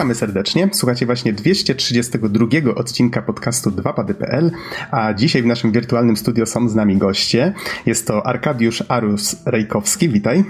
[0.00, 0.68] Witamy serdecznie.
[0.72, 4.50] Słuchacie właśnie 232 odcinka podcastu 2pady.pl,
[4.90, 7.52] a dzisiaj w naszym wirtualnym studio są z nami goście.
[7.86, 10.44] Jest to Arkadiusz Arus Rejkowski, witaj.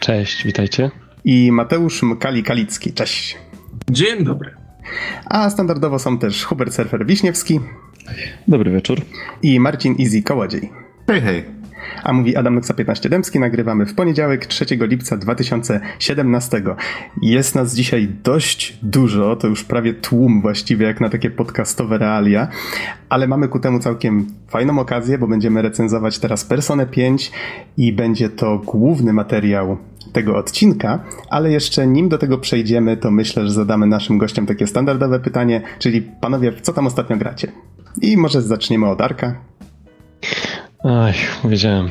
[0.00, 0.90] Cześć, witajcie.
[1.24, 3.38] I Mateusz Mkali-Kalicki, cześć.
[3.90, 4.54] Dzień dobry.
[5.24, 7.60] A standardowo są też Hubert Surfer Wiśniewski.
[8.48, 9.00] Dobry wieczór.
[9.42, 10.70] I Marcin Easy Kołodziej.
[11.06, 11.63] Hej, hej.
[12.04, 13.40] A mówi Adam Noksa 15 Dębski.
[13.40, 16.62] Nagrywamy w poniedziałek 3 lipca 2017.
[17.22, 22.48] Jest nas dzisiaj dość dużo, to już prawie tłum właściwie jak na takie podcastowe realia,
[23.08, 27.32] ale mamy ku temu całkiem fajną okazję, bo będziemy recenzować teraz Personę 5
[27.76, 29.76] i będzie to główny materiał
[30.12, 34.66] tego odcinka, ale jeszcze nim do tego przejdziemy, to myślę, że zadamy naszym gościom takie
[34.66, 37.52] standardowe pytanie, czyli panowie, co tam ostatnio gracie?
[38.02, 39.34] I może zaczniemy od Arka.
[40.84, 41.12] Oj,
[41.44, 41.90] wiedziałem.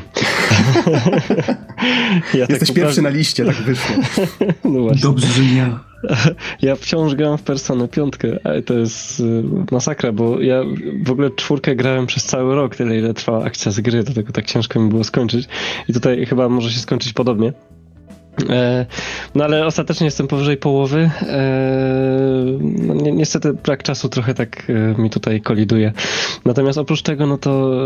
[2.34, 3.96] ja Jesteś tak pierwszy na liście, tak wyszło.
[4.64, 5.80] no Dobrze, że ja.
[6.62, 10.62] Ja wciąż gram w Personę piątkę, ale to jest y, masakra, bo ja
[11.04, 14.44] w ogóle czwórkę grałem przez cały rok, tyle ile trwała akcja z gry, dlatego tak
[14.44, 15.48] ciężko mi było skończyć.
[15.88, 17.52] I tutaj chyba może się skończyć podobnie.
[18.50, 18.86] E,
[19.34, 21.10] no ale ostatecznie jestem powyżej połowy.
[21.22, 21.40] E,
[22.60, 25.92] no, ni niestety brak czasu trochę tak e, mi tutaj koliduje.
[26.44, 27.80] Natomiast oprócz tego, no to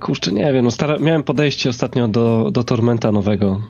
[0.00, 3.60] kurczę, nie wiem, no stara miałem podejście ostatnio do, do Tormenta nowego,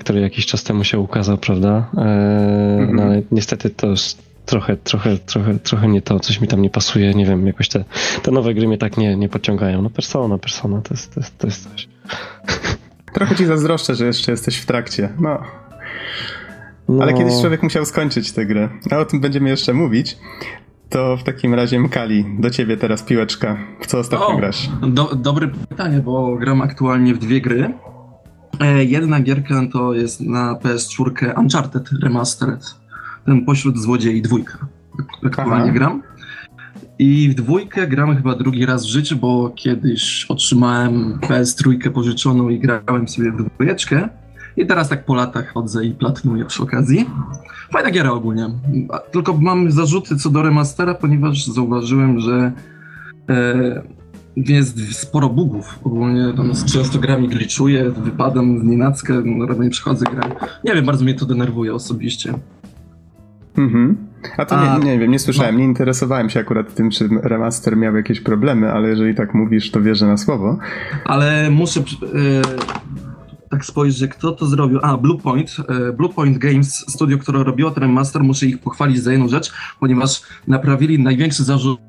[0.00, 1.90] który jakiś czas temu się ukazał, prawda?
[1.96, 2.96] Mhm.
[2.96, 6.70] No ale niestety to jest trochę, trochę, trochę, trochę nie to, coś mi tam nie
[6.70, 7.84] pasuje, nie wiem, jakoś te,
[8.22, 9.82] te nowe gry mnie tak nie, nie podciągają.
[9.82, 11.88] No persona, persona, to jest, to jest, to jest coś.
[13.16, 15.08] Trochę ci zazdroszczę, że jeszcze jesteś w trakcie.
[15.20, 15.42] No.
[16.88, 17.02] no.
[17.02, 18.68] Ale kiedyś człowiek musiał skończyć tę grę.
[18.90, 20.18] A o tym będziemy jeszcze mówić.
[20.88, 23.56] To w takim razie Mkali, do ciebie teraz piłeczka.
[23.80, 24.70] W co ostatnio o, grasz?
[24.88, 27.74] Do, dobre pytanie, bo gram aktualnie w dwie gry.
[28.60, 32.74] E, jedna gierka to jest na PS4 Uncharted Remastered.
[33.26, 34.58] Ten pośród złodziei dwójka.
[35.26, 35.72] Aktualnie Aha.
[35.72, 36.02] gram.
[36.98, 42.58] I w dwójkę gramy chyba drugi raz w życiu, bo kiedyś otrzymałem PS3 pożyczoną i
[42.58, 44.08] grałem sobie w dwójeczkę.
[44.56, 47.06] I teraz tak po latach chodzę i platnuję przy okazji.
[47.72, 48.50] Fajna giera ogólnie.
[49.12, 52.52] Tylko mam zarzuty co do remastera, ponieważ zauważyłem, że
[53.28, 53.82] e,
[54.36, 55.78] jest sporo bugów.
[55.84, 60.22] Ogólnie tam często gra mi glitchuje, wypadam w nienackę, no, nie przychodzę grę.
[60.64, 62.34] Nie wiem, bardzo mnie to denerwuje osobiście.
[63.56, 63.96] Mhm.
[64.36, 65.58] A to A, nie, nie wiem, nie słyszałem, no.
[65.58, 69.82] nie interesowałem się akurat tym, czy remaster miał jakieś problemy, ale jeżeli tak mówisz, to
[69.82, 70.58] wierzę na słowo.
[71.04, 72.42] Ale muszę yy,
[73.50, 74.78] tak spojrzeć, kto to zrobił.
[74.82, 75.56] A, Bluepoint.
[75.68, 80.22] Yy, Bluepoint Games, studio, które robiło ten remaster, muszę ich pochwalić za jedną rzecz, ponieważ
[80.46, 81.80] naprawili największy zarzut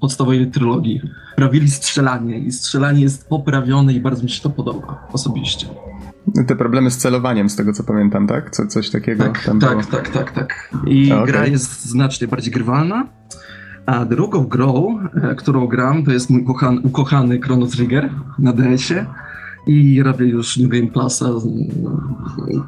[0.00, 1.00] podstawowej trylogii.
[1.36, 5.66] Prawili strzelanie i strzelanie jest poprawione i bardzo mi się to podoba osobiście.
[6.46, 8.50] Te problemy z celowaniem, z tego co pamiętam, tak?
[8.50, 9.82] Co, coś takiego tak, tam tak, było.
[9.82, 10.70] Tak, tak, tak.
[10.86, 11.26] I okay.
[11.26, 13.06] gra jest znacznie bardziej grywalna.
[13.86, 19.06] A drugą grą, e, którą gram, to jest mój ukochany, ukochany Chrono Trigger na DS-ie.
[19.66, 21.26] I robię już New Game Plusa.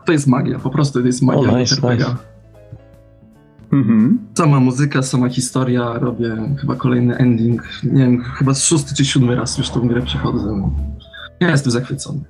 [0.05, 2.17] To jest magia, po prostu to jest magia oh, nice, nice.
[3.73, 4.19] Mhm.
[4.35, 7.63] Sama muzyka, sama historia, robię chyba kolejny ending.
[7.85, 10.71] Nie wiem, chyba szósty czy siódmy raz już tą grę przechodzę.
[11.41, 12.21] Ja jestem zachwycony.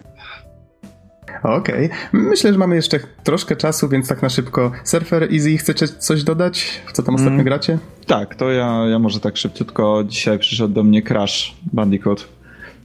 [1.44, 1.86] Okej.
[1.86, 1.90] Okay.
[2.12, 4.72] Myślę, że mamy jeszcze troszkę czasu, więc tak na szybko.
[4.84, 6.82] Surfer Easy, chcecie coś dodać?
[6.86, 7.44] W co tam ostatnio mm.
[7.44, 7.78] gracie?
[8.06, 10.04] Tak, to ja, ja może tak szybciutko.
[10.08, 12.28] Dzisiaj przyszedł do mnie Crash Bandicoot.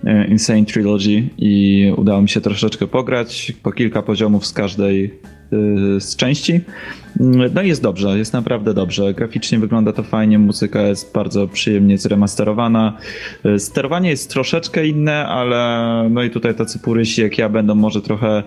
[0.06, 5.20] E, Insane Trilogy i udało mi się troszeczkę pograć, po kilka poziomów z każdej
[5.54, 6.62] Y, z części.
[7.20, 9.14] No jest dobrze, jest naprawdę dobrze.
[9.14, 12.98] Graficznie wygląda to fajnie, muzyka jest bardzo przyjemnie zremasterowana.
[13.46, 18.02] Y, sterowanie jest troszeczkę inne, ale no i tutaj tacy purysi jak ja będą może
[18.02, 18.44] trochę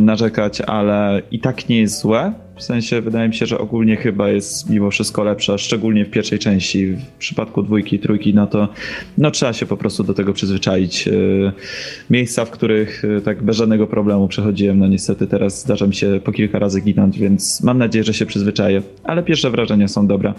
[0.00, 2.32] narzekać, ale i tak nie jest złe.
[2.60, 6.38] W sensie wydaje mi się, że ogólnie chyba jest mimo wszystko lepsza, szczególnie w pierwszej
[6.38, 6.86] części.
[6.86, 8.68] W przypadku dwójki, trójki, no to
[9.18, 11.08] no trzeba się po prostu do tego przyzwyczaić.
[11.08, 11.52] Y,
[12.10, 16.32] miejsca, w których tak bez żadnego problemu przechodziłem, no niestety teraz zdarza mi się po
[16.32, 18.82] kilka razy ginąć, więc mam nadzieję, że się przyzwyczaję.
[19.04, 20.34] Ale pierwsze wrażenia są dobre.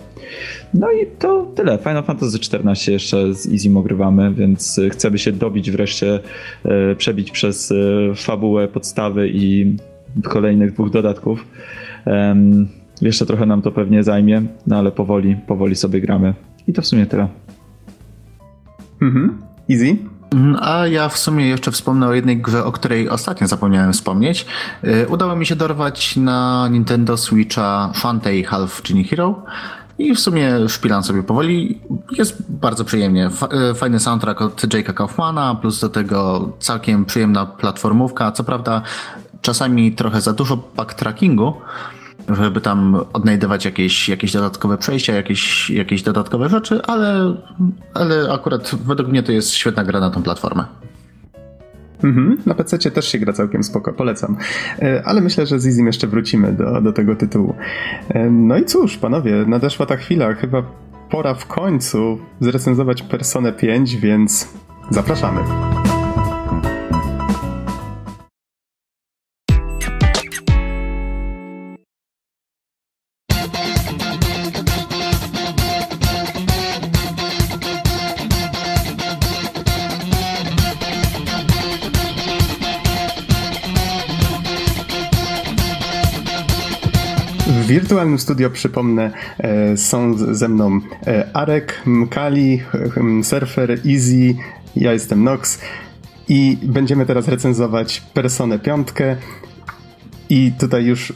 [0.74, 1.78] No i to tyle.
[1.78, 6.20] Final Fantasy XIV jeszcze z Easy ogrywamy, więc chcemy się dobić wreszcie,
[6.66, 7.76] e, przebić przez e,
[8.16, 9.76] fabułę, podstawy i
[10.24, 11.48] kolejnych dwóch dodatków.
[13.02, 16.34] Jeszcze trochę nam to pewnie zajmie, no ale powoli, powoli sobie gramy.
[16.68, 17.28] I to w sumie tyle.
[19.02, 19.38] Mhm.
[19.70, 19.96] Easy?
[20.32, 24.46] Mm, a ja w sumie jeszcze wspomnę o jednej grze, o której ostatnio zapomniałem wspomnieć.
[24.84, 29.44] Y, udało mi się dorwać na Nintendo Switcha Fantei Half Genie Hero.
[29.98, 31.80] I w sumie szpilam sobie powoli.
[32.18, 33.30] Jest bardzo przyjemnie.
[33.72, 38.32] Y, fajny soundtrack od Jake'a Kaufmana, plus do tego całkiem przyjemna platformówka.
[38.32, 38.82] Co prawda
[39.42, 41.54] czasami trochę za dużo backtrackingu,
[42.30, 47.36] żeby tam odnajdywać jakieś, jakieś dodatkowe przejścia, jakieś, jakieś dodatkowe rzeczy, ale,
[47.94, 50.66] ale akurat według mnie to jest świetna gra na tą platformę.
[52.04, 54.38] Mhm, na PC też się gra całkiem spoko, polecam.
[54.80, 57.56] E, ale myślę, że z Izim jeszcze wrócimy do, do tego tytułu.
[58.10, 60.34] E, no i cóż, panowie, nadeszła ta chwila.
[60.34, 60.64] Chyba
[61.10, 64.48] pora w końcu zrecenzować Personę 5, więc
[64.90, 65.42] zapraszamy.
[87.82, 92.62] Wirtualnym studio, przypomnę, e, są ze mną e, Arek, Kali,
[93.24, 94.36] Surfer, Easy,
[94.76, 95.60] ja jestem Nox
[96.28, 98.88] i będziemy teraz recenzować Personę 5
[100.30, 101.14] i tutaj już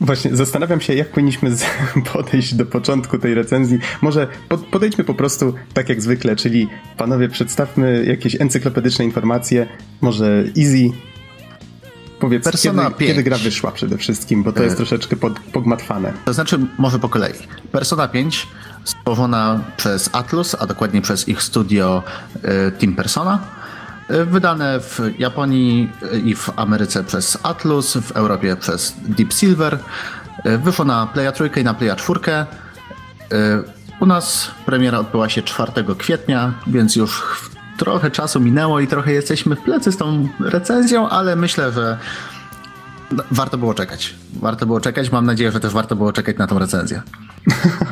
[0.00, 1.50] Właśnie, zastanawiam się, jak powinniśmy
[2.12, 3.78] podejść do początku tej recenzji.
[4.02, 4.28] Może
[4.70, 9.66] podejdźmy po prostu tak jak zwykle, czyli panowie, przedstawmy jakieś encyklopedyczne informacje.
[10.00, 10.90] Może Easy,
[12.20, 13.10] Powiedz, Persona kiedy, 5.
[13.10, 16.12] kiedy gra wyszła przede wszystkim, bo to jest e, troszeczkę pod, pogmatwane.
[16.24, 17.32] To znaczy, może po kolei.
[17.72, 18.46] Persona 5
[18.84, 22.02] stworzona przez Atlus, a dokładnie przez ich studio
[22.42, 23.38] e, Team Persona.
[24.08, 25.90] E, wydane w Japonii
[26.24, 29.78] i w Ameryce przez Atlus, w Europie przez Deep Silver.
[30.58, 32.20] Wyszło na Playa 3 i na Playa 4.
[34.00, 37.22] U nas premiera odbyła się 4 kwietnia, więc już
[37.76, 41.98] trochę czasu minęło i trochę jesteśmy w plecy z tą recenzją, ale myślę, że
[43.30, 44.14] warto było czekać.
[44.40, 45.12] Warto było czekać.
[45.12, 47.02] Mam nadzieję, że też warto było czekać na tą recenzję.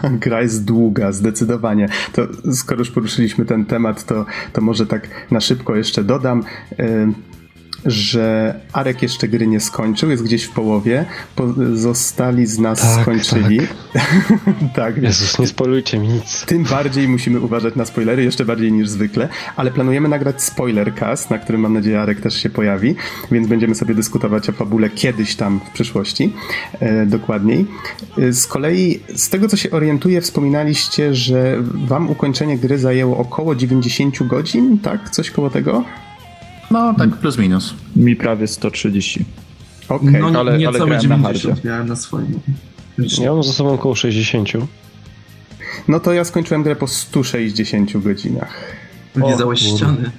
[0.24, 1.88] Gra jest długa, zdecydowanie.
[2.12, 2.22] To
[2.52, 6.44] skoro już poruszyliśmy ten temat, to, to może tak na szybko jeszcze dodam.
[6.78, 7.33] Yy
[7.86, 11.04] że Arek jeszcze gry nie skończył, jest gdzieś w połowie.
[11.74, 13.58] Zostali z nas tak, skończyli.
[13.92, 14.02] Tak.
[14.76, 15.02] tak.
[15.02, 16.44] Jezus, nie spoilujcie mi nic.
[16.46, 21.38] Tym bardziej musimy uważać na spoilery, jeszcze bardziej niż zwykle, ale planujemy nagrać spoilercast, na
[21.38, 22.94] którym mam nadzieję Arek też się pojawi,
[23.32, 26.32] więc będziemy sobie dyskutować o fabule kiedyś tam w przyszłości,
[26.80, 27.66] e, dokładniej.
[28.18, 33.54] E, z kolei, z tego co się orientuję, wspominaliście, że wam ukończenie gry zajęło około
[33.54, 35.10] 90 godzin, tak?
[35.10, 35.84] Coś koło tego?
[36.74, 37.74] No, tak plus minus.
[37.96, 39.24] Mi prawie 130.
[39.88, 40.20] Okej, okay.
[40.20, 42.40] no, ale, ale grałem 90 na miałem na swoim.
[43.20, 44.48] Ja mam za sobą około 60.
[45.88, 48.74] No to ja skończyłem grę po 160 godzinach.
[49.14, 50.10] Wylizałeś ściany.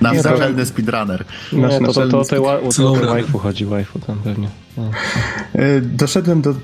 [0.00, 1.24] Na naczelny speedrunner.
[1.52, 4.48] Nie, Nasz to, to, to, to, to, to waifu chodzi, waifu tam pewnie.
[4.76, 4.90] No.
[5.82, 6.54] Doszedłem do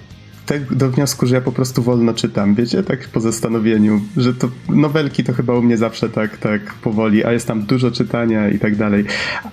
[0.46, 4.48] te, do wniosku, że ja po prostu wolno czytam, wiecie, tak po zastanowieniu, że to
[4.69, 8.58] nowelki to chyba u mnie zawsze tak, tak powoli, a jest tam dużo czytania i
[8.58, 9.04] tak dalej.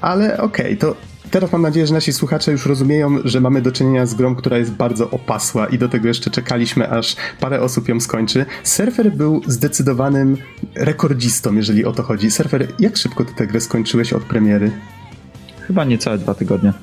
[0.02, 0.96] Ale okej, okay, to
[1.32, 4.58] teraz mam nadzieję, że nasi słuchacze już rozumieją, że mamy do czynienia z grą, która
[4.58, 8.46] jest bardzo opasła i do tego jeszcze czekaliśmy, aż parę osób ją skończy.
[8.64, 10.38] Surfer był zdecydowanym
[10.76, 12.32] rekordzistą, jeżeli o to chodzi.
[12.32, 14.72] Surfer, jak szybko ty tę grę skończyłeś od premiery?
[15.68, 16.74] Chyba niecałe dwa tygodnie.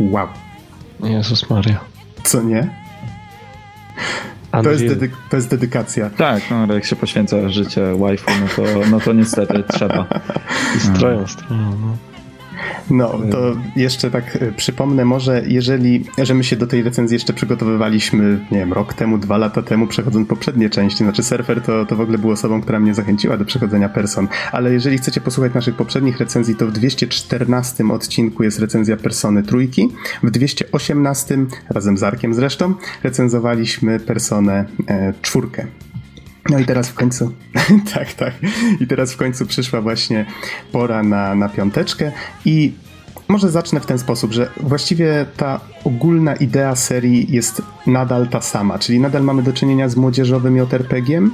[0.00, 0.28] Wow.
[1.02, 1.80] Jezus Maria.
[2.24, 2.87] Co nie?
[4.62, 6.10] To jest, dedy- to jest, dedykacja.
[6.10, 10.06] Tak, no ale jak się poświęca życie waifu, no to, no to niestety trzeba.
[10.76, 11.96] I stroją, stroją, no.
[12.90, 17.32] No, to jeszcze tak e, przypomnę może, jeżeli, że my się do tej recenzji jeszcze
[17.32, 21.96] przygotowywaliśmy, nie wiem, rok temu, dwa lata temu, przechodząc poprzednie części, znaczy Surfer to, to
[21.96, 25.76] w ogóle był osobą, która mnie zachęciła do przechodzenia Person, ale jeżeli chcecie posłuchać naszych
[25.76, 29.88] poprzednich recenzji, to w 214 odcinku jest recenzja Persony trójki,
[30.22, 31.38] w 218,
[31.70, 35.66] razem z Arkiem zresztą, recenzowaliśmy Personę e, czwórkę.
[36.48, 37.32] No i teraz w końcu,
[37.94, 38.34] tak, tak.
[38.80, 40.26] I teraz w końcu przyszła właśnie
[40.72, 42.12] pora na, na piąteczkę.
[42.44, 42.72] I
[43.28, 48.78] może zacznę w ten sposób, że właściwie ta ogólna idea serii jest nadal ta sama,
[48.78, 51.30] czyli nadal mamy do czynienia z młodzieżowym JRPG-iem,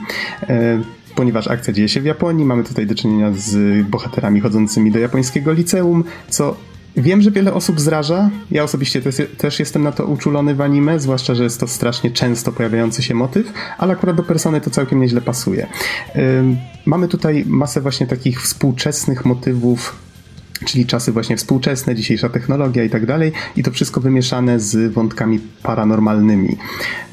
[0.49, 0.83] e,
[1.15, 5.53] ponieważ akcja dzieje się w Japonii, mamy tutaj do czynienia z bohaterami chodzącymi do japońskiego
[5.53, 6.57] liceum, co
[6.97, 8.31] Wiem, że wiele osób zraża.
[8.51, 12.11] Ja osobiście też, też, jestem na to uczulony w anime, zwłaszcza, że jest to strasznie
[12.11, 15.67] często pojawiający się motyw, ale akurat do persony to całkiem nieźle pasuje.
[16.87, 19.97] Mamy tutaj masę właśnie takich współczesnych motywów
[20.65, 25.41] czyli czasy właśnie współczesne, dzisiejsza technologia i tak dalej, i to wszystko wymieszane z wątkami
[25.63, 26.57] paranormalnymi.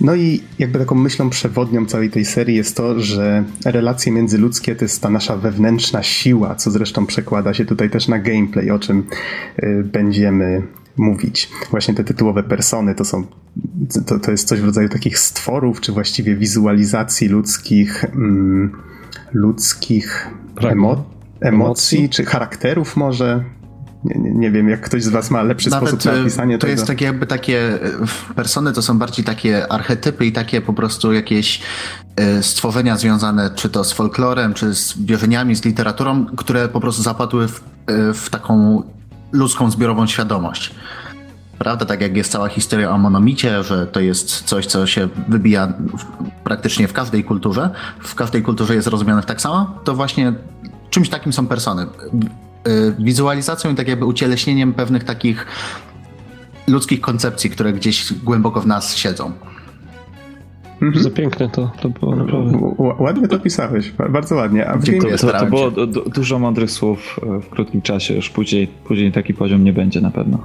[0.01, 4.85] No i jakby taką myślą przewodnią całej tej serii jest to, że relacje międzyludzkie to
[4.85, 9.03] jest ta nasza wewnętrzna siła, co zresztą przekłada się tutaj też na gameplay, o czym
[9.63, 10.63] y, będziemy
[10.97, 11.49] mówić.
[11.71, 13.25] Właśnie te tytułowe persony to są,
[14.05, 18.71] to, to jest coś w rodzaju takich stworów, czy właściwie wizualizacji ludzkich, mm,
[19.33, 20.27] ludzkich
[20.61, 23.43] emocji emocji, czy charakterów może.
[24.03, 26.61] Nie, nie, wiem, jak ktoś z was ma lepszy Nawet sposób na e, opisanie to
[26.61, 26.71] tego.
[26.71, 31.13] jest takie jakby takie, e, persony to są bardziej takie archetypy i takie po prostu
[31.13, 31.61] jakieś
[32.15, 37.01] e, stworzenia związane czy to z folklorem, czy z wierzeniami, z literaturą, które po prostu
[37.03, 37.61] zapadły w,
[38.13, 38.83] w taką
[39.31, 40.75] ludzką zbiorową świadomość.
[41.61, 45.67] Prawda, tak jak jest cała historia o monomicie, że to jest coś, co się wybija
[45.97, 46.05] w,
[46.43, 47.69] praktycznie w każdej kulturze,
[47.99, 50.33] w każdej kulturze jest rozumiane tak samo, to właśnie
[50.91, 51.85] czymś takim są persony.
[52.67, 55.45] Y, wizualizacją i tak jakby ucieleśnieniem pewnych takich
[56.67, 59.31] ludzkich koncepcji, które gdzieś głęboko w nas siedzą.
[60.81, 61.03] Mhm.
[61.03, 62.75] Za piękne to, to było naprawdę.
[62.99, 64.69] Ładnie to pisałeś, bardzo ładnie.
[64.69, 68.67] A Dziękuję, to, to było du dużo mądrych słów e, w krótkim czasie, już później,
[68.67, 70.37] później taki poziom nie będzie na pewno.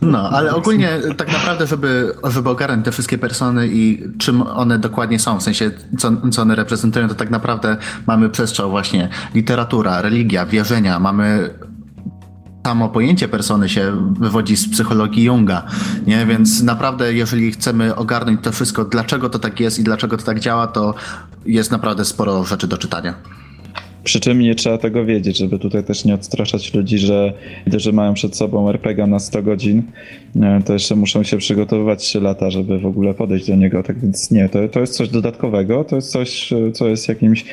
[0.00, 5.18] No, ale ogólnie tak naprawdę, żeby, żeby ogarnąć te wszystkie persony i czym one dokładnie
[5.18, 7.76] są, w sensie co, co one reprezentują, to tak naprawdę
[8.06, 11.50] mamy przestrzał właśnie literatura, religia, wierzenia, mamy
[12.66, 15.62] samo pojęcie persony się wywodzi z psychologii Junga,
[16.06, 16.26] nie?
[16.26, 20.40] Więc naprawdę, jeżeli chcemy ogarnąć to wszystko, dlaczego to tak jest i dlaczego to tak
[20.40, 20.94] działa, to
[21.46, 23.14] jest naprawdę sporo rzeczy do czytania.
[24.04, 27.32] Przy czym nie trzeba tego wiedzieć, żeby tutaj też nie odstraszać ludzi, że
[27.66, 29.82] że mają przed sobą RPG na 100 godzin,
[30.36, 33.82] e, to jeszcze muszą się przygotowywać 3 lata, żeby w ogóle podejść do niego.
[33.82, 37.44] Tak więc nie, to, to jest coś dodatkowego, to jest coś, co jest jakimś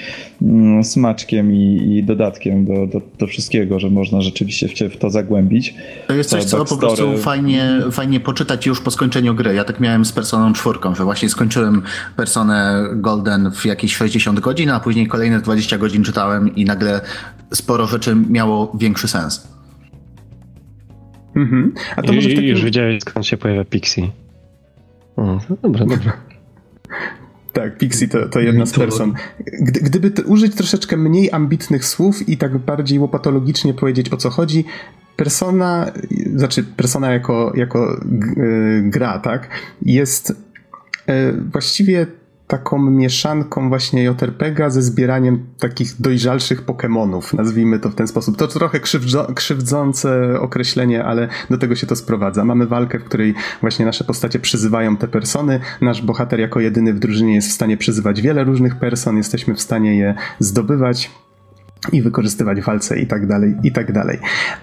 [0.41, 5.09] mm, smaczkiem i, i dodatkiem do, do, do, wszystkiego, że można rzeczywiście w, w to
[5.09, 5.75] zagłębić.
[6.07, 9.53] To jest coś, co po prostu fajnie, fajnie poczytać już po skończeniu gry.
[9.53, 11.81] Ja tak miałem z Personą czwórką, że właśnie skończyłem
[12.15, 17.01] Personę Golden w jakieś 60 godzin, a później kolejne 20 godzin czytałem i nagle
[17.53, 19.47] sporo rzeczy miało większy sens.
[21.35, 21.73] Mhm.
[21.95, 22.43] A to I, może takim...
[22.43, 24.09] Już wiedziałeś skąd się pojawia Pixie.
[25.15, 26.13] O, dobra, dobra.
[27.53, 29.13] Tak, Pixie to, to jedna z person.
[29.61, 34.65] Gdy, gdyby użyć troszeczkę mniej ambitnych słów i tak bardziej łopatologicznie powiedzieć o co chodzi,
[35.15, 35.91] persona,
[36.35, 38.01] znaczy persona jako, jako e,
[38.81, 39.49] gra, tak,
[39.81, 40.33] jest
[41.07, 42.07] e, właściwie
[42.49, 48.37] taką mieszanką właśnie JRPGa ze zbieraniem takich dojrzalszych Pokémonów, nazwijmy to w ten sposób.
[48.37, 48.79] To trochę
[49.35, 52.45] krzywdzące określenie, ale do tego się to sprowadza.
[52.45, 55.59] Mamy walkę, w której właśnie nasze postacie przyzywają te persony.
[55.81, 59.61] Nasz bohater jako jedyny w drużynie jest w stanie przyzywać wiele różnych person, jesteśmy w
[59.61, 61.11] stanie je zdobywać
[61.91, 64.19] i wykorzystywać walce i tak dalej, i tak dalej.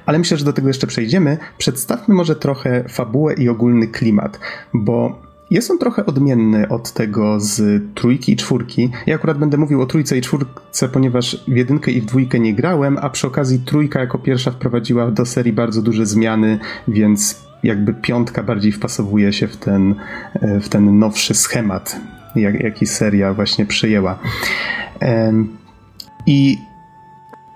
[0.07, 1.39] Ale myślę, że do tego jeszcze przejdziemy.
[1.59, 4.41] Przedstawmy może trochę fabułę i ogólny klimat,
[4.75, 8.91] bo jest on trochę odmienny od tego z trójki i czwórki.
[9.07, 12.55] Ja akurat będę mówił o trójce i czwórce, ponieważ w jedynkę i w dwójkę nie
[12.55, 17.95] grałem, a przy okazji trójka jako pierwsza wprowadziła do serii bardzo duże zmiany, więc jakby
[17.95, 19.95] piątka bardziej wpasowuje się w ten,
[20.35, 22.01] e, w ten nowszy schemat,
[22.37, 24.19] jak, jaki seria właśnie przyjęła.
[26.27, 26.59] I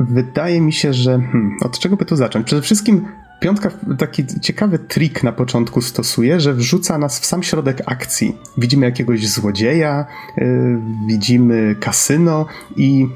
[0.01, 2.47] wydaje mi się, że hmm, od czego by tu zacząć?
[2.47, 3.07] Przede wszystkim
[3.41, 8.37] Piątka taki ciekawy trik na początku stosuje, że wrzuca nas w sam środek akcji.
[8.59, 10.07] Widzimy jakiegoś złodzieja,
[10.37, 10.79] yy,
[11.09, 13.09] widzimy kasyno i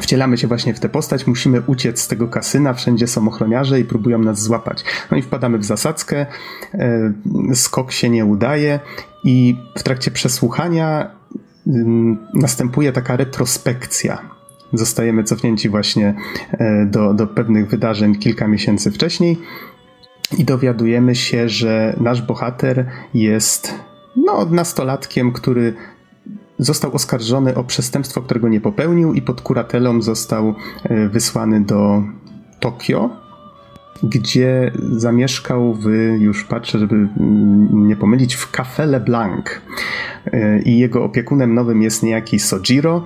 [0.00, 3.84] wcielamy się właśnie w tę postać, musimy uciec z tego kasyna, wszędzie są ochroniarze i
[3.84, 4.84] próbują nas złapać.
[5.10, 6.26] No i wpadamy w zasadzkę,
[7.48, 8.80] yy, skok się nie udaje
[9.24, 11.10] i w trakcie przesłuchania
[11.66, 11.84] yy,
[12.34, 14.39] następuje taka retrospekcja
[14.72, 16.14] zostajemy cofnięci właśnie
[16.52, 19.38] e, do, do pewnych wydarzeń kilka miesięcy wcześniej
[20.38, 23.74] i dowiadujemy się, że nasz bohater jest
[24.16, 25.74] no, nastolatkiem, który
[26.58, 32.02] został oskarżony o przestępstwo, którego nie popełnił i pod kuratelą został e, wysłany do
[32.60, 33.10] Tokio,
[34.02, 35.86] gdzie zamieszkał w,
[36.18, 39.46] już patrzę, żeby mm, nie pomylić, w Café Le Blanc.
[40.26, 43.04] E, I jego opiekunem nowym jest niejaki Sojiro,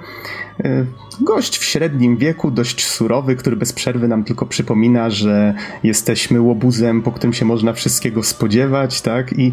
[0.60, 0.86] E,
[1.20, 7.02] gość w średnim wieku, dość surowy, który bez przerwy nam tylko przypomina, że jesteśmy łobuzem,
[7.02, 9.38] po którym się można wszystkiego spodziewać, tak?
[9.38, 9.52] I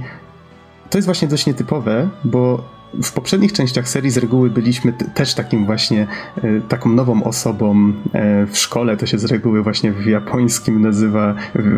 [0.89, 2.69] to jest właśnie dość nietypowe, bo
[3.03, 6.07] w poprzednich częściach serii z reguły byliśmy też takim właśnie,
[6.37, 8.97] e, taką nową osobą e, w szkole.
[8.97, 11.35] To się z reguły właśnie w japońskim nazywa,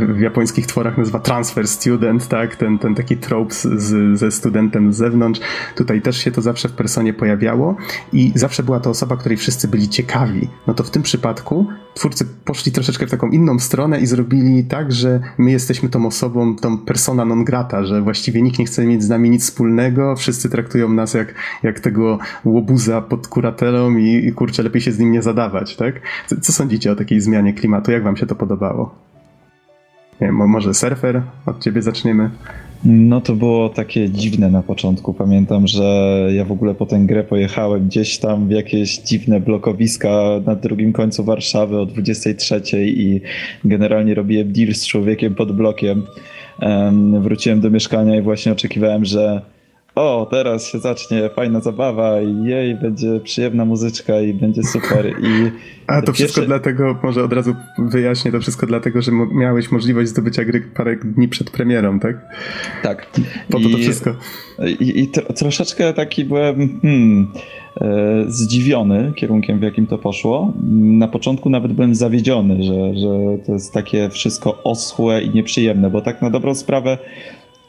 [0.07, 2.55] w japońskich tworach nazywa transfer student, tak?
[2.55, 5.39] Ten, ten taki trope z, ze studentem z zewnątrz.
[5.75, 7.75] Tutaj też się to zawsze w personie pojawiało
[8.13, 10.49] i zawsze była to osoba, której wszyscy byli ciekawi.
[10.67, 14.91] No to w tym przypadku twórcy poszli troszeczkę w taką inną stronę i zrobili tak,
[14.91, 19.03] że my jesteśmy tą osobą, tą persona non grata, że właściwie nikt nie chce mieć
[19.03, 21.33] z nami nic wspólnego, wszyscy traktują nas jak,
[21.63, 26.01] jak tego łobuza pod kuratelą i, i kurczę, lepiej się z nim nie zadawać, tak?
[26.27, 27.91] Co, co sądzicie o takiej zmianie klimatu?
[27.91, 28.95] Jak wam się to podobało?
[30.21, 31.21] Nie wiem, może surfer?
[31.45, 32.29] Od ciebie zaczniemy.
[32.85, 35.13] No to było takie dziwne na początku.
[35.13, 40.41] Pamiętam, że ja w ogóle po tę grę pojechałem gdzieś tam w jakieś dziwne blokowiska
[40.45, 43.21] na drugim końcu Warszawy o 23 i
[43.65, 46.03] generalnie robiłem deal z człowiekiem pod blokiem.
[47.19, 49.41] Wróciłem do mieszkania i właśnie oczekiwałem, że
[49.95, 55.05] o, teraz się zacznie fajna zabawa i jej, będzie przyjemna muzyczka i będzie super.
[55.07, 55.51] I
[55.87, 60.45] A to wszystko dlatego, może od razu wyjaśnię, to wszystko dlatego, że miałeś możliwość zdobycia
[60.45, 62.15] gry parę dni przed premierą, tak?
[62.83, 63.07] Tak.
[63.49, 64.15] Po to I, to wszystko.
[64.79, 67.27] I, i tro, troszeczkę taki byłem hmm,
[67.81, 70.53] e, zdziwiony kierunkiem, w jakim to poszło.
[70.73, 76.01] Na początku nawet byłem zawiedziony, że, że to jest takie wszystko oschłe i nieprzyjemne, bo
[76.01, 76.97] tak na dobrą sprawę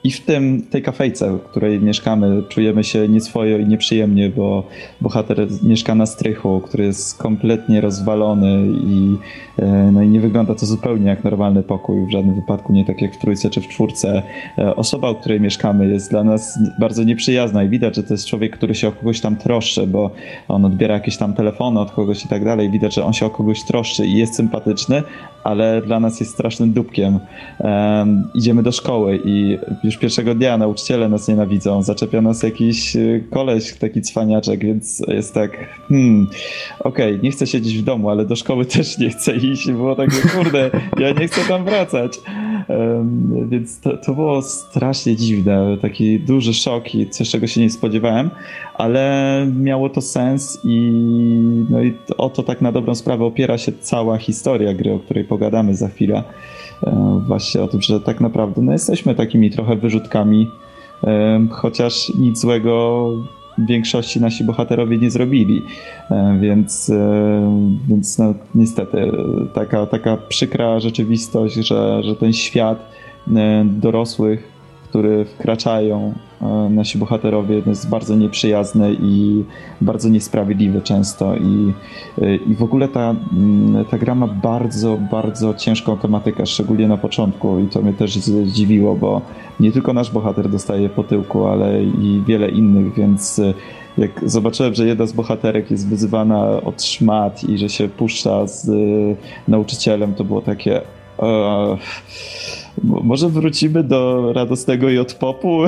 [0.04, 4.66] i w tym, tej kafejce, w której mieszkamy, czujemy się nieswojo i nieprzyjemnie, bo
[5.00, 9.16] bohater mieszka na strychu, który jest kompletnie rozwalony i,
[9.58, 13.02] e, no i nie wygląda to zupełnie jak normalny pokój, w żadnym wypadku nie tak
[13.02, 14.22] jak w trójce czy w czwórce.
[14.58, 18.26] E, osoba, u której mieszkamy jest dla nas bardzo nieprzyjazna i widać, że to jest
[18.26, 20.10] człowiek, który się o kogoś tam troszczy, bo
[20.48, 22.70] on odbiera jakieś tam telefony od kogoś i tak dalej.
[22.70, 25.02] Widać, że on się o kogoś troszczy i jest sympatyczny,
[25.44, 27.18] ale dla nas jest strasznym dupkiem.
[27.58, 31.82] Um, idziemy do szkoły i już pierwszego dnia nauczyciele nas nienawidzą.
[31.82, 35.50] Zaczepia nas jakiś y, koleś, taki cwaniaczek, więc jest tak,
[35.88, 36.26] hmm,
[36.80, 39.72] okej, okay, nie chcę siedzieć w domu, ale do szkoły też nie chcę iść.
[39.72, 42.18] Było takie, kurde, ja nie chcę tam wracać.
[42.68, 47.70] Um, więc to, to było strasznie dziwne, taki duży szok i coś, czego się nie
[47.70, 48.30] spodziewałem,
[48.74, 50.90] ale miało to sens i,
[51.70, 55.24] no i o to tak na dobrą sprawę opiera się cała historia gry, o której
[55.24, 56.22] pogadamy za chwilę.
[56.86, 60.50] E, właśnie o tym, że tak naprawdę no, jesteśmy takimi trochę wyrzutkami,
[61.04, 63.10] e, chociaż nic złego
[63.58, 65.62] w większości nasi bohaterowie nie zrobili.
[66.10, 66.92] E, więc,
[67.88, 69.10] więc no, niestety
[69.54, 72.94] taka, taka przykra rzeczywistość, że, że ten świat
[73.64, 74.52] dorosłych,
[74.88, 76.33] który wkraczają E,
[76.70, 79.44] nasi bohaterowie jest bardzo nieprzyjazny i
[79.80, 81.72] bardzo niesprawiedliwy często i,
[82.22, 86.96] e, i w ogóle ta, mm, ta gra ma bardzo, bardzo ciężką tematykę, szczególnie na
[86.96, 89.20] początku i to mnie też zdziwiło, bo
[89.60, 93.54] nie tylko nasz bohater dostaje po tyłku, ale i wiele innych, więc e,
[93.98, 98.70] jak zobaczyłem, że jedna z bohaterek jest wyzywana od szmat i że się puszcza z
[99.48, 100.80] nauczycielem, to było takie...
[102.82, 105.60] może wrócimy do radosnego J-popu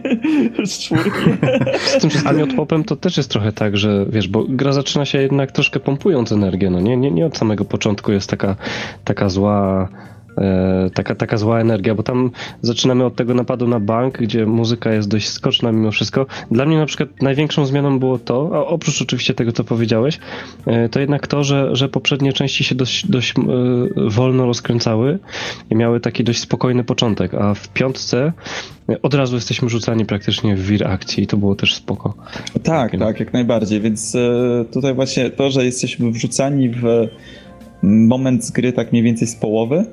[0.64, 1.30] z czwórki.
[1.86, 5.18] Z tym wszystkim J-popem to też jest trochę tak, że wiesz, bo gra zaczyna się
[5.22, 8.56] jednak troszkę pompując energię, no nie, nie, nie od samego początku jest taka,
[9.04, 9.88] taka zła
[10.94, 12.30] taka, taka zła energia, bo tam
[12.62, 16.26] zaczynamy od tego napadu na bank, gdzie muzyka jest dość skoczna mimo wszystko.
[16.50, 20.18] Dla mnie na przykład największą zmianą było to, a oprócz oczywiście tego, co powiedziałeś,
[20.66, 23.42] e, to jednak to, że, że poprzednie części się dość, dość e,
[24.10, 25.18] wolno rozkręcały
[25.70, 28.32] i miały taki dość spokojny początek, a w piątce
[29.02, 32.14] od razu jesteśmy rzucani praktycznie w wir akcji i to było też spoko.
[32.62, 34.16] Tak, tak, jak najbardziej, więc
[34.72, 36.84] tutaj właśnie to, że jesteśmy wrzucani w
[37.82, 39.84] moment z gry tak mniej więcej z połowy,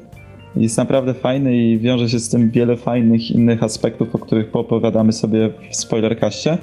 [0.55, 5.11] jest naprawdę fajny i wiąże się z tym wiele fajnych innych aspektów, o których poopowiadamy
[5.11, 6.57] sobie w spoilerkaście.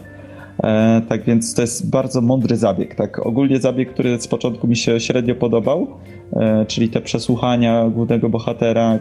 [0.64, 2.94] E, tak więc to jest bardzo mądry zabieg.
[2.94, 5.87] Tak, ogólnie zabieg, który z początku mi się średnio podobał,
[6.33, 8.98] e, czyli te przesłuchania głównego bohatera,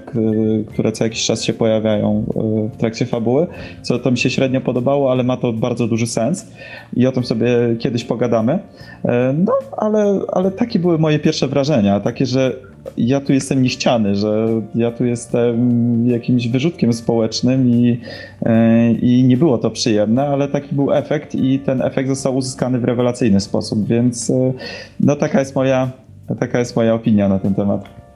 [0.67, 3.47] które co jakiś czas się pojawiają e, w trakcie fabuły,
[3.81, 6.51] co to mi się średnio podobało, ale ma to bardzo duży sens
[6.93, 7.47] i o tym sobie
[7.79, 8.59] kiedyś pogadamy.
[9.05, 12.66] E, no, ale, ale takie były moje pierwsze wrażenia, takie, że
[12.97, 18.01] ja tu jestem niechciany, że ja tu jestem jakimś wyrzutkiem społecznym i,
[18.45, 22.79] e, i nie było to przyjemne, ale taki był efekt i ten efekt został uzyskany
[22.79, 24.53] w rewelacyjny sposób, więc e,
[24.99, 25.91] no taka jest moja,
[26.39, 28.07] taka jest moja opinia na ten temat.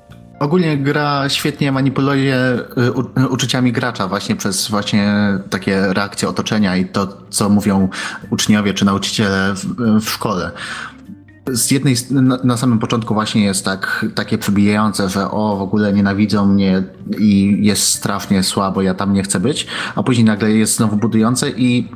[0.42, 2.36] Ogólnie gra świetnie manipuluje
[3.18, 5.14] y, uczuciami gracza właśnie przez właśnie
[5.50, 7.90] takie reakcje otoczenia i to, co mówią
[8.30, 9.66] uczniowie czy nauczyciele w,
[10.02, 10.52] w szkole
[11.50, 11.96] z jednej
[12.44, 16.84] na, samym początku właśnie jest tak, takie przebijające, że o, w ogóle nienawidzą mnie
[17.18, 21.50] i jest strasznie słabo, ja tam nie chcę być, a później nagle jest znowu budujące
[21.50, 21.90] i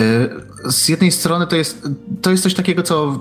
[0.00, 0.30] y,
[0.64, 1.88] z jednej strony to jest,
[2.22, 3.18] to jest coś takiego, co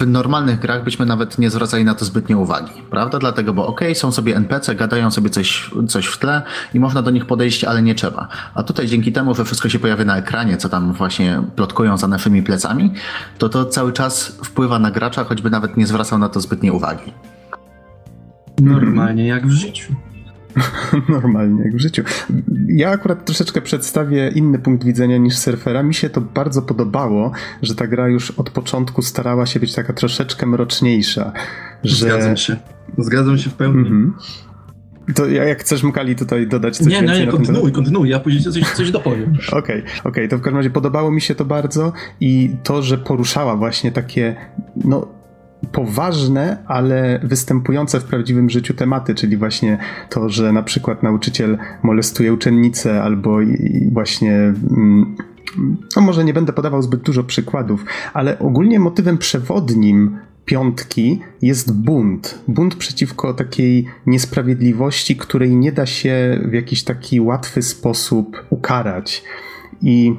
[0.00, 3.18] w normalnych grach byśmy nawet nie zwracali na to zbytnio uwagi, prawda?
[3.18, 6.42] Dlatego, bo okej, okay, są sobie NPC, gadają sobie coś, coś w tle
[6.74, 8.28] i można do nich podejść, ale nie trzeba.
[8.54, 12.08] A tutaj dzięki temu, że wszystko się pojawia na ekranie, co tam właśnie plotkują za
[12.08, 12.92] naszymi plecami,
[13.38, 17.12] to to cały czas wpływa na gracza, choćby nawet nie zwracał na to zbytnio uwagi.
[18.60, 19.94] Normalnie jak w życiu.
[21.08, 22.02] Normalnie, jak w życiu.
[22.68, 25.82] Ja akurat troszeczkę przedstawię inny punkt widzenia niż surfera.
[25.82, 29.92] Mi się to bardzo podobało, że ta gra już od początku starała się być taka
[29.92, 31.32] troszeczkę mroczniejsza.
[31.84, 32.06] Że...
[32.06, 32.56] Zgadzam się.
[32.98, 33.80] Zgadzam się w pełni.
[33.80, 34.14] Mhm.
[35.14, 38.72] To jak chcesz, Mkali, tutaj dodać coś Nie, nie, nie, kontynuuj, kontynuuj, ja później coś,
[38.72, 39.32] coś dopowiem.
[39.48, 42.82] Okej, okej, okay, okay, to w każdym razie podobało mi się to bardzo i to,
[42.82, 44.36] że poruszała właśnie takie,
[44.76, 45.15] no
[45.72, 49.78] poważne, ale występujące w prawdziwym życiu tematy, czyli właśnie
[50.10, 53.38] to, że na przykład nauczyciel molestuje uczennicę albo
[53.92, 55.16] właśnie mm,
[55.96, 62.42] no może nie będę podawał zbyt dużo przykładów, ale ogólnie motywem przewodnim piątki jest bunt.
[62.48, 69.24] Bunt przeciwko takiej niesprawiedliwości, której nie da się w jakiś taki łatwy sposób ukarać.
[69.82, 70.14] I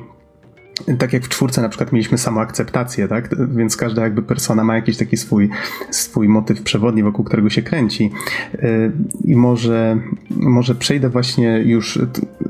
[1.00, 3.36] tak jak w czwórce na przykład mieliśmy samoakceptację, tak?
[3.56, 5.50] Więc każda jakby persona ma jakiś taki swój,
[5.92, 8.12] swój motyw przewodni, wokół którego się kręci.
[8.54, 8.92] Y,
[9.26, 12.00] I może, może przejdę właśnie już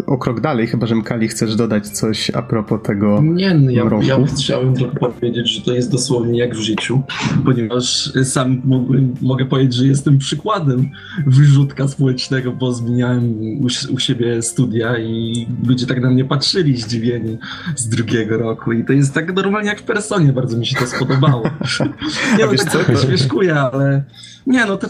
[0.07, 3.85] o krok dalej, chyba że Mkali chcesz dodać coś a propos tego Nie, no ja,
[3.85, 4.05] mroku.
[4.05, 7.01] ja chciałem powiedzieć, że to jest dosłownie jak w życiu,
[7.45, 10.89] ponieważ sam mogłem, mogę powiedzieć, że jestem przykładem
[11.27, 17.37] wyrzutka społecznego, bo zmieniałem u, u siebie studia i ludzie tak na mnie patrzyli zdziwieni
[17.75, 20.75] z drugiego drugiego roku i to jest tak normalnie jak w Personie, bardzo mi się
[20.79, 21.43] to spodobało.
[22.37, 24.03] nie no, tak trochę śmieszkuję, ale
[24.47, 24.87] nie no, to,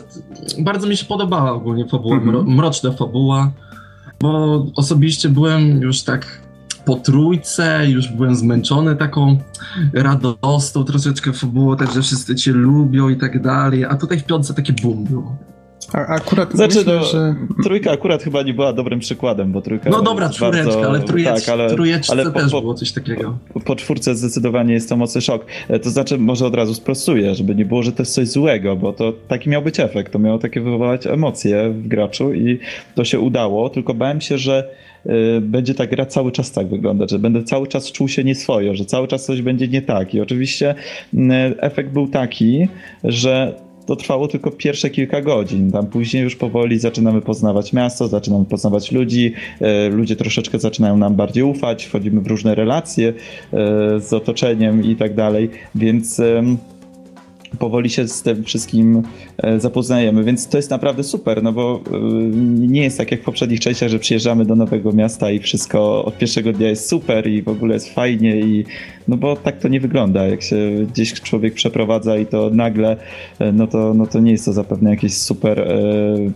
[0.59, 2.47] bardzo mi się podobała ogólnie fabuła, mm-hmm.
[2.47, 3.51] mroczna fabuła,
[4.21, 6.41] bo osobiście byłem już tak
[6.85, 9.37] po trójce, już byłem zmęczony taką
[9.93, 14.53] radosną troszeczkę fabułą, tak, że wszyscy cię lubią i tak dalej, a tutaj w piątce
[14.53, 15.37] takie boom było.
[15.93, 17.35] A, akurat znaczy, myślę, no, że...
[17.63, 20.89] Trójka akurat chyba nie była dobrym przykładem, bo trójka No dobra, czwóreczka, bardzo...
[20.89, 23.37] ale trójecz, tak, ale, trójeczce ale po, też było coś takiego.
[23.53, 25.45] Po, po, czwórce zdecydowanie jest to mocny szok.
[25.67, 28.75] E, to znaczy, może od razu sprostuję, żeby nie było, że to jest coś złego,
[28.75, 32.59] bo to taki miał być efekt, to miało takie wywołać emocje w graczu i
[32.95, 34.69] to się udało, tylko bałem się, że
[35.05, 38.75] y, będzie ta gra cały czas tak wyglądać, że będę cały czas czuł się nieswojo,
[38.75, 40.13] że cały czas coś będzie nie tak.
[40.13, 40.75] I oczywiście
[41.13, 41.17] y,
[41.59, 42.67] efekt był taki,
[43.03, 45.71] że to trwało tylko pierwsze kilka godzin.
[45.71, 51.15] Tam później już powoli zaczynamy poznawać miasto, zaczynamy poznawać ludzi, e, ludzie troszeczkę zaczynają nam
[51.15, 53.13] bardziej ufać, wchodzimy w różne relacje e,
[53.99, 56.21] z otoczeniem i tak dalej, więc
[57.59, 59.03] powoli się z tym wszystkim
[59.37, 61.81] e, zapoznajemy, więc to jest naprawdę super, no bo
[62.53, 66.17] nie jest tak jak w poprzednich częściach, że przyjeżdżamy do nowego miasta i wszystko od
[66.17, 68.65] pierwszego dnia jest super i w ogóle jest fajnie i
[69.07, 70.57] no bo tak to nie wygląda, jak się
[70.93, 72.97] gdzieś człowiek przeprowadza i to nagle,
[73.39, 75.75] e, no to, no to nie jest to zapewne jakieś super e,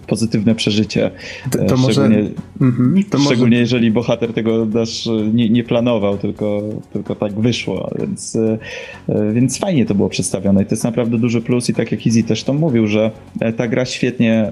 [0.08, 1.12] pozytywne przeżycie.
[1.52, 2.32] To, to szczególnie, może...
[2.62, 3.62] Mhm, to szczególnie może...
[3.62, 6.62] jeżeli bohater tego nasz nie, nie planował, tylko,
[6.94, 11.42] tylko tak wyszło, więc, e, więc fajnie to było przedstawione i to jest naprawdę duży
[11.42, 14.52] plus i tak jak Easy też to mówił, że e, ta gra świetnie e,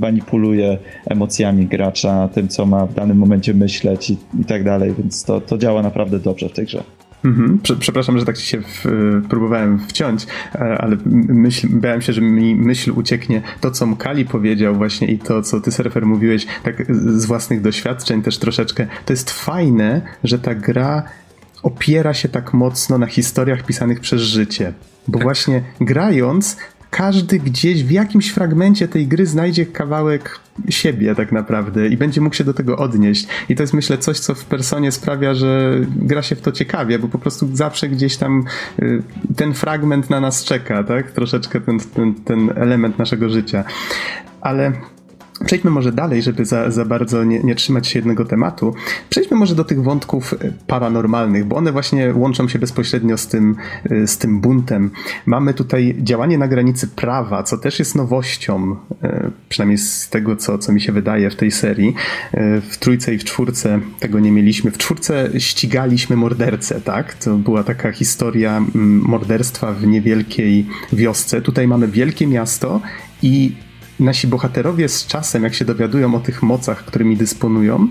[0.00, 5.24] manipuluje emocjami gracza, tym co ma w danym momencie myśleć i, i tak dalej, więc
[5.24, 6.82] to, to działa naprawdę dobrze w tej grze.
[7.24, 7.58] Mhm.
[7.78, 8.84] Przepraszam, że tak ci się w,
[9.28, 14.74] próbowałem wciąć, e, ale myśl, bałem się, że mi myśl ucieknie to, co Mkali powiedział
[14.74, 18.86] właśnie i to, co ty, Surfer, mówiłeś tak z własnych doświadczeń też troszeczkę.
[19.06, 21.02] To jest fajne, że ta gra
[21.62, 24.72] opiera się tak mocno na historiach pisanych przez życie.
[25.08, 25.22] Bo tak.
[25.22, 26.56] właśnie grając,
[26.92, 32.36] każdy gdzieś w jakimś fragmencie tej gry znajdzie kawałek siebie tak naprawdę i będzie mógł
[32.36, 33.26] się do tego odnieść.
[33.48, 36.98] I to jest myślę coś, co w personie sprawia, że gra się w to ciekawie,
[36.98, 38.44] bo po prostu zawsze gdzieś tam
[38.82, 39.02] y,
[39.36, 41.10] ten fragment na nas czeka, tak?
[41.10, 43.64] Troszeczkę ten, ten, ten element naszego życia.
[44.40, 44.72] Ale
[45.46, 48.74] Przejdźmy może dalej, żeby za, za bardzo nie, nie, trzymać się jednego tematu.
[49.10, 53.56] Przejdźmy może do tych wątków e, paranormalnych, bo one właśnie łączą się bezpośrednio z tym,
[53.90, 54.90] e, z tym buntem.
[55.26, 60.58] Mamy tutaj działanie na granicy prawa, co też jest nowością, e, przynajmniej z tego, co,
[60.58, 61.94] co mi się wydaje w tej serii.
[62.70, 64.70] W trójce i w czwórce tego nie mieliśmy.
[64.70, 67.14] W czwórce ścigaliśmy mordercę, tak?
[67.14, 71.42] To była taka historia mm, morderstwa w niewielkiej wiosce.
[71.42, 72.80] Tutaj mamy wielkie miasto
[73.22, 73.52] i
[74.02, 77.88] nasi bohaterowie z czasem, jak się dowiadują o tych mocach, którymi dysponują,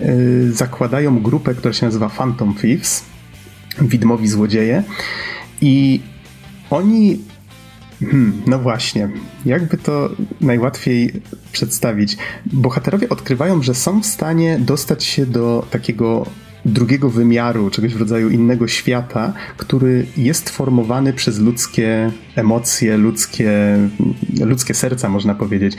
[0.00, 3.04] yy, zakładają grupę, która się nazywa Phantom Thieves,
[3.80, 4.82] widmowi złodzieje
[5.60, 6.00] i
[6.70, 7.18] oni
[8.10, 9.08] Hmm, no właśnie,
[9.46, 11.12] jakby to najłatwiej
[11.52, 12.16] przedstawić?
[12.46, 16.26] Bohaterowie odkrywają, że są w stanie dostać się do takiego
[16.64, 23.78] drugiego wymiaru, czegoś w rodzaju innego świata, który jest formowany przez ludzkie emocje, ludzkie,
[24.40, 25.76] ludzkie serca, można powiedzieć.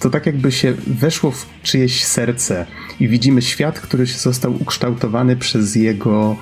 [0.00, 2.66] To tak jakby się weszło w czyjeś serce
[3.00, 6.36] i widzimy świat, który został ukształtowany przez jego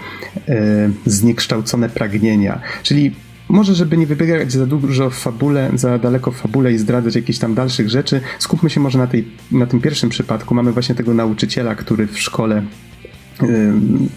[0.49, 2.61] e, zniekształcone pragnienia.
[2.83, 3.13] Czyli
[3.49, 7.39] może, żeby nie wybiegać za dużo w fabule, za daleko w fabule i zdradzać jakichś
[7.39, 10.55] tam dalszych rzeczy, skupmy się może na, tej, na tym pierwszym przypadku.
[10.55, 12.63] Mamy właśnie tego nauczyciela, który w szkole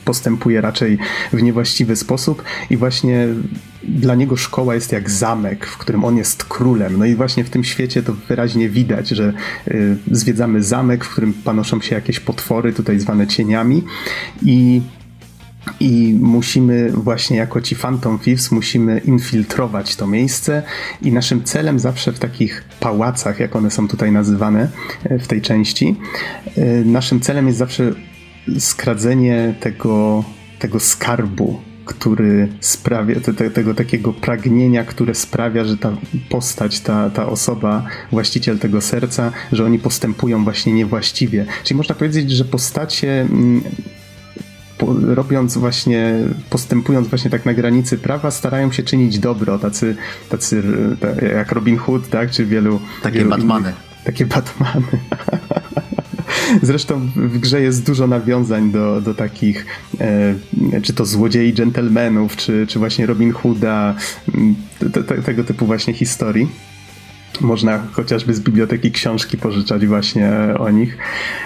[0.06, 0.98] postępuje raczej
[1.34, 3.28] w niewłaściwy sposób i właśnie
[3.84, 6.98] dla niego szkoła jest jak zamek, w którym on jest królem.
[6.98, 9.34] No i właśnie w tym świecie to wyraźnie widać, że
[9.68, 13.84] y, zwiedzamy zamek, w którym panoszą się jakieś potwory, tutaj zwane cieniami
[14.42, 14.82] i
[15.80, 20.64] i musimy właśnie jako ci Phantom Thieves musimy infiltrować to miejsce
[21.02, 24.70] i naszym celem zawsze w takich pałacach, jak one są tutaj nazywane
[25.04, 25.96] e, w tej części,
[26.86, 27.94] naszym celem jest zawsze
[28.60, 30.24] skradzenie tego,
[30.60, 35.92] tego skarbu, który sprawia, te, te, tego takiego pragnienia, które sprawia, że ta
[36.30, 41.46] postać, ta, ta osoba, właściciel tego serca, że oni postępują właśnie niewłaściwie.
[41.64, 43.62] Czyli można powiedzieć, że postacie mm,
[45.16, 46.14] robiąc właśnie,
[46.50, 49.96] postępując właśnie tak na granicy prawa, starają się czynić dobro, tacy,
[50.30, 50.64] tacy
[51.36, 52.80] jak Robin Hood, tak, czy wielu...
[53.04, 53.70] Takie wielu Batmany.
[53.70, 54.86] Innych, takie Batmany.
[56.62, 59.66] Zresztą w grze jest dużo nawiązań do, do takich,
[60.00, 63.96] e, czy to złodziei dżentelmenów, czy, czy właśnie Robin Hooda,
[64.94, 66.48] te, te, tego typu właśnie historii.
[67.42, 70.98] Można chociażby z biblioteki książki pożyczać właśnie o nich.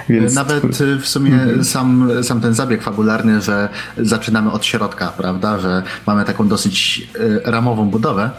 [0.09, 0.35] Więc...
[0.35, 0.63] Nawet
[1.01, 1.63] w sumie mhm.
[1.63, 5.59] sam, sam ten zabieg fabularny, że zaczynamy od środka, prawda?
[5.59, 7.07] Że mamy taką dosyć
[7.45, 8.31] e, ramową budowę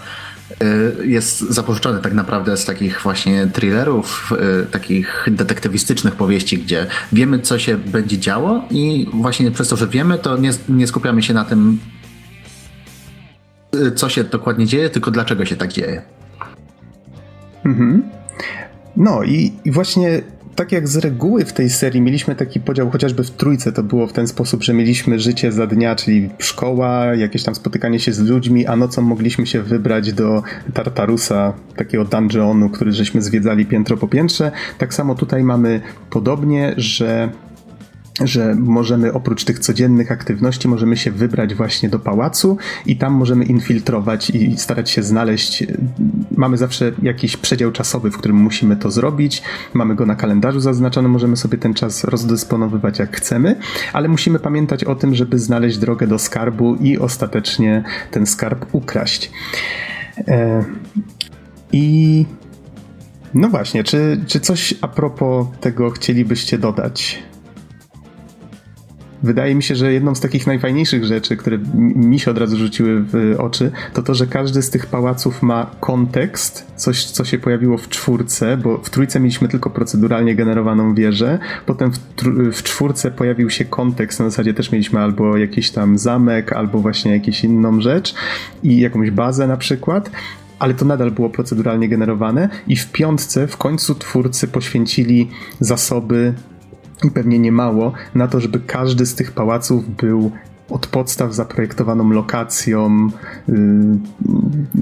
[1.04, 4.32] jest zapożyczony tak naprawdę z takich właśnie thrillerów,
[4.62, 9.86] e, takich detektywistycznych powieści, gdzie wiemy, co się będzie działo i właśnie przez to, że
[9.88, 11.78] wiemy, to nie, nie skupiamy się na tym,
[13.94, 16.02] co się dokładnie dzieje, tylko dlaczego się tak dzieje.
[17.64, 18.02] Mhm.
[18.96, 20.22] No i, i właśnie
[20.54, 24.06] tak jak z reguły w tej serii mieliśmy taki podział, chociażby w trójce to było
[24.06, 28.20] w ten sposób, że mieliśmy życie za dnia, czyli szkoła, jakieś tam spotykanie się z
[28.20, 30.42] ludźmi, a nocą mogliśmy się wybrać do
[30.74, 34.52] Tartarusa, takiego dungeonu, który żeśmy zwiedzali piętro po piętrze.
[34.78, 37.30] Tak samo tutaj mamy podobnie, że
[38.20, 42.56] że możemy oprócz tych codziennych aktywności możemy się wybrać właśnie do pałacu
[42.86, 45.64] i tam możemy infiltrować i starać się znaleźć.
[46.36, 49.42] Mamy zawsze jakiś przedział czasowy, w którym musimy to zrobić.
[49.74, 53.56] Mamy go na kalendarzu zaznaczony, możemy sobie ten czas rozdysponowywać jak chcemy,
[53.92, 59.30] ale musimy pamiętać o tym, żeby znaleźć drogę do skarbu i ostatecznie ten skarb ukraść.
[60.28, 60.64] E,
[61.72, 62.26] I
[63.34, 67.22] no właśnie, czy, czy coś a propos tego chcielibyście dodać?
[69.22, 73.02] Wydaje mi się, że jedną z takich najfajniejszych rzeczy, które mi się od razu rzuciły
[73.02, 77.78] w oczy, to to, że każdy z tych pałaców ma kontekst, coś, co się pojawiło
[77.78, 81.98] w czwórce, bo w trójce mieliśmy tylko proceduralnie generowaną wieżę, potem w,
[82.52, 87.12] w czwórce pojawił się kontekst, na zasadzie też mieliśmy albo jakiś tam zamek, albo właśnie
[87.12, 88.14] jakąś inną rzecz
[88.62, 90.10] i jakąś bazę na przykład,
[90.58, 95.30] ale to nadal było proceduralnie generowane i w piątce w końcu twórcy poświęcili
[95.60, 96.34] zasoby
[97.04, 100.30] i pewnie nie mało, na to, żeby każdy z tych pałaców był
[100.70, 103.08] od podstaw zaprojektowaną lokacją,
[103.48, 103.54] yy,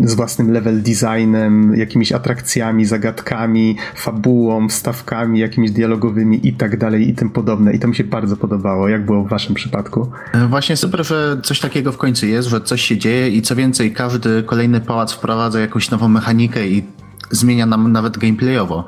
[0.08, 7.14] z własnym level designem, jakimiś atrakcjami, zagadkami, fabułą, wstawkami jakimiś dialogowymi i tak dalej i
[7.14, 7.72] tym podobne.
[7.72, 8.88] I to mi się bardzo podobało.
[8.88, 10.10] Jak było w waszym przypadku?
[10.32, 13.56] E, właśnie super, że coś takiego w końcu jest, że coś się dzieje i co
[13.56, 16.82] więcej, każdy kolejny pałac wprowadza jakąś nową mechanikę i
[17.30, 18.84] zmienia nam nawet gameplayowo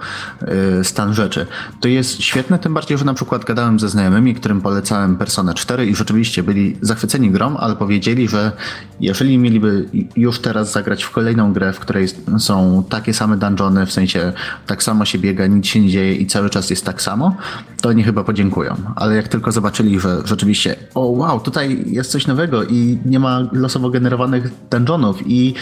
[0.81, 1.47] y, stan rzeczy.
[1.81, 5.87] To jest świetne, tym bardziej, że na przykład gadałem ze znajomymi, którym polecałem Persona 4
[5.87, 8.53] i rzeczywiście byli zachwyceni grą, ale powiedzieli, że
[9.01, 13.93] jeżeli mieliby już teraz zagrać w kolejną grę, w której są takie same dungeony, w
[13.93, 14.33] sensie
[14.67, 17.37] tak samo się biega, nic się nie dzieje i cały czas jest tak samo,
[17.81, 18.77] to oni chyba podziękują.
[18.97, 23.49] Ale jak tylko zobaczyli, że rzeczywiście, o wow, tutaj jest coś nowego i nie ma
[23.53, 25.55] losowo generowanych dungeonów i,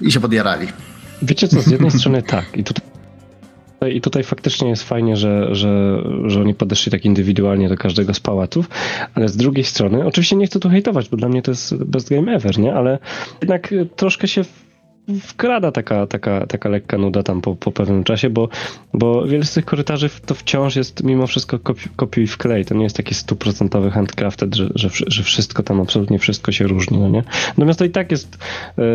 [0.00, 0.68] i się podjarali.
[1.22, 2.86] Wiecie co, z jednej strony tak i tutaj
[3.90, 8.20] i tutaj faktycznie jest fajnie, że, że, że oni podeszli tak indywidualnie do każdego z
[8.20, 8.68] pałaców,
[9.14, 12.10] ale z drugiej strony, oczywiście nie chcę tu hejtować, bo dla mnie to jest best
[12.10, 12.74] game ever, nie?
[12.74, 12.98] Ale
[13.40, 14.44] jednak troszkę się
[15.22, 18.48] wkrada taka, taka, taka lekka nuda tam po, po pewnym czasie, bo,
[18.94, 22.64] bo wiele z tych korytarzy to wciąż jest mimo wszystko kopi, kopiuj w klej.
[22.64, 26.98] To nie jest taki stuprocentowy handcrafted, że, że, że wszystko tam, absolutnie wszystko się różni,
[26.98, 27.24] no nie?
[27.48, 28.38] Natomiast to i tak jest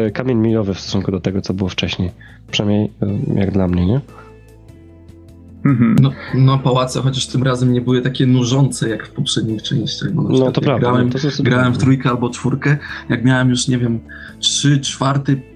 [0.07, 2.11] y, kamień milowy w stosunku do tego, co było wcześniej.
[2.51, 2.91] Przynajmniej
[3.35, 4.01] y, jak dla mnie, nie?
[5.65, 5.95] Mhm.
[6.01, 10.09] No, no, pałace chociaż tym razem nie były takie nużące jak w poprzednich częściach.
[10.13, 10.87] No to prawda.
[10.87, 12.77] Grałem, to grałem w trójkę albo czwórkę,
[13.09, 13.99] jak miałem już, nie wiem,
[14.39, 15.50] trzy czwarty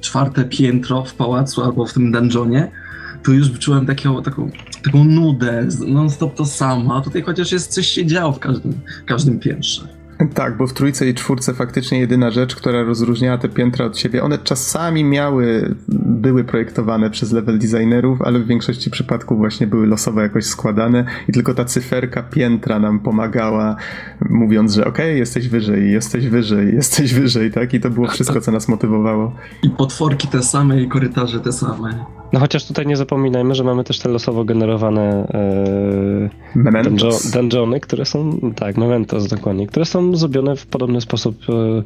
[0.00, 2.70] czwarte piętro w pałacu albo w tym dungeonie,
[3.22, 4.50] to już czułem taką, taką,
[4.84, 9.38] taką nudę, non-stop to samo, a tutaj chociaż jest coś się działo w każdym, każdym
[9.38, 9.88] piętrze.
[10.34, 14.22] Tak, bo w trójce i czwórce faktycznie jedyna rzecz, która rozróżniała te piętra od siebie,
[14.22, 20.20] one czasami miały, były projektowane przez level designerów, ale w większości przypadków właśnie były losowo
[20.20, 23.76] jakoś składane i tylko ta cyferka piętra nam pomagała,
[24.30, 27.74] mówiąc, że okej, okay, jesteś wyżej, jesteś wyżej, jesteś wyżej, tak?
[27.74, 29.32] I to było wszystko, co nas motywowało.
[29.62, 32.04] I potworki te same i korytarze te same.
[32.34, 35.26] No chociaż tutaj nie zapominajmy, że mamy też te losowo generowane
[36.54, 41.82] e, dungeony, które są, tak, mementos dokładnie, które są zrobione w podobny sposób e,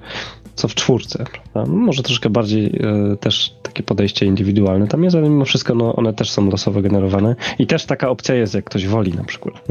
[0.58, 1.24] co w czwórce.
[1.52, 1.72] Prawda?
[1.72, 2.80] Może troszkę bardziej
[3.12, 6.82] e, też takie podejście indywidualne tam jest, ale mimo wszystko no, one też są losowo
[6.82, 9.54] generowane i też taka opcja jest, jak ktoś woli na przykład.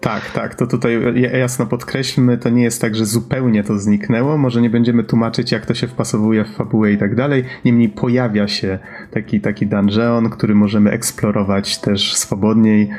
[0.00, 1.00] Tak, tak, to tutaj
[1.40, 5.66] jasno podkreślmy, to nie jest tak, że zupełnie to zniknęło, może nie będziemy tłumaczyć, jak
[5.66, 8.78] to się wpasowuje w fabułę i tak dalej, niemniej pojawia się
[9.10, 12.90] taki, taki dungeon, który możemy eksplorować też swobodniej,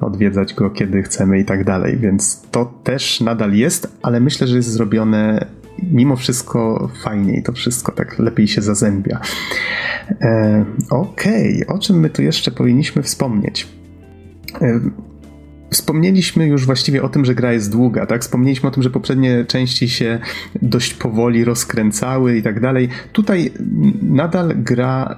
[0.00, 4.56] odwiedzać go kiedy chcemy i tak dalej, więc to też nadal jest, ale myślę, że
[4.56, 5.46] jest zrobione
[5.82, 9.20] mimo wszystko fajniej, to wszystko tak lepiej się zazębia.
[10.20, 11.76] E, Okej, okay.
[11.76, 13.68] o czym my tu jeszcze powinniśmy wspomnieć?
[14.60, 14.80] E,
[15.70, 18.22] Wspomnieliśmy już właściwie o tym, że gra jest długa, tak?
[18.22, 20.18] Wspomnieliśmy o tym, że poprzednie części się
[20.62, 22.88] dość powoli rozkręcały i tak dalej.
[23.12, 23.52] Tutaj
[24.02, 25.16] nadal gra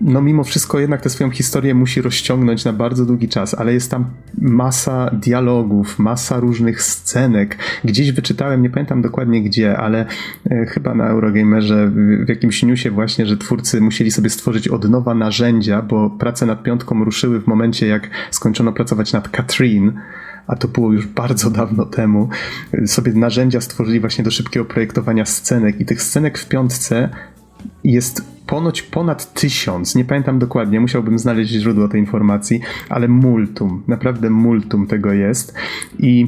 [0.00, 3.90] no mimo wszystko jednak tę swoją historię musi rozciągnąć na bardzo długi czas, ale jest
[3.90, 4.04] tam
[4.38, 7.58] masa dialogów, masa różnych scenek.
[7.84, 10.06] Gdzieś wyczytałem, nie pamiętam dokładnie gdzie, ale
[10.50, 11.90] e, chyba na Eurogamerze
[12.24, 16.62] w, jakimś newsie właśnie, że twórcy musieli sobie stworzyć od nowa narzędzia, bo prace nad
[16.62, 19.92] piątką ruszyły w momencie, jak skończono pracować nad Katrin
[20.46, 22.28] a to było już bardzo dawno temu,
[22.86, 27.08] sobie narzędzia stworzyli właśnie do szybkiego projektowania scenek i tych scenek w piątce
[27.84, 34.30] jest ponoć ponad tysiąc, nie pamiętam dokładnie, musiałbym znaleźć źródło tej informacji, ale multum, naprawdę
[34.30, 35.54] multum tego jest.
[35.98, 36.26] I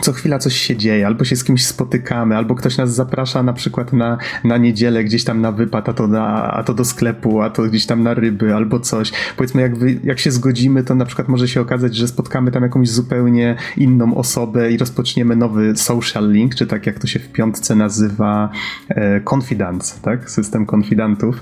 [0.00, 3.52] co chwila coś się dzieje, albo się z kimś spotykamy, albo ktoś nas zaprasza na
[3.52, 7.42] przykład na, na niedzielę gdzieś tam na wypad, a to, na, a to do sklepu,
[7.42, 9.12] a to gdzieś tam na ryby, albo coś.
[9.36, 12.62] Powiedzmy, jak, wy, jak się zgodzimy, to na przykład może się okazać, że spotkamy tam
[12.62, 17.28] jakąś zupełnie inną osobę i rozpoczniemy nowy social link, czy tak jak to się w
[17.28, 18.50] piątce nazywa
[18.88, 20.30] e, confidence, tak?
[20.30, 21.40] System konfidantów.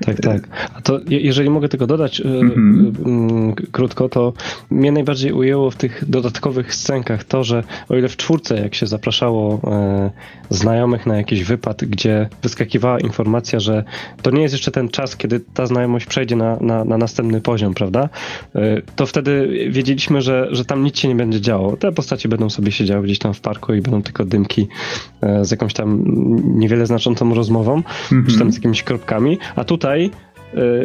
[0.00, 0.48] Tak, tak.
[0.74, 3.52] A to jeżeli mogę tylko dodać mm -hmm.
[3.70, 4.32] krótko, to
[4.70, 8.86] mnie najbardziej ujęło w tych dodatkowych scenkach to, że o ile w czwórce, jak się
[8.86, 10.10] zapraszało e,
[10.50, 13.84] znajomych na jakiś wypad, gdzie wyskakiwała informacja, że
[14.22, 17.74] to nie jest jeszcze ten czas, kiedy ta znajomość przejdzie na, na, na następny poziom,
[17.74, 18.08] prawda?
[18.54, 21.76] E, to wtedy wiedzieliśmy, że, że tam nic się nie będzie działo.
[21.76, 24.68] Te postaci będą sobie siedziały gdzieś tam w parku i będą tylko dymki
[25.20, 26.04] e, z jakąś tam
[26.44, 28.30] niewiele znaczącą rozmową, mm -hmm.
[28.32, 30.10] czy tam z jakimiś kropkami, a tutaj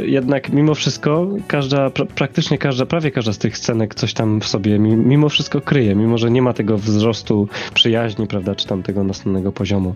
[0.05, 4.47] jednak mimo wszystko każda, pra, praktycznie każda, prawie każda z tych scenek coś tam w
[4.47, 9.03] sobie mimo wszystko kryje, mimo że nie ma tego wzrostu przyjaźni, prawda, czy tam tego
[9.03, 9.95] następnego poziomu.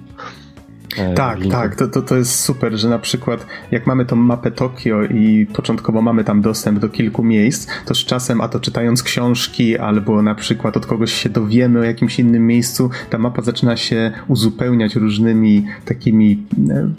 [0.98, 4.52] E, tak, tak, to, to, to jest super, że na przykład jak mamy tą mapę
[4.52, 9.04] Tokio i początkowo mamy tam dostęp do kilku miejsc, to z czasem, a to czytając
[9.04, 13.78] książki albo na przykład od kogoś się dowiemy o jakimś innym miejscu, ta mapa zaczyna
[13.78, 16.90] się uzupełniać różnymi takimi e,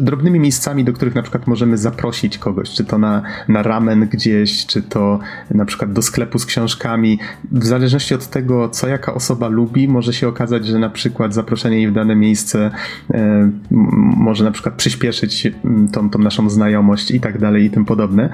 [0.00, 4.66] drobnymi miejscami, do których na przykład możemy zaprosić kogoś, czy to na, na ramen gdzieś,
[4.66, 5.18] czy to
[5.50, 7.18] na przykład do sklepu z książkami.
[7.52, 11.76] W zależności od tego, co jaka osoba lubi, może się okazać, że na przykład zaproszenie
[11.76, 12.70] jej w dane miejsce
[13.10, 13.45] e,
[14.16, 15.52] może na przykład przyspieszyć
[15.92, 18.30] tą, tą naszą znajomość i tak dalej i tym podobne.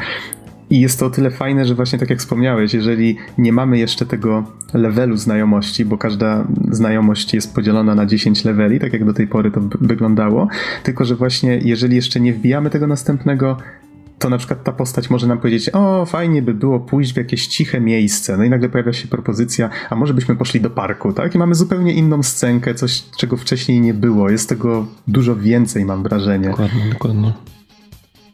[0.71, 4.07] I jest to o tyle fajne, że właśnie tak jak wspomniałeś, jeżeli nie mamy jeszcze
[4.07, 4.45] tego
[4.75, 9.51] levelu znajomości, bo każda znajomość jest podzielona na 10 leveli, tak jak do tej pory
[9.51, 10.49] to wyglądało,
[10.83, 13.57] tylko że właśnie jeżeli jeszcze nie wbijamy tego następnego,
[14.19, 17.47] to na przykład ta postać może nam powiedzieć, o fajnie by było pójść w jakieś
[17.47, 21.35] ciche miejsce, no i nagle pojawia się propozycja, a może byśmy poszli do parku, tak?
[21.35, 26.03] I mamy zupełnie inną scenkę, coś czego wcześniej nie było, jest tego dużo więcej mam
[26.03, 26.49] wrażenie.
[26.49, 27.33] Dokładnie, dokładnie.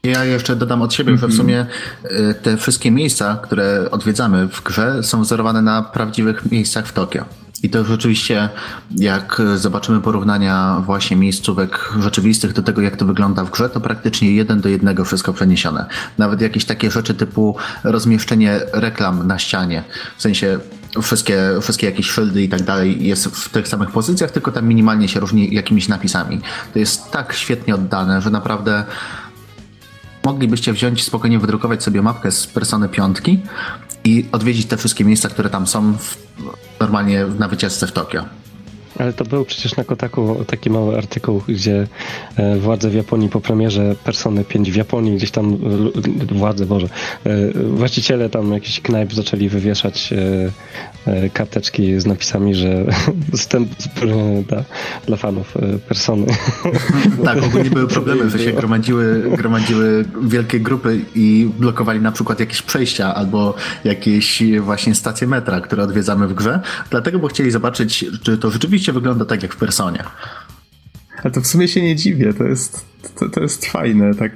[0.02, 1.20] Ja jeszcze dodam od siebie, mm -hmm.
[1.20, 1.66] że w sumie
[2.04, 7.24] y, te wszystkie miejsca, które odwiedzamy w grze są wzorowane na prawdziwych miejscach w Tokio.
[7.62, 8.48] I to rzeczywiście,
[8.96, 14.32] jak zobaczymy porównania właśnie miejscówek rzeczywistych do tego, jak to wygląda w grze, to praktycznie
[14.34, 15.86] jeden do jednego wszystko przeniesione.
[16.18, 19.84] Nawet jakieś takie rzeczy typu rozmieszczenie reklam na ścianie,
[20.16, 20.58] w sensie
[21.02, 25.08] wszystkie, wszystkie jakieś szyldy i tak dalej jest w tych samych pozycjach, tylko tam minimalnie
[25.08, 26.40] się różni jakimiś napisami.
[26.72, 28.84] To jest tak świetnie oddane, że naprawdę
[30.32, 33.40] moglibyście wziąć spokojnie wydrukować sobie mapkę z Persony piątki
[34.04, 36.16] i odwiedzić te wszystkie miejsca, które tam są w,
[36.80, 38.24] normalnie na wycieczce w Tokio.
[38.98, 41.86] Ale to był przecież na Kotaku taki mały artykuł, gdzie
[42.36, 45.58] e, władze w Japonii po premierze Persony 5 w Japonii, gdzieś tam
[46.32, 46.88] władze, Boże,
[47.24, 50.12] e, właściciele tam jakiś knajp zaczęli wywieszać
[51.06, 52.84] e, karteczki z napisami, że
[53.36, 53.68] wstęp
[54.48, 54.64] dla,
[55.06, 55.54] dla fanów
[55.88, 56.26] Persony.
[57.24, 62.62] tak, ogólnie były problemy, że się gromadziły, gromadziły wielkie grupy i blokowali na przykład jakieś
[62.62, 68.38] przejścia albo jakieś właśnie stacje metra, które odwiedzamy w grze, dlatego, bo chcieli zobaczyć, czy
[68.38, 70.04] to rzeczywiście wygląda tak jak w Personie.
[71.22, 72.86] Ale to w sumie się nie dziwię, to jest,
[73.18, 74.32] to, to jest fajne, tak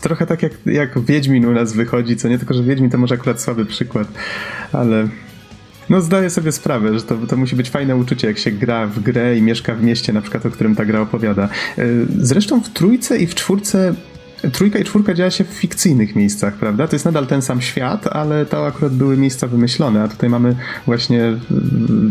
[0.00, 3.14] trochę tak jak, jak Wiedźmin u nas wychodzi, co nie tylko, że Wiedźmin to może
[3.14, 4.08] akurat słaby przykład,
[4.72, 5.08] ale
[5.90, 9.00] no zdaję sobie sprawę, że to, to musi być fajne uczucie, jak się gra w
[9.00, 11.48] grę i mieszka w mieście, na przykład, o którym ta gra opowiada.
[11.78, 11.86] E,
[12.18, 13.94] zresztą w trójce i w czwórce
[14.52, 16.88] Trójka i czwórka działa się w fikcyjnych miejscach, prawda?
[16.88, 20.56] To jest nadal ten sam świat, ale to akurat były miejsca wymyślone, a tutaj mamy
[20.86, 21.40] właśnie mm,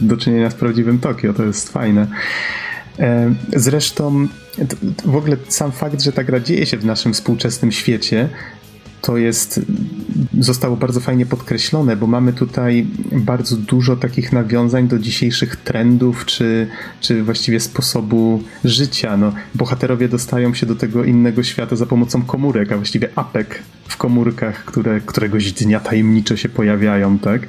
[0.01, 2.07] do czynienia z prawdziwym Tokio, to jest fajne.
[2.99, 4.27] E, zresztą
[5.05, 8.29] w ogóle sam fakt, że ta gra dzieje się w naszym współczesnym świecie,
[9.01, 9.61] to jest,
[10.39, 16.67] zostało bardzo fajnie podkreślone, bo mamy tutaj bardzo dużo takich nawiązań do dzisiejszych trendów, czy,
[17.01, 19.17] czy właściwie sposobu życia.
[19.17, 23.97] No, bohaterowie dostają się do tego innego świata za pomocą komórek, a właściwie apek w
[23.97, 27.47] komórkach, które któregoś dnia tajemniczo się pojawiają, tak?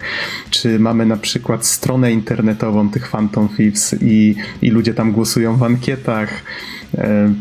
[0.51, 5.63] Czy mamy na przykład stronę internetową tych Phantom Thieves i, i ludzie tam głosują w
[5.63, 6.43] ankietach.
[6.99, 7.33] E,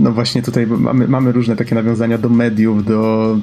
[0.00, 3.38] no właśnie tutaj mamy, mamy różne takie nawiązania do mediów, do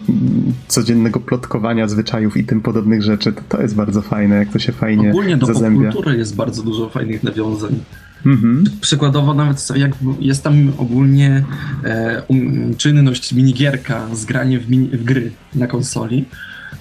[0.67, 3.33] codziennego plotkowania zwyczajów i tym podobnych rzeczy.
[3.33, 5.91] To, to jest bardzo fajne, jak to się fajnie Ogólnie do zazębia.
[5.91, 7.79] kultury jest bardzo dużo fajnych nawiązań.
[8.25, 8.63] Mhm.
[8.81, 11.43] Przykładowo nawet jak jest tam ogólnie
[11.83, 16.25] e, um, czynność minigierka, zgranie w, mini, w gry na konsoli,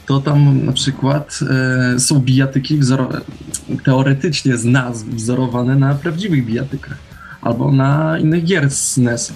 [0.06, 2.80] to tam na przykład e, są bijatyki
[3.84, 7.13] teoretycznie z nazw wzorowane na prawdziwych bijatykach
[7.44, 9.32] albo na innych gier z NES.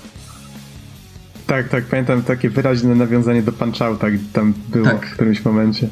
[1.47, 5.07] Tak, tak, pamiętam takie wyraźne nawiązanie do Punch-Outa, tam było tak.
[5.07, 5.89] w którymś momencie.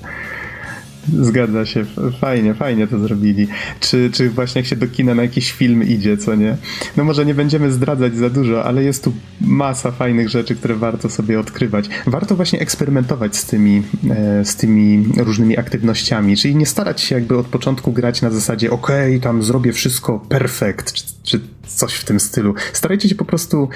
[1.21, 1.85] Zgadza się,
[2.21, 3.49] fajnie, fajnie to zrobili.
[3.81, 6.57] Czy, czy właśnie jak się do kina na jakiś film idzie, co nie?
[6.97, 11.09] No może nie będziemy zdradzać za dużo, ale jest tu masa fajnych rzeczy, które warto
[11.11, 11.89] sobie odkrywać.
[12.07, 17.39] Warto właśnie eksperymentować z tymi, e, z tymi różnymi aktywnościami, czyli nie starać się jakby
[17.39, 22.05] od początku grać na zasadzie okej, okay, tam zrobię wszystko perfekt, czy, czy coś w
[22.05, 22.55] tym stylu.
[22.73, 23.69] Starajcie się po prostu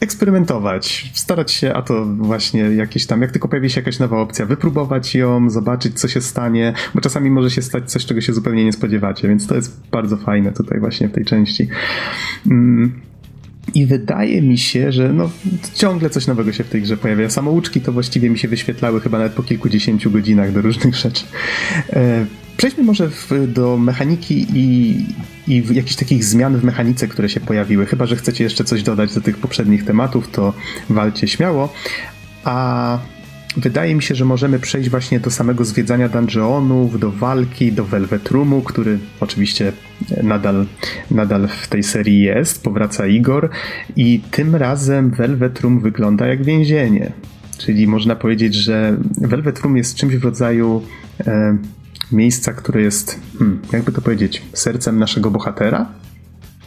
[0.00, 4.46] eksperymentować, starać się, a to właśnie jakieś tam, jak tylko pojawi się jakaś nowa opcja,
[4.46, 8.64] wypróbować ją, zobaczyć, co się stanie, bo czasami może się stać coś, czego się zupełnie
[8.64, 11.68] nie spodziewacie, więc to jest bardzo fajne tutaj właśnie w tej części.
[12.46, 13.00] Mm.
[13.74, 15.30] I wydaje mi się, że no,
[15.74, 17.30] ciągle coś nowego się w tej grze pojawia.
[17.30, 21.24] Samouczki to właściwie mi się wyświetlały chyba nawet po kilkudziesięciu godzinach do różnych rzeczy.
[21.92, 22.26] E,
[22.56, 24.96] Przejdźmy może w, do mechaniki i,
[25.48, 27.86] i jakichś takich zmian w mechanice, które się pojawiły.
[27.86, 30.52] Chyba, że chcecie jeszcze coś dodać do tych poprzednich tematów, to
[30.90, 31.72] walcie śmiało.
[32.44, 32.98] A
[33.56, 38.30] wydaje mi się, że możemy przejść właśnie do samego zwiedzania dungeonów, do walki, do Velvet
[38.30, 39.72] Roomu, który oczywiście
[40.22, 40.66] nadal,
[41.10, 42.62] nadal w tej serii jest.
[42.62, 43.50] Powraca Igor
[43.96, 47.12] i tym razem Velvet Room wygląda jak więzienie.
[47.58, 50.82] Czyli można powiedzieć, że Velvet Room jest czymś w rodzaju
[51.26, 51.56] e,
[52.12, 55.86] miejsca, które jest, hmm, jakby to powiedzieć, sercem naszego bohatera.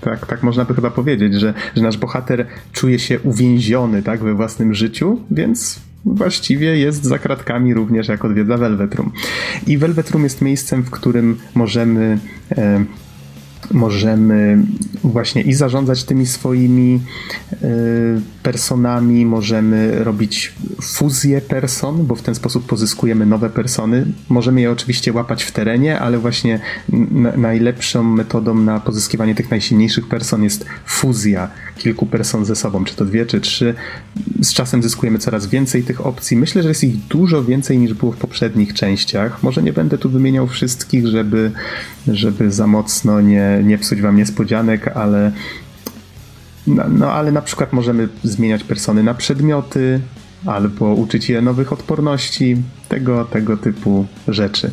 [0.01, 4.33] Tak, tak można by chyba powiedzieć, że, że nasz bohater czuje się uwięziony tak, we
[4.33, 9.11] własnym życiu, więc właściwie jest za kratkami również jak odwiedza Velvet Room.
[9.67, 12.19] I Velvet Room jest miejscem, w którym możemy
[12.57, 12.85] e,
[13.71, 14.57] możemy
[15.03, 16.99] właśnie i zarządzać tymi swoimi
[17.53, 17.57] y,
[18.43, 24.05] personami, możemy robić fuzję person, bo w ten sposób pozyskujemy nowe persony.
[24.29, 26.59] Możemy je oczywiście łapać w terenie, ale właśnie
[27.37, 31.49] najlepszą metodą na pozyskiwanie tych najsilniejszych person jest fuzja
[31.79, 33.75] kilku person ze sobą, czy to dwie, czy trzy.
[34.41, 36.37] Z czasem zyskujemy coraz więcej tych opcji.
[36.37, 39.43] Myślę, że jest ich dużo więcej niż było w poprzednich częściach.
[39.43, 41.51] Może nie będę tu wymieniał wszystkich, żeby,
[42.07, 45.31] żeby za mocno nie, nie psuć wam niespodzianek, ale
[46.67, 49.99] no, no, ale na przykład możemy zmieniać persony na przedmioty,
[50.45, 52.57] albo uczyć je nowych odporności,
[52.89, 54.71] tego, tego typu rzeczy.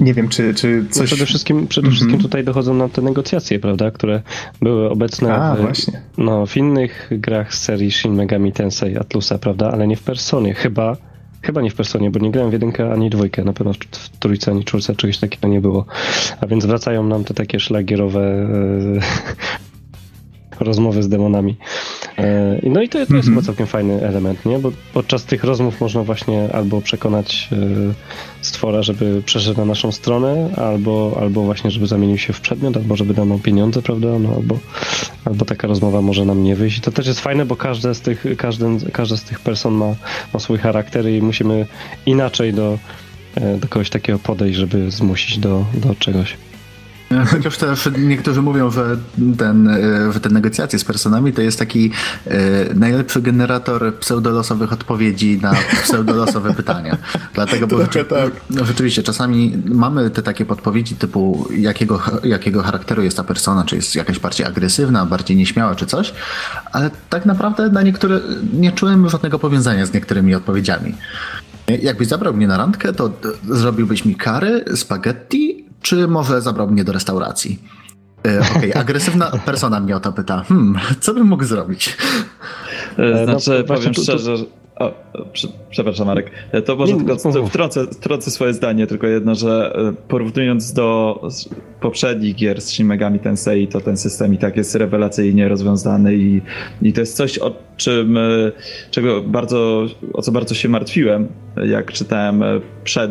[0.00, 1.00] Nie wiem, czy, czy no coś...
[1.00, 2.24] No przede wszystkim, przede wszystkim mm -hmm.
[2.24, 4.22] tutaj dochodzą nam te negocjacje, prawda, które
[4.62, 6.02] były obecne A, w, właśnie.
[6.18, 10.54] No, w innych grach z serii Shin Megami Tensei Atlusa, prawda, ale nie w Personie.
[10.54, 10.96] Chyba,
[11.42, 14.50] chyba nie w Personie, bo nie grałem w jedynkę ani dwójkę, na pewno w trójce
[14.50, 15.86] ani czwórce czegoś takiego nie było.
[16.40, 18.44] A więc wracają nam te takie szlagierowe e,
[20.64, 21.56] rozmowy z demonami.
[22.18, 23.30] E, no i to, to jest -hmm.
[23.30, 24.58] chyba całkiem fajny element, nie?
[24.58, 27.56] Bo podczas tych rozmów można właśnie albo przekonać e,
[28.40, 32.96] stwora, żeby przeszedł na naszą stronę, albo, albo właśnie, żeby zamienił się w przedmiot, albo
[32.96, 34.18] żeby dał nam pieniądze, prawda?
[34.18, 34.58] No, albo,
[35.24, 36.78] albo taka rozmowa może nam nie wyjść.
[36.78, 39.94] I to też jest fajne, bo każde z tych, każdy, każda z tych person ma,
[40.34, 41.66] ma swój charakter i musimy
[42.06, 42.78] inaczej do,
[43.34, 46.36] e, do kogoś takiego podejść, żeby zmusić do, do czegoś.
[47.32, 48.96] Chociaż też niektórzy mówią, że,
[49.38, 51.90] ten, e, że te negocjacje z personami to jest taki
[52.26, 56.96] e, najlepszy generator pseudolosowych odpowiedzi na pseudolosowe pytania.
[57.34, 58.30] Dlatego, bo rzeczy, tak.
[58.50, 63.76] no, rzeczywiście czasami mamy te takie podpowiedzi typu jakiego, jakiego charakteru jest ta persona, czy
[63.76, 66.12] jest jakaś bardziej agresywna, bardziej nieśmiała, czy coś,
[66.72, 68.20] ale tak naprawdę na niektóre
[68.52, 70.94] nie czułem żadnego powiązania z niektórymi odpowiedziami.
[71.82, 73.10] Jakbyś zabrał mnie na randkę, to
[73.48, 77.58] zrobiłbyś mi kary, spaghetti czy może zabrał mnie do restauracji?
[78.26, 80.44] E, Okej, okay, agresywna persona mnie o to pyta.
[80.48, 81.96] Hmm, co bym mógł zrobić?
[82.98, 84.34] E, znaczy, no, powiem szczerze,
[84.76, 84.94] o,
[85.70, 89.92] przepraszam Marek, e, to może nie, tylko wtrącę, wtrącę swoje zdanie, tylko jedno, że e,
[90.08, 91.20] porównując do
[91.80, 96.42] poprzednich gier z Shin Megami Tensei, to ten system i tak jest rewelacyjnie rozwiązany i,
[96.82, 98.18] i to jest coś, o czym,
[98.90, 102.42] czego bardzo, o co bardzo się martwiłem, jak czytałem
[102.84, 103.10] przed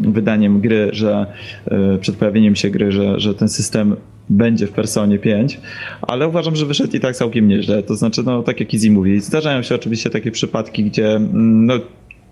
[0.00, 1.26] wydaniem gry, że
[1.66, 3.96] e, przed pojawieniem się gry, że, że ten system
[4.30, 5.60] będzie w Personie 5,
[6.02, 7.82] ale uważam, że wyszedł i tak całkiem nieźle.
[7.82, 11.74] To znaczy, no tak jak Izzy mówi, zdarzają się oczywiście takie przypadki, gdzie mm, no,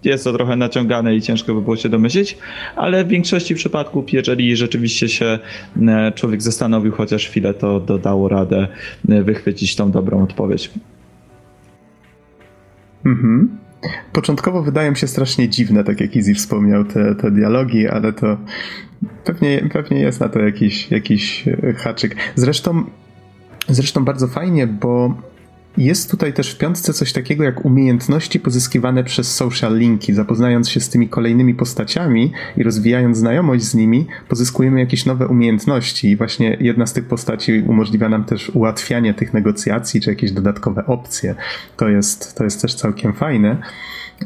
[0.04, 2.38] jest to trochę naciągane i ciężko by było się domyślić,
[2.76, 5.38] ale w większości przypadków, jeżeli rzeczywiście się
[5.88, 8.68] e, człowiek zastanowił chociaż chwilę, to dodało radę
[9.08, 10.70] e, wychwycić tą dobrą odpowiedź.
[13.06, 13.58] Mhm.
[14.12, 18.36] Początkowo wydają się strasznie dziwne, tak jak Izzy wspomniał, te, te dialogi, ale to
[19.24, 21.44] pewnie, pewnie jest na to jakiś, jakiś
[21.76, 22.16] haczyk.
[22.34, 22.84] Zresztą,
[23.68, 25.14] zresztą bardzo fajnie, bo
[25.78, 30.14] jest tutaj też w piątce coś takiego jak umiejętności pozyskiwane przez social linki.
[30.14, 36.10] Zapoznając się z tymi kolejnymi postaciami i rozwijając znajomość z nimi, pozyskujemy jakieś nowe umiejętności
[36.10, 40.86] i właśnie jedna z tych postaci umożliwia nam też ułatwianie tych negocjacji czy jakieś dodatkowe
[40.86, 41.34] opcje.
[41.76, 43.56] To jest, to jest też całkiem fajne.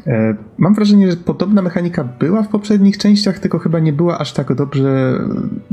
[0.07, 4.33] E, mam wrażenie, że podobna mechanika była w poprzednich częściach, tylko chyba nie była aż
[4.33, 5.19] tak dobrze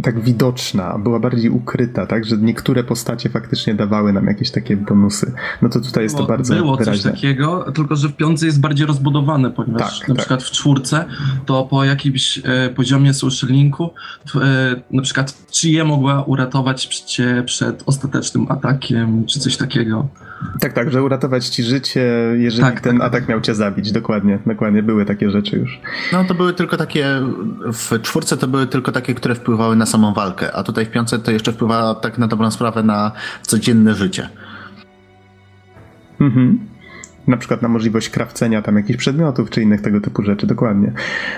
[0.03, 5.33] tak widoczna, była bardziej ukryta, tak, że niektóre postacie faktycznie dawały nam jakieś takie bonusy.
[5.63, 7.03] No to tutaj jest to bardzo Było wyraźne.
[7.03, 10.19] coś takiego, tylko że w piątce jest bardziej rozbudowane, ponieważ tak, na tak.
[10.21, 11.05] przykład w czwórce
[11.47, 13.91] to po jakimś e, poziomie social linku
[14.35, 14.41] e,
[14.91, 20.09] na przykład je mogła uratować cię przed ostatecznym atakiem, czy coś takiego.
[20.61, 23.07] Tak, tak, że uratować ci życie, jeżeli tak, ten tak.
[23.07, 23.93] atak miał cię zabić.
[23.93, 25.81] Dokładnie, dokładnie, były takie rzeczy już.
[26.13, 27.07] No to były tylko takie,
[27.73, 31.19] w czwórce to były tylko takie, które wpływały na samą walkę, a tutaj w piątce
[31.19, 33.13] to jeszcze wpływa tak na dobrą sprawę na
[33.43, 34.29] codzienne życie.
[36.21, 36.59] Mhm.
[37.27, 40.93] Na przykład na możliwość krawcenia tam jakichś przedmiotów, czy innych tego typu rzeczy, dokładnie.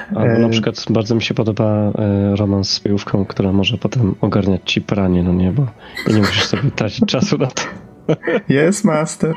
[0.09, 4.15] Albo na e, przykład bardzo mi się podoba e, romans z piłówką, która może potem
[4.21, 5.67] ogarniać ci pranie, no nie, bo
[6.13, 7.63] nie musisz sobie tracić czasu na to.
[8.49, 9.35] Jest master.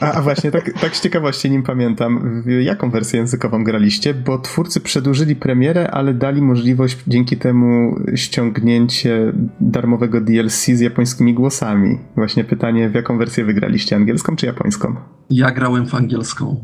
[0.00, 4.80] A, a, właśnie, tak, tak z ciekawości nim pamiętam, jaką wersję językową graliście, bo twórcy
[4.80, 11.98] przedłużyli premierę, ale dali możliwość dzięki temu ściągnięcie darmowego DLC z japońskimi głosami.
[12.16, 14.96] Właśnie pytanie, w jaką wersję wygraliście, angielską czy japońską?
[15.30, 16.56] Ja grałem w angielską.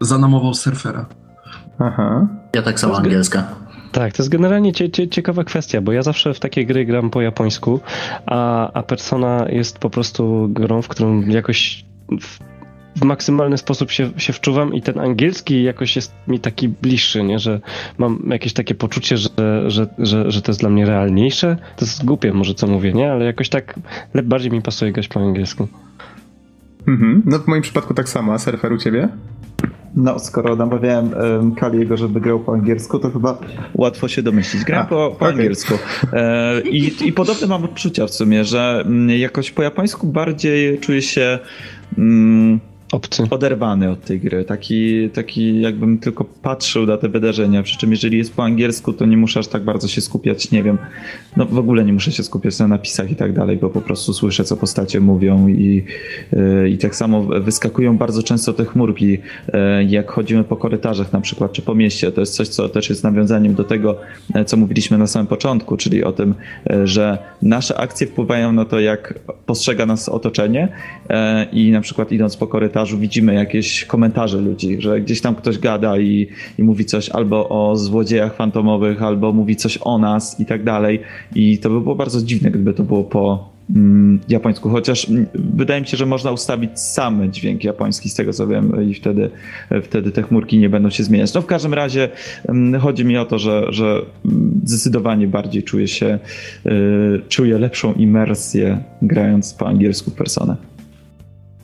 [0.00, 1.06] Za namową surfera.
[1.78, 2.28] Aha.
[2.54, 3.67] Ja tak samo angielska.
[3.92, 7.10] Tak, to jest generalnie cie, cie, ciekawa kwestia, bo ja zawsze w takie gry gram
[7.10, 7.80] po japońsku,
[8.26, 11.84] a, a Persona jest po prostu grą, w którą jakoś
[12.20, 12.38] w,
[13.00, 17.38] w maksymalny sposób się, się wczuwam i ten angielski jakoś jest mi taki bliższy, nie?
[17.38, 17.60] że
[17.98, 19.30] mam jakieś takie poczucie, że,
[19.66, 21.56] że, że, że to jest dla mnie realniejsze.
[21.76, 23.12] To jest głupie może co mówię, nie?
[23.12, 23.78] Ale jakoś tak
[24.24, 25.68] bardziej mi pasuje grać po angielsku.
[26.88, 27.22] Mhm.
[27.24, 29.08] No w moim przypadku tak samo, a surfer u ciebie?
[29.96, 33.38] No, skoro namawiałem um, Kaliego, żeby grał po angielsku, to chyba
[33.74, 34.64] łatwo się domyślić.
[34.64, 35.28] Gram po, po okay.
[35.28, 35.74] angielsku.
[36.12, 41.02] E, i, I podobne mam odczucia w sumie, że mm, jakoś po japońsku bardziej czuję
[41.02, 41.38] się.
[41.98, 42.60] Mm,
[42.92, 43.22] Obcy.
[43.30, 44.44] Oderwany od tej gry.
[44.44, 47.62] Taki, taki jakbym tylko patrzył na te wydarzenia.
[47.62, 50.62] Przy czym jeżeli jest po angielsku, to nie muszę aż tak bardzo się skupiać, nie
[50.62, 50.78] wiem.
[51.36, 54.12] No w ogóle nie muszę się skupiać na napisach i tak dalej, bo po prostu
[54.12, 55.84] słyszę, co postacie mówią i,
[56.32, 59.18] yy, i tak samo wyskakują bardzo często te chmurki, yy,
[59.88, 62.12] jak chodzimy po korytarzach na przykład, czy po mieście.
[62.12, 63.96] To jest coś, co też jest nawiązaniem do tego,
[64.34, 66.34] yy, co mówiliśmy na samym początku, czyli o tym,
[66.70, 69.14] yy, że nasze akcje wpływają na to, jak
[69.46, 70.68] postrzega nas otoczenie
[71.52, 75.58] i na przykład idąc po korytarzach korytarzu widzimy jakieś komentarze ludzi, że gdzieś tam ktoś
[75.58, 80.46] gada i, i mówi coś albo o złodziejach fantomowych, albo mówi coś o nas i
[80.46, 81.00] tak dalej.
[81.34, 85.80] I to by było bardzo dziwne, gdyby to było po mm, japońsku, chociaż mm, wydaje
[85.80, 89.30] mi się, że można ustawić same dźwięk japoński, z tego co wiem, i wtedy,
[89.82, 91.34] wtedy te chmurki nie będą się zmieniać.
[91.34, 92.08] No w każdym razie
[92.48, 94.02] mm, chodzi mi o to, że, że
[94.64, 96.18] zdecydowanie bardziej czuję się,
[96.66, 100.77] y, czuję lepszą imersję grając po angielsku personę.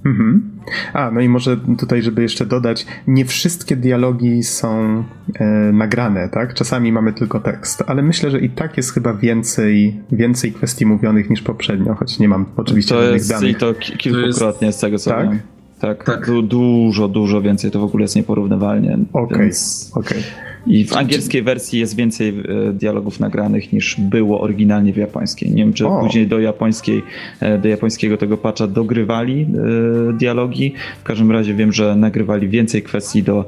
[0.04, 0.50] Mhm.
[0.92, 6.54] A, no i może tutaj, żeby jeszcze dodać, nie wszystkie dialogi są e, nagrane, tak?
[6.54, 11.30] Czasami mamy tylko tekst, ale myślę, że i tak jest chyba więcej, więcej kwestii mówionych
[11.30, 13.50] niż poprzednio, choć nie mam oczywiście to żadnych jest, danych.
[13.50, 15.28] I to kilkukrotnie z tego co tak?
[15.28, 15.40] wiem.
[15.80, 16.26] Tak, Tak.
[16.26, 18.98] Du dużo, dużo więcej, to w ogóle jest nieporównywalnie.
[19.12, 19.90] Okej, Więc...
[19.94, 20.22] okej.
[20.66, 25.50] I w angielskiej wersji jest więcej e, dialogów nagranych niż było oryginalnie w japońskiej.
[25.50, 26.00] Nie wiem, czy O.
[26.00, 27.02] później do japońskiej,
[27.40, 30.74] e, do japońskiego tego patcha dogrywali e, dialogi.
[31.00, 33.44] W każdym razie wiem, że nagrywali więcej kwestii do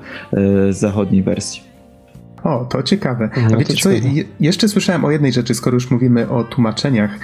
[0.71, 1.63] zachodniej wersji.
[2.45, 3.31] O, to ciekawe.
[3.37, 4.15] No, A to wiecie co, ciekawe.
[4.15, 7.19] je, jeszcze słyszałem o jednej rzeczy, skoro już mówimy o tłumaczeniach.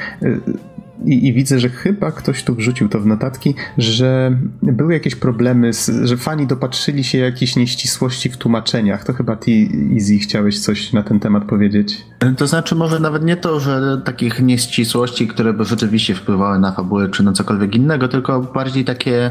[1.04, 5.72] I, I widzę, że chyba ktoś tu wrzucił to w notatki, że były jakieś problemy,
[5.72, 9.04] z, że fani dopatrzyli się jakichś nieścisłości w tłumaczeniach.
[9.04, 12.04] To chyba ty, Easy, chciałeś coś na ten temat powiedzieć?
[12.36, 17.08] To znaczy może nawet nie to, że takich nieścisłości, które by rzeczywiście wpływały na fabułę
[17.08, 19.30] czy na cokolwiek innego, tylko bardziej takie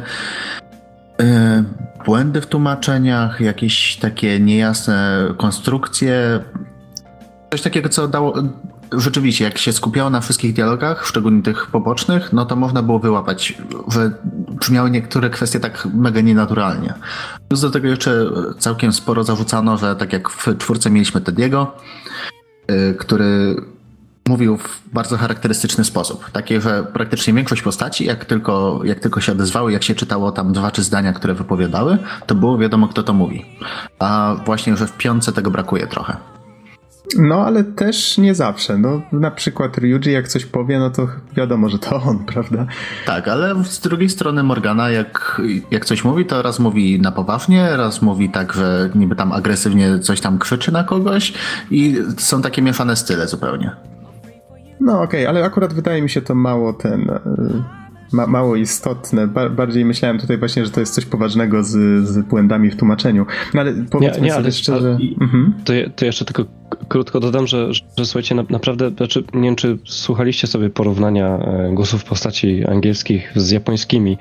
[1.20, 1.64] e,
[2.06, 6.40] błędy w tłumaczeniach, jakieś takie niejasne konstrukcje.
[7.52, 8.34] Coś takiego, co dało.
[8.98, 13.58] Rzeczywiście, jak się skupiało na wszystkich dialogach, szczególnie tych pobocznych, no to można było wyłapać,
[13.88, 14.12] że
[14.50, 16.94] brzmiały niektóre kwestie tak mega nienaturalnie.
[17.48, 18.26] Plus do tego jeszcze
[18.60, 21.76] całkiem sporo zarzucano, że tak jak w czwórce mieliśmy Tediego,
[22.72, 23.56] y, który
[24.28, 26.32] mówił w bardzo charakterystyczny sposób.
[26.32, 30.54] Takie, że praktycznie większość postaci, jak tylko, jak tylko się odezwały, jak się czytało tam
[30.54, 33.46] dwa czy zdania, które wypowiadały, to było wiadomo, kto to mówi.
[34.00, 36.18] A właśnie, że w piątce tego brakuje trochę.
[37.20, 38.78] No, ale też nie zawsze.
[38.78, 42.66] No, na przykład Ryuji jak coś powie, no to wiadomo, że to on, prawda?
[43.06, 45.42] Tak, ale z drugiej strony Morgana, jak,
[45.72, 50.00] jak coś mówi, to raz mówi na poważnie, raz mówi tak, że niby tam agresywnie
[50.00, 51.34] coś tam krzyczy na kogoś
[51.72, 53.72] i są takie mieszane style zupełnie.
[54.80, 57.02] No okej, ale akurat wydaje mi się to mało ten.
[57.10, 57.64] y,
[58.14, 59.28] Ma, mało istotne.
[59.28, 61.70] Ba, bardziej myślałem tutaj właśnie, że to jest coś poważnego z,
[62.08, 63.26] z błędami w tłumaczeniu.
[63.54, 64.88] No ale powiedzmy Nie, nie, sobie ale- szczerze.
[65.00, 65.54] ale- Mhm.
[65.66, 66.46] To, je- to jeszcze tylko
[66.88, 71.72] krótko dodam, że, że, słuchajcie, na, naprawdę, znaczy, nie wiem, czy słuchaliście sobie porównania e,
[71.74, 74.18] głosów postaci angielskich z japońskimi.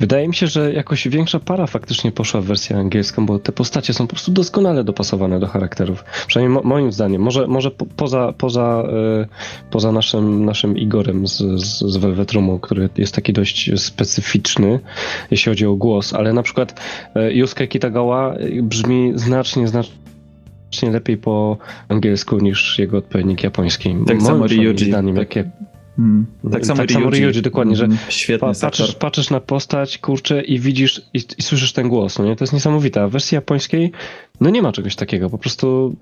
[0.00, 3.92] Wydaje mi się, że jakoś większa para faktycznie poszła w wersję angielską, bo te postacie
[3.94, 6.04] są po prostu doskonale dopasowane do charakterów.
[6.26, 7.22] Przynajmniej mo, moim zdaniem.
[7.22, 8.84] Może, może po, poza, poza,
[9.22, 9.26] e,
[9.70, 14.80] poza naszym, naszym Igorem z, z, z Velvet Roomu, który jest taki dość specyficzny,
[15.30, 16.80] jeśli chodzi o głos, ale na przykład
[17.14, 20.07] e, Yusuke Kitagawa brzmi znacznie, znacznie
[20.70, 21.58] znacznie lepiej po
[21.88, 23.96] angielsku niż jego odpowiednik japoński.
[24.06, 24.78] Tak samo Ryuji.
[24.78, 25.50] zdaniem, Tak- jakie
[25.98, 26.26] Mm.
[26.52, 31.20] Tak samo Ryuji, dokładnie, że Mm, Świetny patrzysz, patrzysz na postać, kurczę, i widzisz i,
[31.38, 32.36] i słyszysz ten głos, no nie?
[32.36, 33.02] To jest niesamowite.
[33.02, 33.92] A w wersji japońskiej,
[34.40, 35.96] no nie ma czegoś takiego, po prostu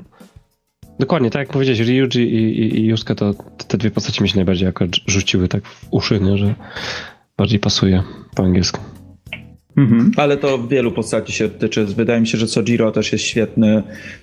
[0.98, 3.34] dokładnie, tak jak powiedziałeś, Ryuji i, i, i Yusuke, to
[3.68, 6.38] te dwie postaci mi się najbardziej akurat rzuciły tak w uszy, nie?
[6.38, 6.54] że
[7.36, 8.02] bardziej pasuje
[8.34, 8.80] po angielsku.
[9.76, 10.10] Mhm.
[10.16, 11.84] Ale to wielu postaci się tyczy.
[11.84, 13.82] Wydaje mi się, że Sojiro też jest świetny.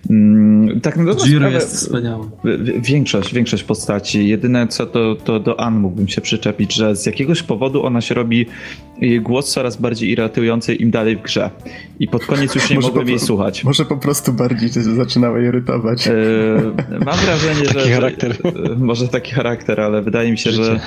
[0.09, 2.25] Mm, Tak na dobrą sprawę, jest wspaniały.
[2.25, 4.27] w- w- Większość, większość postaci.
[4.27, 8.15] Jedyne co to, to do Ann mógłbym się przyczepić, że z jakiegoś powodu ona się
[8.15, 8.45] robi
[9.01, 11.49] jej głos coraz bardziej irytujący im dalej w grze.
[11.99, 13.63] I pod koniec już nie Może mogłem po- jej słuchać.
[13.63, 16.07] Może po prostu bardziej cię zaczynało irytować.
[16.07, 16.11] E,
[17.05, 18.37] Mam wrażenie, Taki że, charakter.
[18.67, 20.79] że może taki charakter, ale wydaje mi się, że,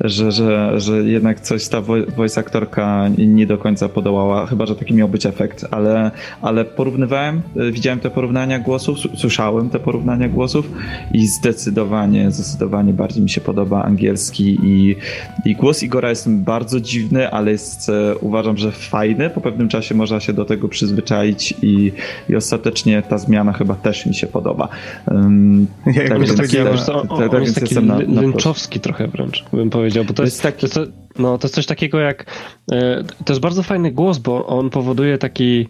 [0.00, 1.80] że, że, że jednak coś ta
[2.16, 6.10] voice aktorka nie do końca podołała, chyba że taki miał być efekt, ale,
[6.42, 10.70] ale porównywałem, e, widziałem te porównania głosów, słyszałem te porównania głosów
[11.12, 14.96] i zdecydowanie, zdecydowanie bardziej mi się podoba angielski i,
[15.44, 19.30] i głos Igora jest bardzo dziwny, ale jest e, uważam, że fajny.
[19.30, 21.92] Po pewnym czasie można się do tego przyzwyczaić i,
[22.28, 24.68] i ostatecznie ta zmiana chyba też mi się podoba.
[25.10, 28.22] Um, tak, jest taki, on, tak, on tak, jest taki na- ly- na plus.
[28.22, 31.54] lynczowski trochę wręcz, bym powiedział, bo to jest, jest taki- to jest, no, to jest
[31.54, 32.26] coś takiego jak,
[32.72, 35.66] e, to jest bardzo fajny głos, bo on powoduje taki,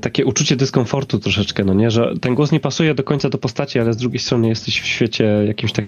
[0.00, 3.78] takie uczucie dyskomfortu troszeczkę, no nie, że ten głos nie pasuje do końca do postaci,
[3.78, 5.84] ale z drugiej strony jesteś w świecie jakimś tak,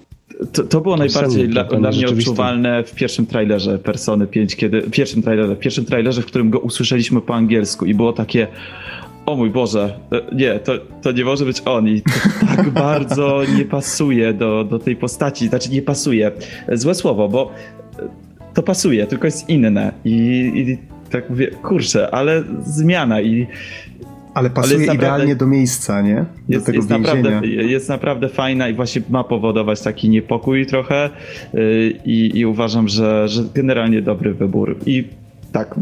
[0.52, 4.90] To, to było najbardziej dla, dla- mnie odczuwalne w pierwszym trailerze Persony 5, kiedy w
[4.90, 8.46] pierwszym trailerze, w pierwszym trailerze, w którym go usłyszeliśmy po angielsku i było takie
[9.26, 10.72] o mój Boże, e, nie, to,
[11.02, 12.10] to nie może być on i to
[12.56, 16.32] tak bardzo nie pasuje do, do tej postaci, znaczy nie pasuje,
[16.72, 17.50] złe słowo, bo
[17.98, 18.08] e,
[18.54, 20.10] to pasuje, tylko jest inne i,
[20.54, 23.46] i tak mówię, kurczę, ale zmiana i
[24.34, 26.14] ale pasuje ale naprawdę, idealnie do miejsca, nie?
[26.14, 31.10] Do jest, tego jest naprawdę, jest naprawdę fajna i właśnie ma powodować taki niepokój trochę
[31.54, 31.60] yy,
[32.04, 34.76] i, i uważam, że, że generalnie dobry wybór.
[34.86, 35.04] I
[35.56, 35.74] tak,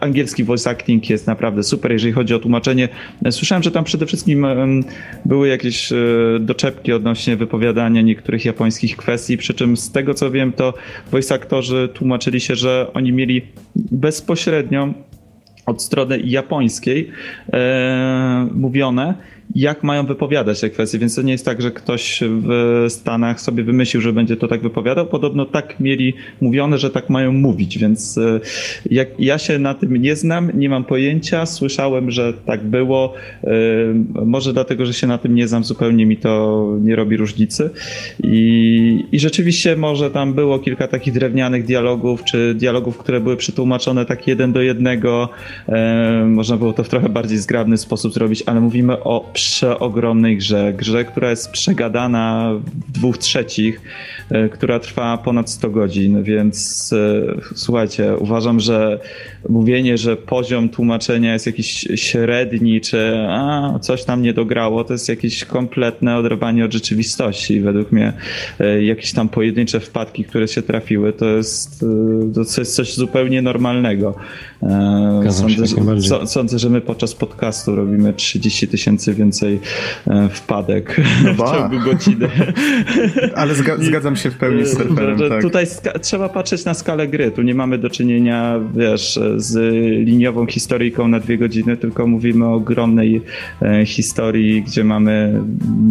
[0.00, 2.88] angielski voice acting jest naprawdę super, jeżeli chodzi o tłumaczenie.
[3.30, 4.46] Słyszałem, że tam przede wszystkim
[5.24, 5.96] były jakieś e,
[6.40, 10.74] doczepki odnośnie wypowiadania niektórych japońskich kwestii, przy czym z tego co wiem, to
[11.10, 13.42] voice aktorzy tłumaczyli się, że oni mieli
[13.76, 14.94] bezpośrednio
[15.66, 17.10] od strony japońskiej
[17.52, 19.14] e, mówione,
[19.54, 23.64] jak mają wypowiadać te kwestie, więc to nie jest tak, że ktoś w Stanach sobie
[23.64, 25.06] wymyślił, że będzie to tak wypowiadał.
[25.06, 28.40] Podobno tak mieli mówione, że tak mają mówić, więc e,
[28.90, 33.14] jak ja się na tym nie znam, nie mam pojęcia, słyszałem, że tak było.
[33.44, 33.48] E,
[34.24, 37.70] może dlatego, że się na tym nie znam, zupełnie mi to nie robi różnicy.
[38.24, 44.06] I, i rzeczywiście może tam było kilka takich drewnianych dialogów, czy dialogów, które były przetłumaczone
[44.06, 45.28] tak jeden do jednego.
[45.68, 50.72] E, można było to w trochę bardziej zgrabny sposób zrobić, ale mówimy o przeogromnej grze,
[50.76, 52.52] grze, która jest przegadana
[52.88, 53.80] w dwóch trzecich,
[54.30, 59.00] e, która trwa ponad 100 godzin, więc e, słuchajcie, uważam, że
[59.48, 65.08] mówienie, że poziom tłumaczenia jest jakiś średni, czy a, coś tam nie dograło, to jest
[65.08, 67.60] jakieś kompletne oderwanie od rzeczywistości.
[67.60, 68.12] Według mnie
[68.60, 71.84] e, jakieś tam pojedyncze wpadki, które się trafiły, to jest,
[72.34, 74.14] to jest coś zupełnie normalnego.
[75.30, 75.66] Sądzę,
[75.98, 79.60] że, sądzę, że my podczas podcastu robimy 30 tysięcy więcej
[80.06, 82.28] e, wpadek no w ciągu godziny.
[83.34, 85.42] Ale zga zgadzam się w pełni z surferem, tak.
[85.42, 85.66] Tutaj
[86.00, 87.30] trzeba patrzeć na skalę gry.
[87.30, 89.74] Tu nie mamy do czynienia, wiesz, z
[90.06, 93.22] liniową historyjką na dwie godziny, tylko mówimy o ogromnej
[93.62, 95.42] e, historii, gdzie mamy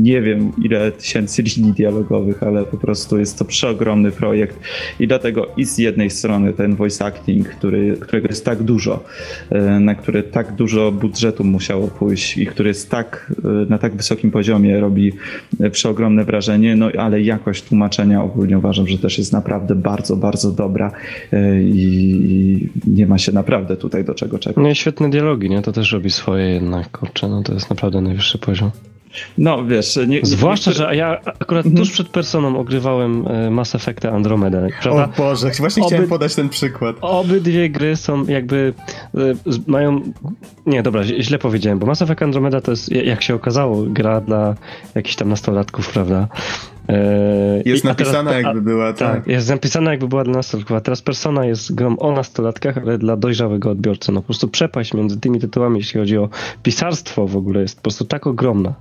[0.02, 4.60] nie wiem ile tysięcy linii dialogowych, ale po prostu jest to przeogromny projekt
[5.00, 9.04] i dlatego i z jednej strony ten voice acting, który, którego jest tak dużo,
[9.50, 13.96] e, na który tak dużo budżetu musiało pójść i który jest tak Y, na tak
[13.96, 15.14] wysokim poziomie robi
[15.62, 20.52] y, przeogromne wrażenie, no ale jakość tłumaczenia ogólnie uważam, że też jest naprawdę bardzo, bardzo
[20.52, 20.92] dobra
[21.34, 24.64] y, i nie ma się naprawdę tutaj do czego czekać.
[24.64, 25.62] No i świetne dialogi, nie?
[25.62, 28.72] To też robi swoje jednak, kurczę, no to jest naprawdę najwyższy poziom.
[29.38, 30.00] No wiesz.
[30.08, 31.76] Nie, Zwłaszcza, że ja akurat mhm.
[31.76, 34.58] tuż przed personą ogrywałem e, Mass Effect Andromeda.
[34.82, 35.04] Prawda?
[35.04, 36.96] O Boże, właśnie Oby, chciałem podać ten przykład.
[37.02, 38.74] Obydwie gry są jakby.
[39.16, 39.20] E,
[39.68, 40.02] mają.
[40.66, 44.56] Nie, dobra, źle powiedziałem, bo Mass Effect Andromeda to jest, jak się okazało, gra dla
[44.96, 46.28] jakichś tam nastolatków, prawda?
[46.92, 49.16] E, jest I, napisana teraz, jakby była, tak.
[49.16, 49.28] tak.
[49.28, 53.18] jest napisana jakby była dla nastolatków, a teraz Persona jest grą o nastolatkach, ale dla
[53.18, 54.12] dojrzałego odbiorcy.
[54.12, 56.30] No po prostu przepaść między tymi tytułami, jeśli chodzi o
[56.64, 58.74] pisarstwo w ogóle, jest po prostu tak ogromna,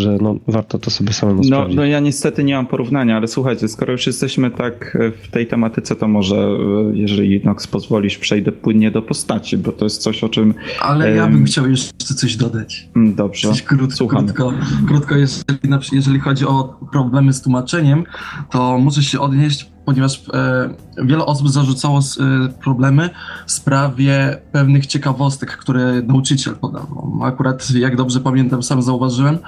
[0.00, 1.76] że no, warto to sobie samemu no, sprawdzić.
[1.76, 5.96] No ja niestety nie mam porównania, ale słuchajcie, skoro już jesteśmy tak w tej tematyce,
[5.96, 10.28] to może, e, jeżeli Nox pozwolisz, przejdę płynnie do postaci, bo to jest coś, o
[10.28, 10.54] czym...
[10.80, 12.88] Ale ja bym chciał jeszcze coś dodać.
[12.96, 14.26] Mm, dobrze, coś krótko, Słucham.
[14.26, 14.52] Krótko,
[14.88, 15.58] krótko jeżeli,
[15.92, 18.04] jeżeli chodzi o problemy z tłumaczeniem,
[18.50, 20.74] to muszę się odnieść ponieważ e,
[21.04, 23.10] wiele osób zarzucało e, problemy
[23.46, 27.20] w sprawie pewnych ciekawostek, które nauczyciel podawał.
[27.22, 29.38] Akurat, jak dobrze pamiętam, sam zauważyłem, e,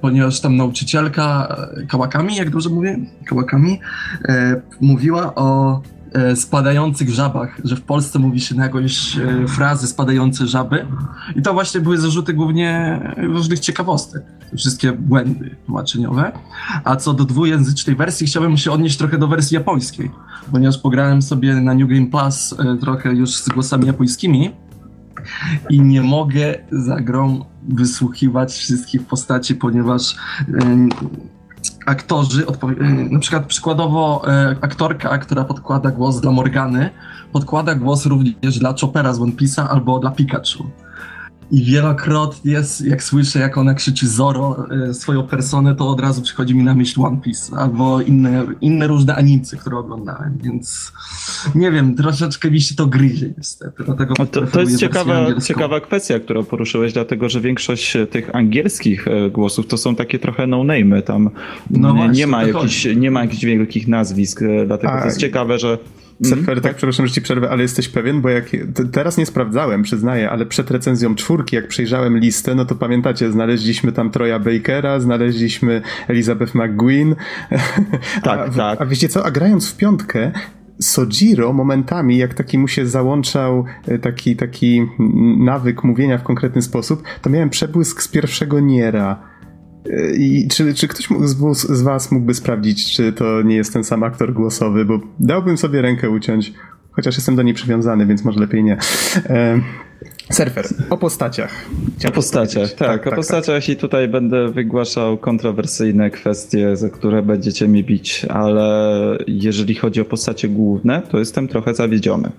[0.00, 3.80] ponieważ tam nauczycielka e, Kałakami, jak dobrze mówię, Kałakami,
[4.28, 5.80] e, mówiła o
[6.12, 9.16] e, spadających żabach, że w Polsce mówi się na jakąś
[9.48, 10.86] frazy spadające żaby.
[11.36, 14.22] I to właśnie były zarzuty głównie różnych ciekawostek.
[14.56, 16.32] Wszystkie błędy tłumaczeniowe.
[16.84, 20.10] A co do dwujęzycznej wersji, chciałbym się odnieść trochę do wersji japońskiej,
[20.52, 24.50] ponieważ pograłem sobie na New Game Plus e, trochę już z głosami japońskimi
[25.70, 30.16] i nie mogę za grą wysłuchiwać wszystkich postaci, ponieważ
[30.48, 30.88] e,
[31.86, 34.22] aktorzy, e, na przykład przykładowo
[34.60, 36.90] aktorka, która podkłada głos dla Morgany,
[37.32, 40.64] podkłada głos również dla Chopera z One Piece'a albo dla Pikachu.
[41.52, 46.54] I wielokrotnie, jak słyszę, jak ona krzyczy Zoro, e, swoją personę, to od razu przychodzi
[46.54, 50.92] mi na myśl One Piece albo inne, inne różne animce, które oglądałem, więc
[51.54, 53.84] nie wiem, troszeczkę mi się to gryzie niestety.
[53.84, 59.30] Dlatego to, to jest ciekawa, ciekawa kwestia, którą poruszyłeś, dlatego że większość tych angielskich e,
[59.30, 61.30] głosów to są takie trochę no-name, tam
[61.70, 65.06] no nie, właśnie, nie, ma jakichś, nie ma jakichś wielkich nazwisk, e, dlatego A, to
[65.06, 65.78] jest ciekawe, że
[66.24, 68.44] Surfer, mm, tak, przepraszam, że ci przerwę, ale jesteś pewien, bo jak
[68.92, 73.92] teraz nie sprawdzałem, przyznaję, ale przed recenzją czwórki, jak przejrzałem listę, no to pamiętacie, znaleźliśmy
[73.92, 77.14] tam Troja Bakera, znaleźliśmy Elizabeth McGueen.
[78.22, 78.80] Tak, a, tak.
[78.80, 80.32] A wiecie co, a grając w piątkę,
[80.80, 84.86] Sojiro momentami, jak taki mu się załączał e, taki, taki
[85.38, 89.31] nawyk mówienia w konkretny sposób, to miałem przebłysk z pierwszego Niera
[90.18, 94.02] i czy, czy ktoś z, z was mógłby sprawdzić, czy to nie jest ten sam
[94.02, 96.52] aktor głosowy, bo dałbym sobie rękę uciąć.
[96.90, 98.78] chociaż jestem do niej przywiązany, więc może lepiej nie.
[99.16, 99.60] E,
[100.30, 101.66] Surfer, o postaciach.
[102.08, 103.68] O postaciach, tak, tak, o tak, postaciach tak.
[103.68, 110.04] i tutaj będę wygłaszał kontrowersyjne kwestie, za które będziecie mi bić, ale jeżeli chodzi o
[110.04, 112.30] postacie główne, to jestem trochę zawiedziony.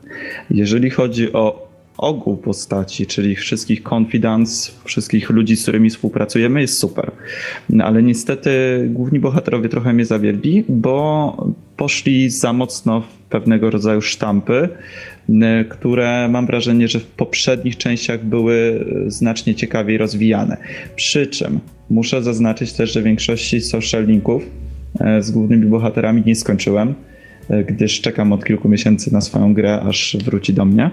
[0.50, 7.12] Jeżeli chodzi o ogół postaci, czyli wszystkich confidants, wszystkich ludzi, z którymi współpracujemy, jest super.
[7.84, 8.52] Ale niestety
[8.89, 11.38] główni bohaterowie trochę mnie zawiedli, bo
[11.78, 14.70] poszli za mocno w pewnego rodzaju sztampy,
[15.70, 20.58] które mam wrażenie, że w poprzednich częściach były znacznie ciekawiej rozwijane.
[20.96, 24.44] Przy czym muszę zaznaczyć też, że większości social linków
[25.00, 26.94] e, z głównymi bohaterami nie skończyłem
[27.68, 30.91] gdyż czekam od kilku miesięcy na swoją grę, aż wróci do mnie,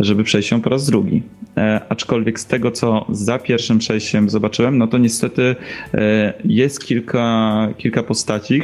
[0.00, 1.22] żeby przejść ją po raz drugi.
[1.56, 5.56] E, aczkolwiek z tego, co za pierwszym przejściem zobaczyłem, no to niestety
[5.94, 8.62] e, jest kilka, kilka postaci,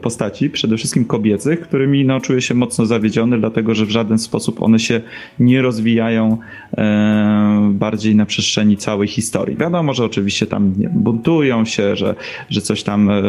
[0.00, 4.62] postaci, przede wszystkim kobiecych, którymi no, czuję się mocno zawiedziony, dlatego że w żaden sposób
[4.62, 5.00] one się
[5.40, 6.38] nie rozwijają
[6.76, 9.56] e, bardziej na przestrzeni całej historii.
[9.56, 12.14] Wiadomo, że oczywiście tam nie, buntują się, że,
[12.50, 13.22] że coś tam e,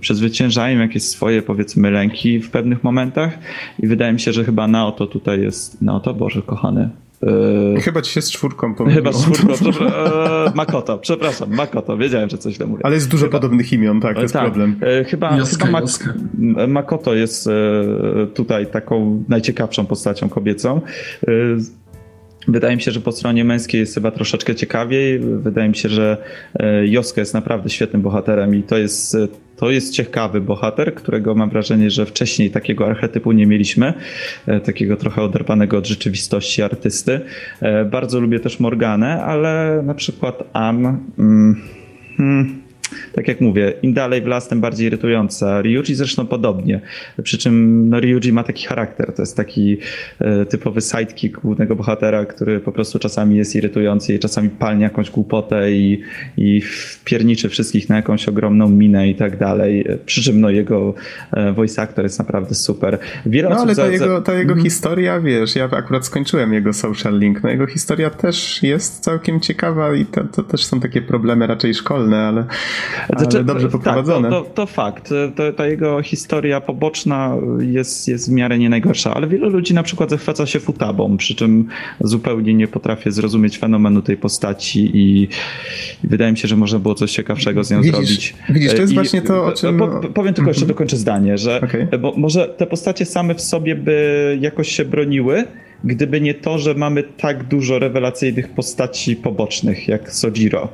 [0.00, 3.38] przezwyciężają jakieś swoje powiedzmy lęki w pewnych momentach
[3.78, 6.90] i wydaje mi się, że chyba na oto tutaj jest, na oto Boże kochany,
[7.22, 9.04] Yy, Chyba ci się z czwórką pomyliło.
[9.04, 9.84] Chyba z czwórką.
[9.84, 12.86] Eee, Makoto, przepraszam, Makoto, wiedziałem, że coś źle mówię.
[12.86, 14.76] Ale jest dużo chyba, podobnych imion, tak, to jest tak, problem.
[14.80, 16.14] E, chyba, Joska, chyba Joska.
[16.68, 17.52] Makoto jest e,
[18.34, 20.80] tutaj taką najciekawszą postacią kobiecą.
[22.48, 25.18] E, wydaje mi się, że po stronie męskiej jest chyba troszeczkę ciekawiej.
[25.18, 26.16] Wydaje mi się, że
[26.84, 29.16] Joska jest naprawdę świetnym bohaterem i to jest
[29.62, 33.94] to jest ciekawy bohater, którego mam wrażenie, że wcześniej takiego archetypu nie mieliśmy,
[34.46, 37.20] e, takiego trochę oderwanego od rzeczywistości artysty.
[37.60, 40.98] E, bardzo lubię też Morganę, ale na przykład Anne.
[41.18, 41.62] Mm,
[42.16, 42.61] hmm,
[43.12, 45.62] tak jak mówię, im dalej w las, tym bardziej irytująca.
[45.62, 46.80] Ryuji zresztą podobnie.
[47.22, 49.12] Przy czym no, Ryuji ma taki charakter.
[49.12, 49.78] To jest taki
[50.18, 55.10] e, typowy sidekick głównego bohatera, który po prostu czasami jest irytujący i czasami palnie jakąś
[55.10, 56.00] głupotę i,
[56.36, 56.62] i
[57.04, 59.84] pierniczy wszystkich na jakąś ogromną minę i tak dalej.
[60.06, 60.94] Przy czym no, jego
[61.32, 62.98] e, voice actor jest naprawdę super.
[63.26, 63.86] Wiele no ale ta, za...
[63.86, 64.64] jego, ta jego mm.
[64.64, 69.94] historia, wiesz, ja akurat skończyłem jego social link, no jego historia też jest całkiem ciekawa
[69.94, 72.44] i to, to też są takie problemy raczej szkolne, ale
[73.18, 74.30] znaczy, dobrze poprowadzone.
[74.30, 75.14] Tak, to, to, to, fakt.
[75.36, 79.82] To, ta jego historia poboczna jest, jest w miarę nie najgorsza, ale wielu ludzi na
[79.82, 81.68] przykład zachwyca się futabą, przy czym
[82.00, 85.22] zupełnie nie potrafię zrozumieć fenomenu tej postaci i,
[86.04, 88.34] i wydaje mi się, że można było coś ciekawszego z nią widzisz, zrobić.
[88.48, 89.78] Widzisz, to jest I, właśnie to, o czym...
[89.78, 90.68] Po, powiem tylko jeszcze mhm.
[90.68, 91.98] dokończę zdanie, że okay.
[91.98, 95.44] bo może te postacie same w sobie by jakoś się broniły,
[95.84, 100.68] gdyby nie to, że mamy tak dużo rewelacyjnych postaci pobocznych, jak Sojiro,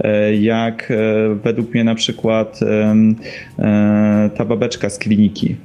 [0.00, 0.94] e, jak e,
[1.34, 5.56] według mnie na przykład e, ta babeczka z kliniki,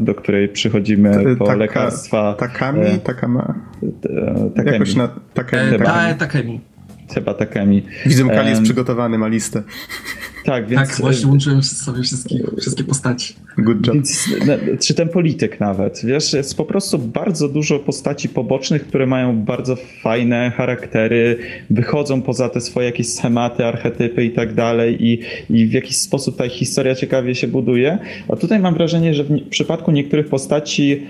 [0.00, 2.34] do której przychodzimy po taka, lekarstwa.
[2.34, 2.98] Takami?
[3.04, 3.54] Takama?
[4.54, 4.72] Takemi.
[4.72, 5.08] Jakoś na.
[5.34, 6.60] Takemi.
[7.14, 7.82] Chyba Takemi.
[8.06, 9.62] Widzę, Kali jest przygotowany, ma listę.
[10.48, 10.88] Tak, więc...
[10.88, 13.34] Tak, właśnie łączyłem sobie wszystkie, wszystkie postaci.
[13.58, 13.94] Good job.
[13.94, 14.28] Więc,
[14.80, 19.76] czy ten polityk nawet, wiesz, jest po prostu bardzo dużo postaci pobocznych, które mają bardzo
[20.02, 21.38] fajne charaktery,
[21.70, 25.20] wychodzą poza te swoje jakieś schematy, archetypy i tak dalej i,
[25.50, 27.98] i w jakiś sposób ta historia ciekawie się buduje.
[28.28, 31.06] A tutaj mam wrażenie, że w przypadku niektórych postaci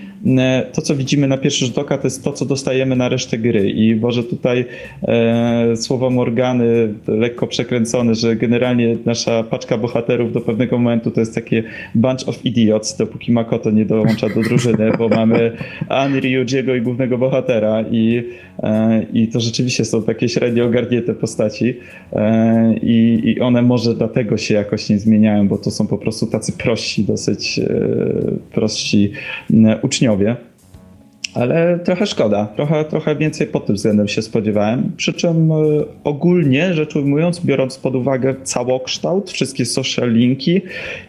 [0.72, 3.70] to, co widzimy na pierwszy rzut oka, to jest to, co dostajemy na resztę gry
[3.70, 4.64] i może tutaj
[5.02, 11.34] e, słowa Morgany lekko przekręcone, że generalnie nasza paczka bohaterów do pewnego momentu to jest
[11.34, 11.62] takie
[11.94, 15.52] bunch of idiots, dopóki Makoto nie dołącza do drużyny, bo mamy
[15.88, 18.22] Ani, Ryujiego i głównego bohatera i,
[18.62, 21.74] e, i to rzeczywiście są takie średnio ogarnięte postaci
[22.12, 26.26] e, i, i one może dlatego się jakoś nie zmieniają, bo to są po prostu
[26.26, 27.64] tacy prości, dosyć e,
[28.52, 29.12] prości
[29.82, 30.36] uczniowie.
[31.34, 34.92] Ale trochę szkoda, trochę, trochę więcej pod tym względem się spodziewałem.
[34.96, 35.54] Przy czym e,
[36.04, 40.60] ogólnie rzecz ujmując, biorąc pod uwagę całokształt, wszystkie social linki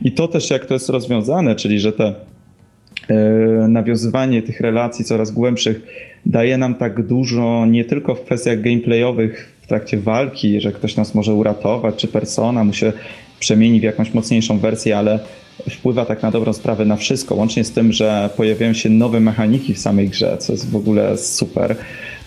[0.01, 2.13] i to też jak to jest rozwiązane, czyli że te
[3.09, 3.15] e,
[3.67, 5.81] nawiązywanie tych relacji coraz głębszych
[6.25, 11.15] daje nam tak dużo nie tylko w kwestiach gameplayowych w trakcie walki, że ktoś nas
[11.15, 12.93] może uratować, czy persona mu się
[13.39, 15.19] przemieni w jakąś mocniejszą wersję, ale
[15.69, 19.73] wpływa tak na dobrą sprawę na wszystko, łącznie z tym, że pojawiają się nowe mechaniki
[19.73, 21.75] w samej grze, co jest w ogóle super,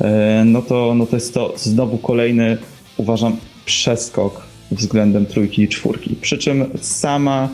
[0.00, 2.58] e, no to, no to jest to znowu kolejny,
[2.96, 6.16] uważam, przeskok względem trójki i czwórki.
[6.20, 7.48] Przy czym sama,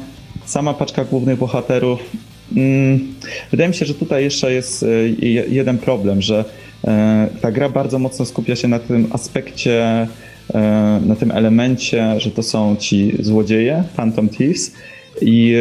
[0.45, 2.01] sama paczka głównych bohaterów,
[2.57, 3.15] mm,
[3.51, 5.09] wydaje mi się, że tutaj jeszcze jest e,
[5.49, 6.45] jeden problem, że
[6.85, 10.07] e, ta gra bardzo mocno skupia się na tym aspekcie,
[11.07, 14.73] na tym elemencie, że to są ci złodzieje, Phantom Thieves,
[15.21, 15.55] I,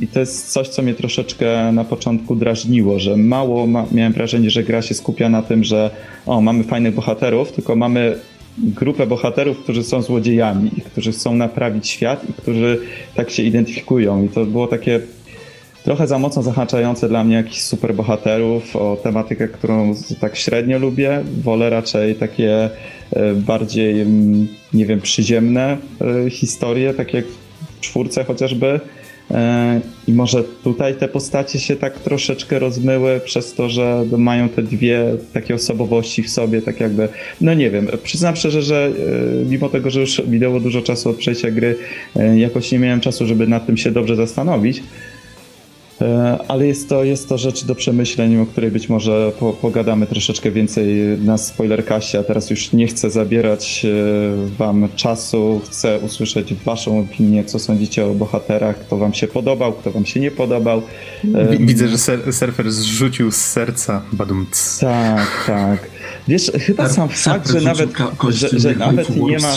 [0.00, 4.50] I to jest coś, co mnie troszeczkę na początku drażniło, że mało ma, miałem wrażenie,
[4.50, 5.90] że gra się skupia na tym, że
[6.26, 8.18] o, mamy fajnych bohaterów, tylko mamy
[8.58, 12.80] grupę bohaterów, którzy są złodziejami którzy chcą naprawić świat i którzy
[13.14, 14.24] tak się identyfikują.
[14.24, 15.00] I to było takie
[15.84, 21.22] trochę za mocno zahaczające dla mnie jakichś superbohaterów, o tematykę, którą tak średnio lubię.
[21.42, 22.70] Wolę raczej takie
[23.12, 25.76] e, bardziej, mm, nie wiem, przyziemne
[26.26, 27.22] e, historie, takie
[27.84, 28.80] czwórce chociażby.
[29.30, 34.62] E, I może tutaj te postacie się tak troszeczkę rozmyły przez to, że mają te
[34.62, 37.08] dwie takie osobowości w sobie, tak jakby,
[37.40, 38.92] no nie wiem, przyznam szczerze, że
[39.50, 41.76] mimo tego, że już minęło dużo czasu od przejścia gry,
[42.36, 44.82] jakoś nie miałem czasu, żeby nad tym się dobrze zastanowić.
[46.00, 50.06] E, ale jest to, jest to rzecz do przemyśleń, o której być może po, pogadamy
[50.06, 56.54] troszeczkę więcej na spoilerkaście, a teraz już nie chcę zabierać e, wam czasu, chcę usłyszeć
[56.54, 60.82] waszą opinię, co sądzicie o bohaterach, kto wam się podobał, kto wam się nie podobał.
[61.34, 64.46] E, widzę, że ser surfer zrzucił z serca badum.
[64.80, 65.93] Tak, tak.
[66.28, 67.90] Wiesz, chyba sam fakt, że nawet,
[68.28, 69.54] że, że nawet nie ma...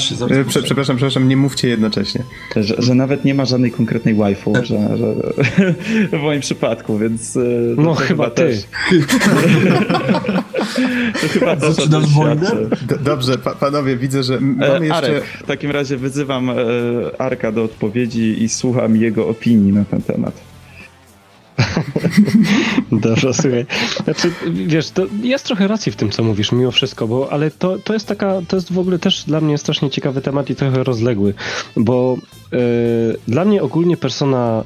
[0.48, 2.24] Prze, przepraszam, przepraszam, nie mówcie jednocześnie.
[2.56, 5.16] Że, że nawet nie ma żadnej konkretnej waifu, że, że,
[6.18, 7.38] w moim przypadku, więc...
[7.38, 7.39] E,
[7.78, 8.41] no chyba, chyba ty.
[8.41, 8.66] Też,
[11.22, 11.76] to chyba też
[13.04, 14.95] Dobrze, pa, panowie, widzę, że mamy e, jeszcze...
[14.95, 16.56] Arek, w takim razie wyzywam e,
[17.18, 20.57] Arka do odpowiedzi i słucham jego opinii na ten temat.
[22.91, 23.65] Dobrze, słuchaj.
[24.03, 27.78] Znaczy, wiesz, to jest trochę racji w tym, co mówisz, mimo wszystko, bo, ale to,
[27.80, 30.84] to jest taka, to jest w ogóle też dla mnie strasznie ciekawy temat i trochę
[30.84, 31.34] rozległy,
[31.75, 32.17] bo
[32.51, 32.59] yy,
[33.28, 34.63] dla mnie ogólnie Persona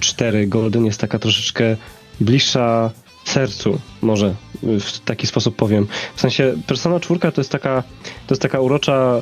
[0.00, 1.76] 4 Golden jest taka troszeczkę
[2.20, 2.90] bliższa
[3.24, 5.86] sercu, może w taki sposób powiem.
[6.14, 7.82] W sensie Persona 4 to jest taka,
[8.26, 9.20] to jest taka urocza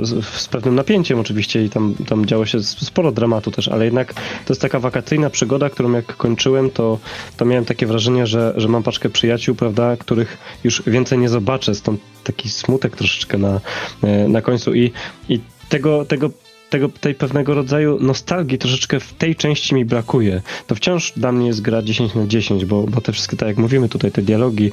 [0.00, 4.14] yy, z pewnym napięciem oczywiście i tam, tam działo się sporo dramatu też, ale jednak
[4.14, 4.20] to
[4.52, 6.98] jest taka wakacyjna przygoda, którą jak kończyłem, to,
[7.36, 11.74] to miałem takie wrażenie, że, że mam paczkę przyjaciół, prawda, których już więcej nie zobaczę,
[11.74, 13.60] stąd taki smutek troszeczkę na,
[14.02, 14.92] e, na końcu i,
[15.28, 16.30] i tego, tego
[16.72, 20.42] tego, tej pewnego rodzaju nostalgii troszeczkę w tej części mi brakuje.
[20.66, 23.56] To wciąż dla mnie jest gra 10 na 10, bo, bo te wszystkie, tak jak
[23.56, 24.72] mówimy tutaj, te dialogi,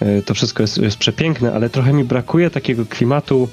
[0.00, 3.48] e, to wszystko jest, jest przepiękne, ale trochę mi brakuje takiego klimatu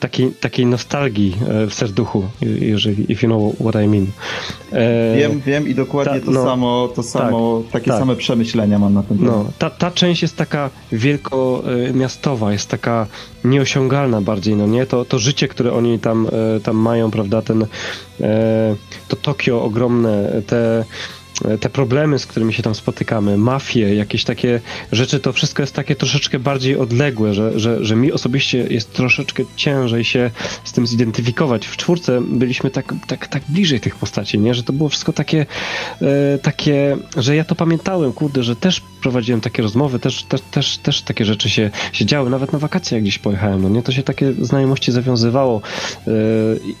[0.00, 4.06] takiej, takiej nostalgii e, w serduchu, jeżeli if you know what I mean.
[4.72, 8.00] E, wiem, wiem i dokładnie ta, to no, samo, to samo tak, takie tak.
[8.00, 9.34] same przemyślenia mam na ten temat.
[9.34, 13.06] No, ta, ta część jest taka wielkomiastowa, jest taka
[13.44, 14.86] nieosiągalna bardziej, no nie?
[14.86, 16.26] To, to życie, które oni tam,
[16.56, 17.66] e, tam mają, prawda, ten
[19.08, 20.84] to Tokio ogromne, te
[21.60, 24.60] te problemy, z którymi się tam spotykamy, mafie, jakieś takie
[24.92, 29.42] rzeczy, to wszystko jest takie troszeczkę bardziej odległe, że, że, że mi osobiście jest troszeczkę
[29.56, 30.30] ciężej się
[30.64, 31.66] z tym zidentyfikować.
[31.66, 34.54] W czwórce byliśmy tak, tak, tak bliżej tych postaci, nie?
[34.54, 35.46] że to było wszystko takie,
[36.02, 40.78] e, takie, że ja to pamiętałem, kurde, że też prowadziłem takie rozmowy, też, też, też,
[40.78, 43.82] też takie rzeczy się, się działy, nawet na wakacje jak gdzieś pojechałem, no nie?
[43.82, 45.60] To się takie znajomości zawiązywało
[46.06, 46.10] e,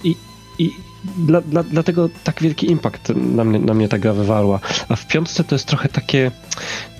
[0.04, 0.16] i,
[0.58, 0.85] i
[1.18, 4.60] dla, dla, dlatego tak wielki impact na mnie, na mnie ta gra wywarła.
[4.88, 6.30] A w piątce to jest trochę takie,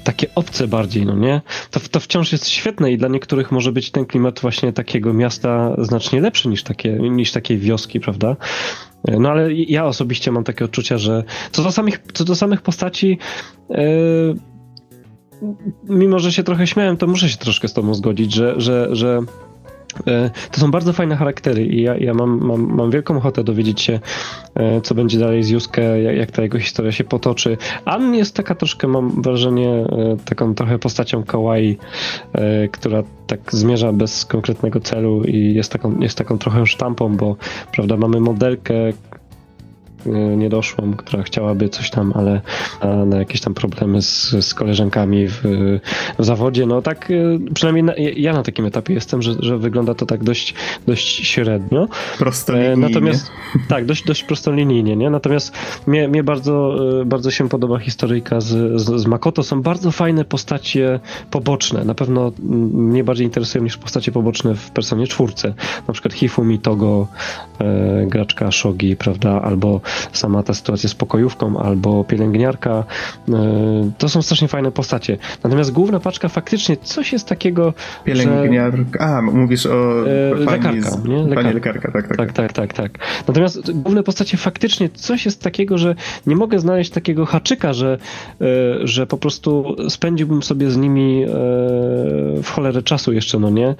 [0.04, 1.40] takie obce bardziej, no nie?
[1.70, 5.76] To, to wciąż jest świetne i dla niektórych może być ten klimat właśnie takiego miasta
[5.78, 8.36] znacznie lepszy niż, takie, niż takiej wioski, prawda?
[9.20, 13.18] No ale ja osobiście mam takie odczucia, że co do samych, co do samych postaci,
[13.70, 14.36] yy,
[15.88, 19.20] mimo że się trochę śmiałem, to muszę się troszkę z tobą zgodzić, że, że, że
[20.50, 24.00] to są bardzo fajne charaktery i ja, ja mam, mam, mam wielką ochotę dowiedzieć się,
[24.54, 27.56] e, co będzie dalej z Juskę, jak, jak ta jego historia się potoczy.
[27.84, 31.78] Ann jest taka troszkę, mam wrażenie, e, taką trochę postacią kawaii,
[32.72, 37.36] która tak zmierza bez konkretnego celu i jest taką, jest taką trochę sztampą, bo
[37.72, 38.92] prawda, mamy modelkę, E,
[40.36, 42.40] niedoszłą, która chciałaby coś tam, ale
[43.06, 45.40] na jakieś tam problemy z, z koleżankami w,
[46.18, 46.66] w zawodzie.
[46.66, 50.24] No tak, e, przynajmniej na, ja na takim etapie jestem, że, że wygląda to tak
[50.24, 50.54] dość,
[50.86, 51.88] dość średnio.
[52.18, 52.76] Prostolinijnie.
[52.76, 53.30] Natomiast
[53.68, 55.10] tak, dość, dość prostolinijnie, nie?
[55.10, 55.52] Natomiast
[55.86, 59.42] mnie, mnie bardzo, e, bardzo się podoba historyjka z, z, z Makoto.
[59.42, 61.00] Są bardzo fajne postacie
[61.30, 61.84] poboczne.
[61.84, 62.32] Na pewno
[62.72, 65.54] mnie bardziej interesują niż postacie poboczne w Personie czwórce.
[65.88, 67.06] Na przykład Hifumi Togo,
[67.60, 69.42] e, graczka Shogi, prawda?
[69.42, 69.80] Albo
[70.12, 72.84] sama ta sytuacja z pokojówką albo pielęgniarka.
[73.28, 75.18] E, to są strasznie fajne postacie.
[75.44, 77.74] Natomiast główna paczka faktycznie coś jest takiego.
[78.04, 78.76] Pielęgniarka.
[78.92, 79.00] Że...
[79.00, 80.08] A, mówisz o.
[80.08, 81.04] E, lekarka, z...
[81.04, 81.16] nie?
[81.16, 81.42] Lekarka.
[81.42, 82.32] Pani lekarka, tak, tak, tak.
[82.32, 82.98] Tak, tak, tak.
[83.28, 85.94] Natomiast główne postacie faktycznie coś jest takiego, że
[86.26, 87.98] nie mogę znaleźć takiego haczyka, że,
[88.40, 88.46] e,
[88.86, 91.26] że po prostu spędziłbym sobie z nimi
[92.42, 93.74] w cholerę czasu jeszcze, no nie?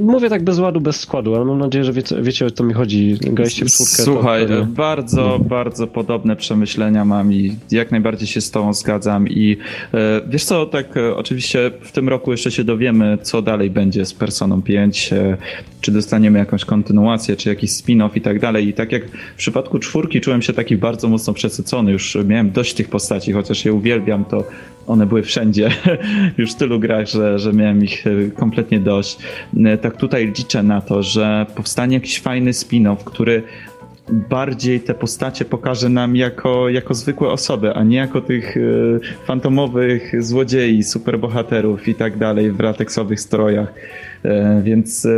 [0.00, 2.74] Mówię tak bez ładu, bez składu, ale mam nadzieję, że wiecie, wiecie o co mi
[2.74, 3.18] chodzi.
[3.20, 4.02] Graliście w czwórkę.
[4.02, 9.56] Słuchaj, to, bardzo, bardzo podobne przemyślenia mam i jak najbardziej się z tą zgadzam i
[9.94, 14.04] e, wiesz co, tak e, oczywiście w tym roku jeszcze się dowiemy, co dalej będzie
[14.04, 15.36] z Personą 5, e,
[15.80, 19.02] czy dostaniemy jakąś kontynuację, czy jakiś spin-off i tak dalej i tak jak
[19.34, 23.64] w przypadku czwórki czułem się taki bardzo mocno przesycony, już miałem dość tych postaci, chociaż
[23.64, 24.44] je uwielbiam, to
[24.86, 25.70] one były wszędzie,
[26.38, 29.18] już w tylu grach, że, że miałem ich kompletnie dość.
[29.82, 33.42] Tak tutaj liczę na to, że powstanie jakiś fajny spin-off, który
[34.30, 40.22] bardziej te postacie pokaże nam jako, jako zwykłe osoby, a nie jako tych y, fantomowych
[40.22, 43.74] złodziei, superbohaterów i tak dalej w lateksowych strojach.
[44.62, 45.08] Więc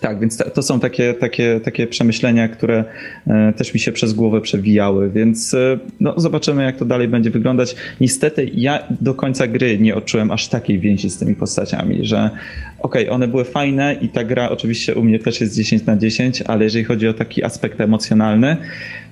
[0.00, 2.84] tak, więc to są takie, takie, takie przemyślenia, które
[3.26, 7.30] e, też mi się przez głowę przewijały, więc e, no, zobaczymy, jak to dalej będzie
[7.30, 7.76] wyglądać.
[8.00, 12.30] Niestety ja do końca gry nie odczułem aż takiej więzi z tymi postaciami, że
[12.78, 15.96] okej, okay, one były fajne i ta gra oczywiście u mnie też jest 10 na
[15.96, 18.56] 10, ale jeżeli chodzi o taki aspekt emocjonalny,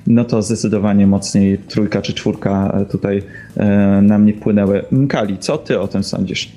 [0.06, 3.22] no to zdecydowanie mocniej trójka czy czwórka e, tutaj
[4.02, 4.84] na mnie płynęły.
[4.90, 6.52] Mkali, co ty o tym sądzisz?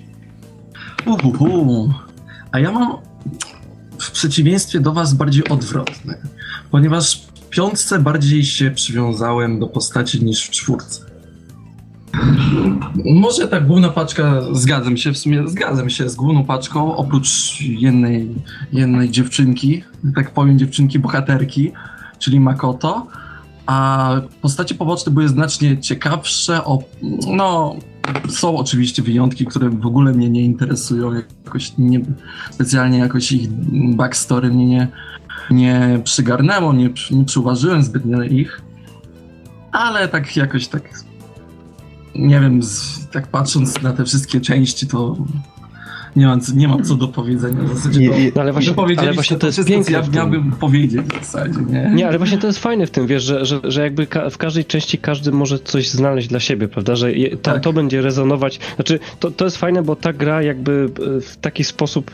[1.05, 1.89] Uhuhu.
[2.51, 3.06] A ja mam
[4.17, 6.17] przeciwieństwie do was bardziej odwrotny,
[6.71, 11.01] ponieważ w piątce bardziej się przywiązałem do postaci niż w czwórce.
[13.05, 18.35] Może ta główna paczka, zgadzam się, w sumie zgadzam się z główną paczką, oprócz jednej,
[18.73, 19.83] jednej dziewczynki,
[20.15, 21.71] tak powiem dziewczynki bohaterki,
[22.19, 23.07] czyli Makoto,
[23.65, 24.11] a
[24.41, 26.83] postacie poboczne były znacznie ciekawsze, o,
[27.27, 27.75] no
[28.29, 31.13] są oczywiście wyjątki, które w ogóle mnie nie interesują,
[31.45, 32.01] jakoś nie,
[32.51, 33.49] specjalnie jakoś ich
[33.95, 34.87] backstory mnie nie,
[35.51, 38.61] nie przygarnęło, nie, nie przyuważyłem zbytnio ich,
[39.71, 40.89] ale tak jakoś tak,
[42.15, 45.17] nie wiem, z, tak patrząc na te wszystkie części, to
[46.17, 47.63] nie mam, nie mam co do powiedzenia.
[47.63, 49.93] W zasadzie nie, to, ale właśnie, ale właśnie to jest piękne.
[49.93, 51.91] Ja miałbym powiedzieć w zasadzie, nie?
[51.95, 54.37] Nie, ale właśnie to jest fajne w tym, wiesz, że, że, że jakby ka w
[54.37, 56.95] każdej części każdy może coś znaleźć dla siebie, prawda?
[56.95, 57.63] Że je, to, tak.
[57.63, 58.59] to będzie rezonować.
[58.75, 60.89] Znaczy, to, to jest fajne, bo ta gra jakby
[61.21, 62.11] w taki sposób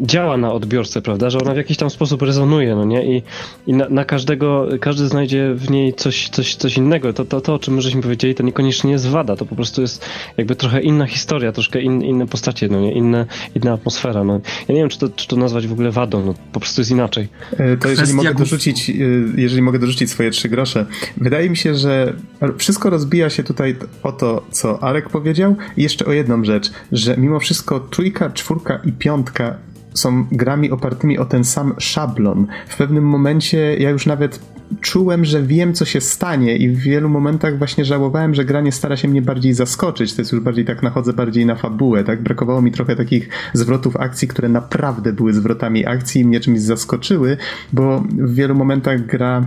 [0.00, 3.22] działa na odbiorcę, prawda, że ona w jakiś tam sposób rezonuje, no nie, i,
[3.66, 7.54] i na, na, każdego, każdy znajdzie w niej coś, coś, coś innego, to, to, to,
[7.54, 10.04] o czym my żeśmy powiedzieli, to niekoniecznie jest wada, to po prostu jest
[10.36, 14.40] jakby trochę inna historia, troszkę in, inne postacie, no nie, inne, inna atmosfera, no.
[14.68, 16.90] Ja nie wiem, czy to, czy to nazwać w ogóle wadą, no po prostu jest
[16.90, 17.28] inaczej.
[17.52, 18.94] E, to jeżeli mogę dorzucić, e,
[19.36, 22.12] jeżeli mogę dorzucić swoje trzy grosze, wydaje mi się, że
[22.58, 25.56] wszystko rozbija się tutaj o to, co Arek powiedział.
[25.76, 29.56] I jeszcze o jedną rzecz, że mimo wszystko trójka, czwórka i piątka
[29.96, 32.46] są grami opartymi o ten sam szablon.
[32.68, 34.40] W pewnym momencie ja już nawet
[34.80, 38.72] czułem, że wiem, co się stanie, i w wielu momentach właśnie żałowałem, że gra nie
[38.72, 40.14] stara się mnie bardziej zaskoczyć.
[40.14, 42.22] To jest już bardziej tak, nachodzę bardziej na fabułę, tak?
[42.22, 47.36] Brakowało mi trochę takich zwrotów akcji, które naprawdę były zwrotami akcji i mnie czymś zaskoczyły,
[47.72, 49.46] bo w wielu momentach gra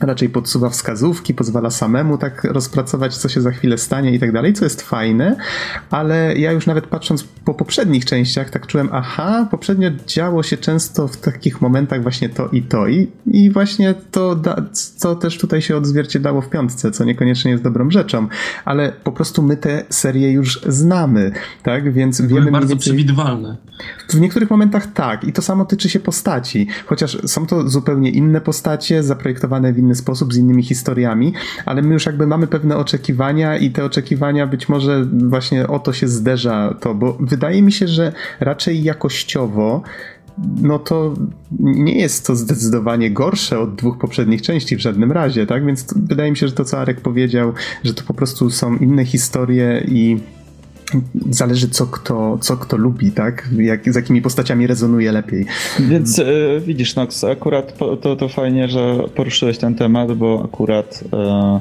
[0.00, 4.52] raczej podsuwa wskazówki, pozwala samemu tak rozpracować, co się za chwilę stanie i tak dalej,
[4.52, 5.36] co jest fajne,
[5.90, 11.08] ale ja już nawet patrząc po poprzednich częściach, tak czułem, aha, poprzednio działo się często
[11.08, 15.62] w takich momentach właśnie to i to i, i właśnie to, da, co też tutaj
[15.62, 18.28] się odzwierciedlało w piątce, co niekoniecznie jest dobrą rzeczą,
[18.64, 21.32] ale po prostu my te serie już znamy,
[21.62, 22.40] tak, więc wiemy...
[22.40, 22.92] Były bardzo więcej...
[22.92, 23.56] przewidywalne.
[24.08, 28.40] W niektórych momentach tak i to samo tyczy się postaci, chociaż są to zupełnie inne
[28.40, 31.32] postacie, zaprojektowane w inny inny sposób, z innymi historiami,
[31.66, 35.92] ale my już jakby mamy pewne oczekiwania i te oczekiwania być może właśnie o to
[35.92, 39.82] się zderza to, bo wydaje mi się, że raczej jakościowo
[40.62, 41.14] no to
[41.60, 45.66] nie jest to zdecydowanie gorsze od dwóch poprzednich części w żadnym razie, tak?
[45.66, 47.52] Więc wydaje mi się, że to, co Arek powiedział,
[47.84, 50.20] że to po prostu są inne historie i
[51.30, 53.48] zależy co kto, co kto lubi, tak?
[53.56, 55.46] Jak, z jakimi postaciami rezonuje lepiej.
[55.80, 56.24] Więc e,
[56.66, 61.60] widzisz, Nox, akurat to, to fajnie, że poruszyłeś ten temat, bo akurat e,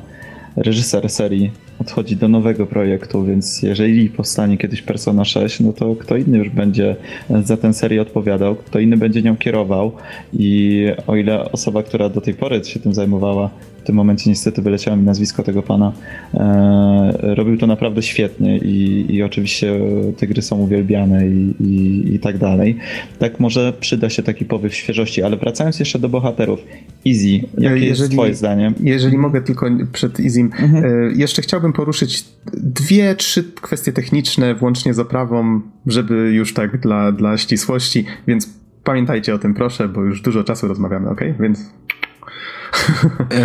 [0.55, 6.17] reżyser serii odchodzi do nowego projektu, więc jeżeli powstanie kiedyś Persona 6, no to kto
[6.17, 6.95] inny już będzie
[7.43, 9.91] za tę serię odpowiadał, kto inny będzie nią kierował
[10.33, 13.49] i o ile osoba, która do tej pory się tym zajmowała,
[13.83, 15.91] w tym momencie niestety wyleciało mi nazwisko tego pana,
[16.33, 19.79] e, robił to naprawdę świetnie i, i oczywiście
[20.17, 22.77] te gry są uwielbiane i, i, i, tak dalej.
[23.19, 26.59] Tak może przyda się taki powiew świeżości, ale wracając jeszcze do bohaterów.
[27.07, 28.73] Easy, jakie jeżeli, jest twoje zdanie?
[28.79, 30.85] Jeżeli mogę tylko przed Easym, mhm.
[30.85, 37.11] e, jeszcze chciałbym poruszyć dwie, trzy kwestie techniczne, włącznie z oprawą, żeby już tak dla,
[37.11, 38.49] dla ścisłości, więc
[38.83, 41.21] pamiętajcie o tym proszę, bo już dużo czasu rozmawiamy, ok?
[41.39, 41.73] Więc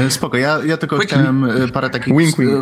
[0.09, 2.53] spoko, ja, ja tylko chciałem e, parę takich wink, wink.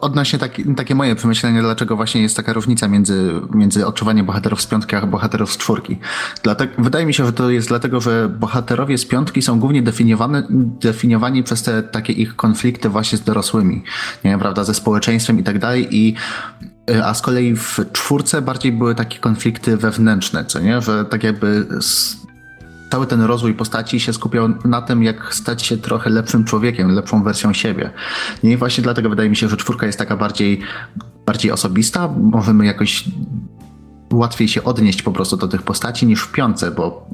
[0.00, 4.66] odnośnie taki, takie moje przemyślenia, dlaczego właśnie jest taka różnica między, między odczuwaniem bohaterów z
[4.66, 5.98] piątki, a bohaterów z czwórki.
[6.42, 10.42] Dlatego, wydaje mi się, że to jest dlatego, że bohaterowie z piątki są głównie definiowani,
[10.80, 13.82] definiowani przez te takie ich konflikty właśnie z dorosłymi,
[14.24, 16.14] nie wiem, prawda, ze społeczeństwem i tak dalej i
[17.04, 20.80] a z kolei w czwórce bardziej były takie konflikty wewnętrzne, co nie?
[20.80, 21.66] Że tak jakby
[22.94, 27.22] cały ten rozwój postaci się skupiał na tym, jak stać się trochę lepszym człowiekiem, lepszą
[27.22, 27.90] wersją siebie.
[28.42, 30.60] I właśnie dlatego wydaje mi się, że czwórka jest taka bardziej,
[31.26, 32.08] bardziej osobista.
[32.08, 33.04] Możemy jakoś
[34.12, 37.06] łatwiej się odnieść po prostu do tych postaci niż w piące, bo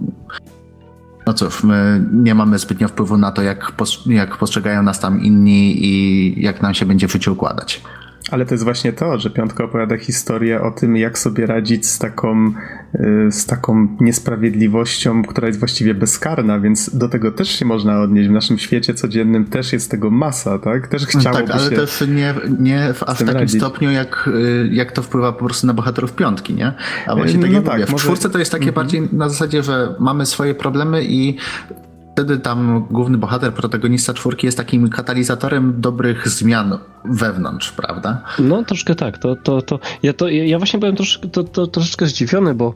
[1.27, 3.73] no cóż, my nie mamy zbytnio wpływu na to, jak,
[4.07, 7.83] jak postrzegają nas tam inni i jak nam się będzie w życiu układać.
[8.31, 11.99] Ale to jest właśnie to, że Piątka opowiada historię o tym, jak sobie radzić z
[11.99, 12.53] taką,
[12.95, 18.29] y, z taką niesprawiedliwością, która jest właściwie bezkarna, więc do tego też się można odnieść.
[18.29, 20.89] W naszym świecie codziennym też jest tego masa, tak?
[20.89, 23.61] Też chciałoby tak, ale się też nie, nie w aż takim radzić.
[23.61, 26.73] stopniu, jak, y, jak to wpływa po prostu na bohaterów Piątki, nie?
[27.07, 28.03] A właśnie no tak jak tak, mówię, w może...
[28.03, 28.77] czwórce to jest takie mm -hmm.
[28.77, 31.37] bardziej na zasadzie, że mamy swoje problemy i
[32.21, 38.23] wtedy tam główny bohater, protagonista czwórki jest takim katalizatorem dobrych zmian wewnątrz, prawda?
[38.39, 39.19] No troszkę tak.
[39.19, 40.97] To, to, to, ja, to, ja właśnie byłem
[41.33, 42.75] to, to, troszeczkę zdziwiony, bo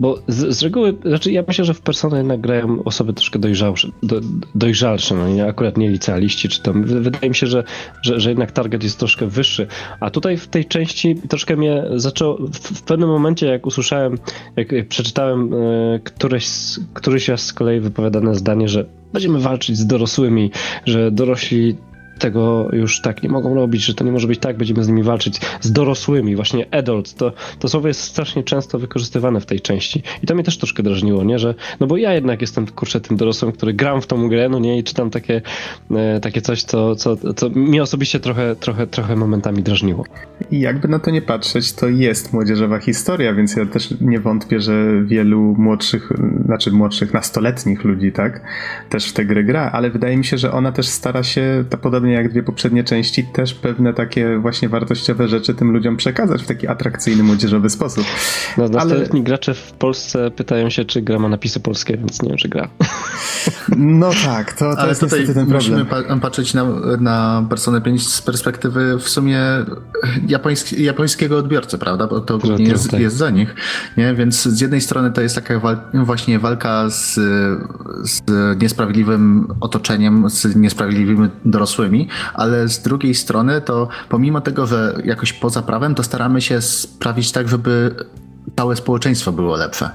[0.00, 3.88] bo z, z, reguły, znaczy ja myślę, że w Personę jednak grają osoby troszkę dojrzalsze,
[4.02, 4.20] do,
[4.54, 7.64] dojrzalsze, no nie, akurat nie licealiści, czy tam, wydaje mi się, że,
[8.02, 9.66] że, że jednak target jest troszkę wyższy,
[10.00, 14.18] a tutaj w tej części troszkę mnie zaczęło, w, w pewnym momencie jak usłyszałem,
[14.56, 15.56] jak, przeczytałem e,
[16.04, 16.48] któreś,
[16.94, 20.50] któryś z kolei wypowiadane zdanie, że będziemy walczyć z dorosłymi,
[20.86, 21.76] że dorośli
[22.20, 25.02] tego już tak nie mogą robić, że to nie może być tak, będziemy z nimi
[25.02, 30.02] walczyć, z dorosłymi, właśnie adults, to, to słowo jest strasznie często wykorzystywane w tej części.
[30.22, 33.16] I to mnie też troszkę drażniło, nie, że, no bo ja jednak jestem, kurczę, tym
[33.16, 35.42] dorosłym, który gram w tą grę, no nie, i czytam takie,
[35.90, 40.04] e, takie coś, co, co, co mnie osobiście trochę, trochę, trochę momentami drażniło.
[40.50, 44.60] I jakby na to nie patrzeć, to jest młodzieżowa historia, więc ja też nie wątpię,
[44.60, 46.12] że wielu młodszych,
[46.44, 48.42] znaczy młodszych, nastoletnich ludzi, tak,
[48.88, 51.76] też w tę grę gra, ale wydaje mi się, że ona też stara się, ta
[51.76, 56.42] podobnie podobnie jak dwie poprzednie części, też pewne takie właśnie wartościowe rzeczy tym ludziom przekazać
[56.42, 58.04] w taki atrakcyjny, młodzieżowy sposób.
[58.58, 59.24] No, nastoletni Ale...
[59.24, 62.68] gracze w Polsce pytają się, czy gra ma napisy polskie, więc nie wiem, czy gra.
[63.76, 65.86] No tak, to, to jest niestety ten problem.
[65.88, 66.64] Musimy patrzeć na,
[67.00, 69.40] na Personę 5 z perspektywy w sumie
[70.28, 72.06] japoński, japońskiego odbiorcy, prawda?
[72.06, 73.00] Bo to głównie jest, tak.
[73.00, 73.54] jest za nich.
[73.96, 74.14] Nie?
[74.14, 77.14] Więc z jednej strony to jest taka wal właśnie walka z,
[78.02, 78.22] z
[78.62, 81.99] niesprawiedliwym otoczeniem, z niesprawiedliwymi dorosłymi,
[82.34, 87.32] ale z drugiej strony to pomimo tego, że jakoś poza prawem, to staramy się sprawić
[87.32, 87.94] tak, żeby
[88.56, 89.90] całe społeczeństwo było lepsze.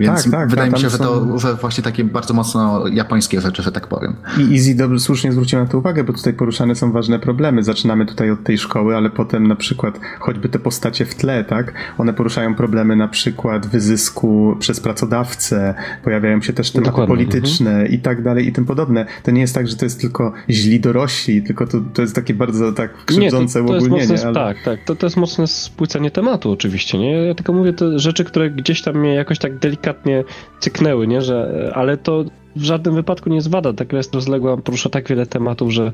[0.00, 3.62] Więc tak, tak, wydaje mi się, że to że właśnie takie bardzo mocno japońskie rzeczy,
[3.62, 4.16] że tak powiem.
[4.38, 7.62] I Easy dobrze, słusznie zwrócił na to uwagę, bo tutaj poruszane są ważne problemy.
[7.62, 11.74] Zaczynamy tutaj od tej szkoły, ale potem na przykład choćby te postacie w tle, tak?
[11.98, 15.74] One poruszają problemy na przykład wyzysku przez pracodawcę,
[16.04, 17.14] pojawiają się też tematy Dokładnie.
[17.14, 17.90] polityczne mhm.
[17.92, 19.06] i tak dalej i tym podobne.
[19.22, 22.34] To nie jest tak, że to jest tylko źli dorośli, tylko to, to jest takie
[22.34, 24.12] bardzo tak krzywdzące nie, to, to uogólnienie.
[24.12, 24.34] Mocne, ale...
[24.34, 24.84] Tak, tak.
[24.84, 27.12] To, to jest mocne spłycenie tematu oczywiście, nie?
[27.12, 30.24] Ja tylko mówię te rzeczy, które gdzieś tam mnie jakoś tak delikatnie delikatnie
[30.60, 31.22] cyknęły, nie?
[31.22, 32.24] Że, ale to
[32.56, 33.72] w żadnym wypadku nie jest wada.
[33.72, 35.92] Ta gra jest rozległa, porusza tak wiele tematów, że,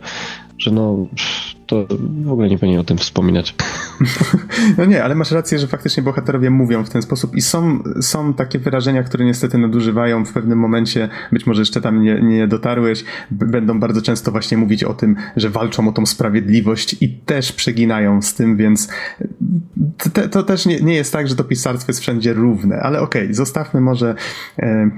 [0.58, 1.06] że no
[1.66, 1.86] to
[2.24, 3.54] w ogóle nie powinien o tym wspominać.
[4.78, 8.34] No nie, ale masz rację, że faktycznie bohaterowie mówią w ten sposób i są, są
[8.34, 13.04] takie wyrażenia, które niestety nadużywają w pewnym momencie, być może jeszcze tam nie, nie dotarłeś,
[13.30, 18.22] będą bardzo często właśnie mówić o tym, że walczą o tą sprawiedliwość i też przeginają
[18.22, 18.88] z tym, więc
[20.30, 23.34] to, też nie, nie jest tak, że to pisarstwo jest wszędzie równe, ale okej, okay,
[23.34, 24.14] zostawmy może
[24.58, 24.90] e,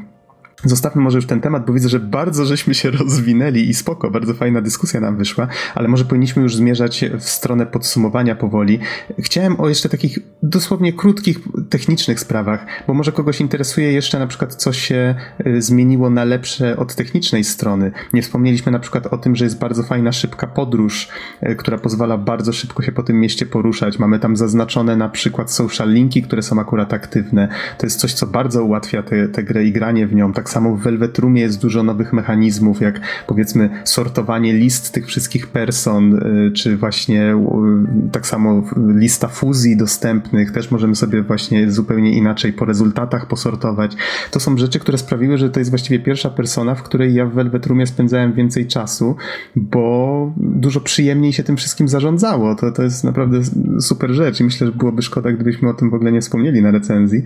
[0.65, 4.35] Zostawmy może już ten temat, bo widzę, że bardzo żeśmy się rozwinęli i spoko, bardzo
[4.35, 8.79] fajna dyskusja nam wyszła, ale może powinniśmy już zmierzać w stronę podsumowania powoli.
[9.19, 11.39] Chciałem o jeszcze takich dosłownie krótkich,
[11.71, 15.15] technicznych sprawach, bo może kogoś interesuje jeszcze na przykład, co się
[15.47, 17.93] y, zmieniło na lepsze od technicznej strony.
[18.13, 21.09] Nie wspomnieliśmy na przykład o tym, że jest bardzo fajna, szybka podróż,
[21.43, 23.99] y, która pozwala bardzo szybko się po tym mieście poruszać.
[23.99, 27.49] Mamy tam zaznaczone na przykład social linki, które są akurat aktywne.
[27.79, 29.03] To jest coś, co bardzo ułatwia
[29.33, 30.33] tę grę i granie w nią.
[30.33, 35.07] Tak tak samo w Velvet Roomie jest dużo nowych mechanizmów, jak powiedzmy sortowanie list tych
[35.07, 38.63] wszystkich person, y, czy właśnie y, tak samo
[38.95, 43.97] lista fuzji dostępnych, też możemy sobie właśnie zupełnie inaczej po rezultatach posortować.
[44.31, 47.33] To są rzeczy, które sprawiły, że to jest właściwie pierwsza persona, w której ja w
[47.33, 49.17] Velvet Roomie spędzałem więcej czasu,
[49.57, 52.55] bo dużo przyjemniej się tym wszystkim zarządzało.
[52.55, 53.41] To, to jest naprawdę
[53.81, 56.71] super rzecz i myślę, że byłoby szkoda, gdybyśmy o tym w ogóle nie wspomnieli na
[56.71, 57.23] recenzji.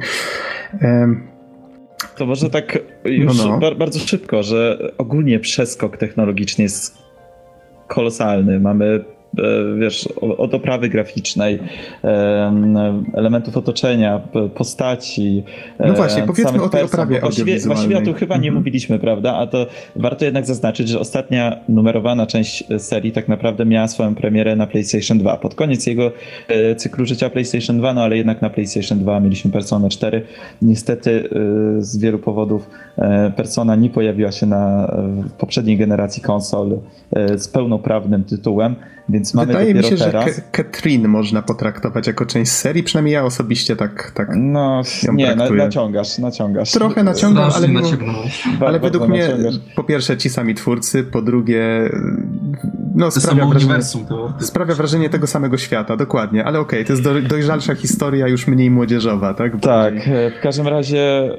[2.16, 3.74] To może tak już no no.
[3.74, 6.98] bardzo szybko, że ogólnie przeskok technologiczny jest
[7.88, 8.60] kolosalny.
[8.60, 9.04] Mamy
[9.78, 11.58] wiesz, od oprawy graficznej,
[13.14, 14.20] elementów otoczenia,
[14.54, 15.42] postaci.
[15.80, 18.54] No właśnie, powiedzmy o tej oprawie właściwie, właściwie o tym chyba nie mhm.
[18.54, 19.34] mówiliśmy, prawda?
[19.34, 24.56] A to warto jednak zaznaczyć, że ostatnia numerowana część serii tak naprawdę miała swoją premierę
[24.56, 25.36] na PlayStation 2.
[25.36, 26.12] Pod koniec jego
[26.48, 30.22] e, cyklu życia PlayStation 2, no ale jednak na PlayStation 2 mieliśmy Persona 4.
[30.62, 31.28] Niestety
[31.78, 32.70] e, z wielu powodów
[33.36, 34.92] Persona nie pojawiła się na
[35.38, 36.78] poprzedniej generacji konsol
[37.36, 38.76] z pełnoprawnym tytułem.
[39.08, 40.36] Więc mamy Wydaje mi się, teraz...
[40.36, 45.50] że Katrin można potraktować jako część serii, przynajmniej ja osobiście tak, tak No nie, na,
[45.50, 46.72] naciągasz, naciągasz.
[46.72, 47.88] Trochę naciągam, ale, mimo,
[48.66, 49.54] ale według mnie naciągasz.
[49.76, 51.90] po pierwsze ci sami twórcy, po drugie
[52.94, 54.34] no, sprawia, wrażenie, to...
[54.40, 58.46] sprawia wrażenie tego samego świata, dokładnie, ale okej, okay, to jest do, dojrzalsza historia, już
[58.46, 59.60] mniej młodzieżowa, tak?
[59.60, 59.94] Tak,
[60.38, 61.30] w każdym razie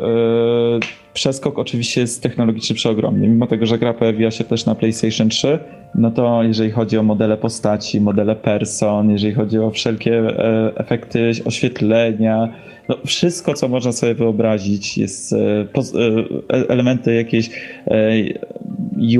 [0.80, 5.30] yy, przeskok oczywiście jest technologiczny przeogromny, mimo tego, że gra pojawiła się też na PlayStation
[5.30, 5.60] 3,
[5.96, 11.32] no to jeżeli chodzi o modele postaci, modele person, jeżeli chodzi o wszelkie e, efekty
[11.46, 12.54] oświetlenia,
[12.90, 17.50] no wszystko, co można sobie wyobrazić, jest e, e, elementy jakiejś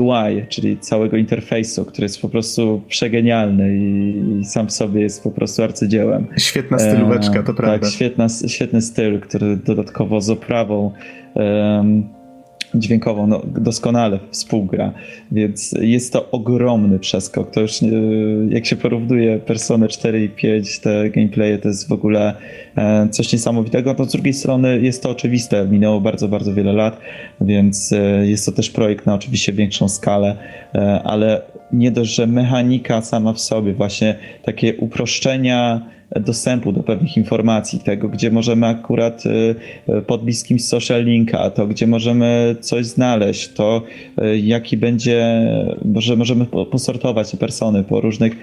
[0.00, 5.30] UI, czyli całego interfejsu, który jest po prostu przegenialny i, sam w sobie jest po
[5.30, 6.26] prostu arcydziełem.
[6.38, 7.78] Świetna stylóweczka, to prawda.
[7.78, 10.92] Tak, świetna, świetny styl, który dodatkowo z oprawą
[12.74, 14.92] dźwiękową no, doskonale współgra,
[15.32, 17.50] więc jest to ogromny przeskok.
[17.50, 17.72] To już
[18.48, 22.34] jak się porównuje Persony 4 i 5, te gameplaye to jest w ogóle
[22.76, 23.94] e, coś niesamowitego.
[23.98, 27.00] No, z drugiej strony jest to oczywiste, minęło bardzo, bardzo wiele lat,
[27.40, 30.36] więc e, jest to też projekt na oczywiście większą skalę,
[30.74, 31.42] e, ale
[31.72, 35.86] nie dość, że mechanika sama w sobie, właśnie takie uproszczenia
[36.20, 41.86] dostępu do pewnych informacji, tego, gdzie możemy akurat y, pod bliskim social linka, to gdzie
[41.86, 43.82] możemy coś znaleźć, to
[44.22, 45.46] y, jaki będzie,
[45.96, 48.36] że możemy posortować persony po różnych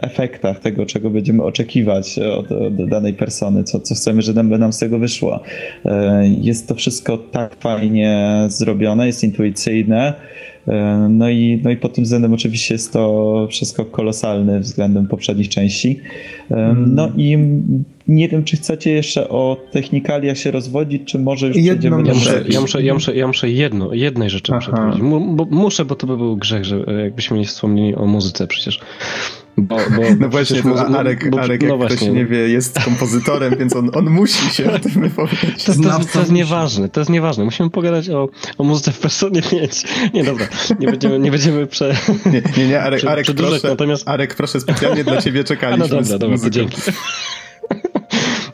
[0.00, 4.78] efektach tego, czego będziemy oczekiwać od, od danej persony, co, co chcemy, że nam, z
[4.78, 5.40] tego wyszło.
[5.86, 5.90] Y,
[6.40, 10.14] jest to wszystko tak fajnie zrobione, jest intuicyjne,
[11.08, 16.00] no i, no i pod tym względem oczywiście jest to przeskok kolosalny względem poprzednich części.
[16.50, 16.94] E, mm.
[16.94, 17.38] No i
[18.08, 22.08] nie wiem, czy chcecie jeszcze o technikaliach się rozwodzić, czy może już Jedną przejdziemy...
[22.08, 25.02] Ja muszę, ja, muszę, ja, muszę, ja muszę jedno, jednej rzeczy muszę powiedzieć.
[25.50, 28.80] Muszę, bo to by był grzech, że jakbyśmy nie wspomnieli o muzyce przecież.
[29.56, 31.96] Bo, bo no właśnie, no, Arek, bo, Arek no jak właśnie.
[31.96, 35.64] ktoś nie wie, jest kompozytorem, więc on, on musi się o tym wypowiedzieć.
[35.64, 37.44] To, to, to, jest nieważne, to jest nieważne.
[37.44, 39.84] Musimy pogadać o, o muzyce w Personie 5.
[40.14, 40.46] Nie, dobra,
[40.80, 41.96] nie będziemy, nie będziemy prze...
[42.26, 44.08] Nie, nie, nie Arek, Arek, proszę, natomiast...
[44.08, 46.80] Arek, proszę, specjalnie dla ciebie czekaliśmy A no dobra, dobra, to dzięki.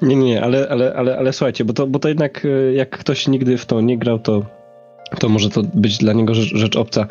[0.03, 3.29] Nie, nie, ale, ale, ale, ale słuchajcie, bo to, bo to jednak e, jak ktoś
[3.29, 4.58] nigdy w to nie grał, to
[5.19, 7.07] to może to być dla niego rzecz, rzecz obca.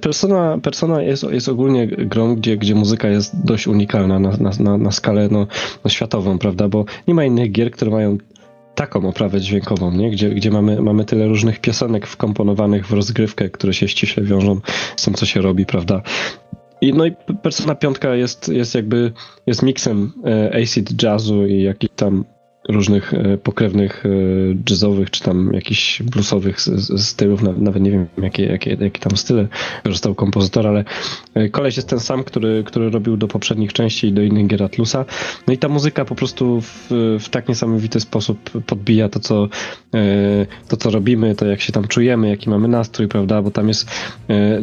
[0.00, 4.90] Persona, Persona jest, jest ogólnie grą, gdzie, gdzie muzyka jest dość unikalna na, na, na
[4.90, 5.46] skalę no,
[5.84, 6.68] no światową, prawda?
[6.68, 8.18] Bo nie ma innych gier, które mają
[8.74, 10.10] taką oprawę dźwiękową, nie?
[10.10, 14.60] Gdzie, gdzie mamy, mamy tyle różnych piosenek wkomponowanych w rozgrywkę, które się ściśle wiążą
[14.96, 16.02] z tym, co się robi, prawda?
[16.80, 17.12] I, no i
[17.42, 19.12] Persona 5 jest, jest jakby
[19.46, 22.24] jest miksem e, acid jazzu i jakichś tam
[22.70, 24.08] różnych e, pokrewnych e,
[24.70, 26.60] jazzowych, czy tam jakichś bluesowych
[26.96, 29.48] stylów, nawet nie wiem jakie, jakie, jakie tam style
[29.84, 30.84] korzystał kompozytor, ale
[31.34, 34.62] e, koleś jest ten sam, który, który robił do poprzednich części i do innych gier
[34.62, 35.04] Atlusa.
[35.46, 36.88] No i ta muzyka po prostu w,
[37.20, 39.48] w tak niesamowity sposób podbija to co,
[40.68, 43.90] to, co robimy, to jak się tam czujemy, jaki mamy nastrój, prawda, bo tam jest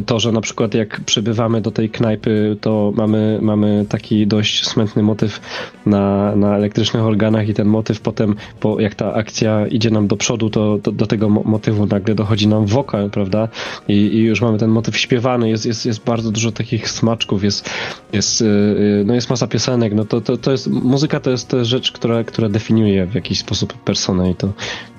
[0.06, 5.02] to, że na przykład jak przybywamy do tej knajpy, to mamy, mamy taki dość smętny
[5.02, 5.40] motyw
[5.86, 10.16] na, na elektrycznych organach i ten motyw potem, po, jak ta akcja idzie nam do
[10.16, 13.48] przodu, to, do tego motywu nagle dochodzi nam wokal, prawda?
[13.88, 17.70] I, I, już mamy ten motyw śpiewany, jest, jest, jest bardzo dużo takich smaczków, jest,
[18.12, 21.92] jest, yy, no jest masa piosenek, no to, to, to jest, muzyka to jest, rzecz,
[21.92, 24.52] która, która definiuje w jakiś sposób personę i to,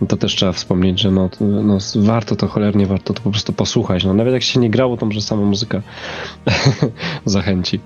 [0.07, 4.05] to też trzeba wspomnieć, że no, no warto to cholernie, warto to po prostu posłuchać,
[4.05, 5.81] no nawet jak się nie grało, to może sama muzyka
[7.25, 7.79] zachęci.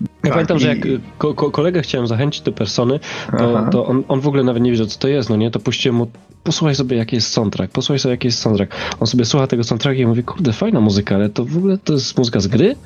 [0.00, 0.60] Ja tak, pamiętam, i...
[0.60, 0.78] że jak
[1.18, 3.00] ko ko kolegę chciałem zachęcić do persony,
[3.38, 5.50] to, to on, on, w ogóle nawet nie wiedział, co to jest, no nie?
[5.50, 6.06] To puściłem mu,
[6.44, 8.74] posłuchaj sobie, jaki jest soundtrack, posłuchaj sobie, jaki jest soundtrack.
[9.00, 11.92] On sobie słucha tego soundtracku i mówi, kurde, fajna muzyka, ale to w ogóle to
[11.92, 12.76] jest muzyka z gry?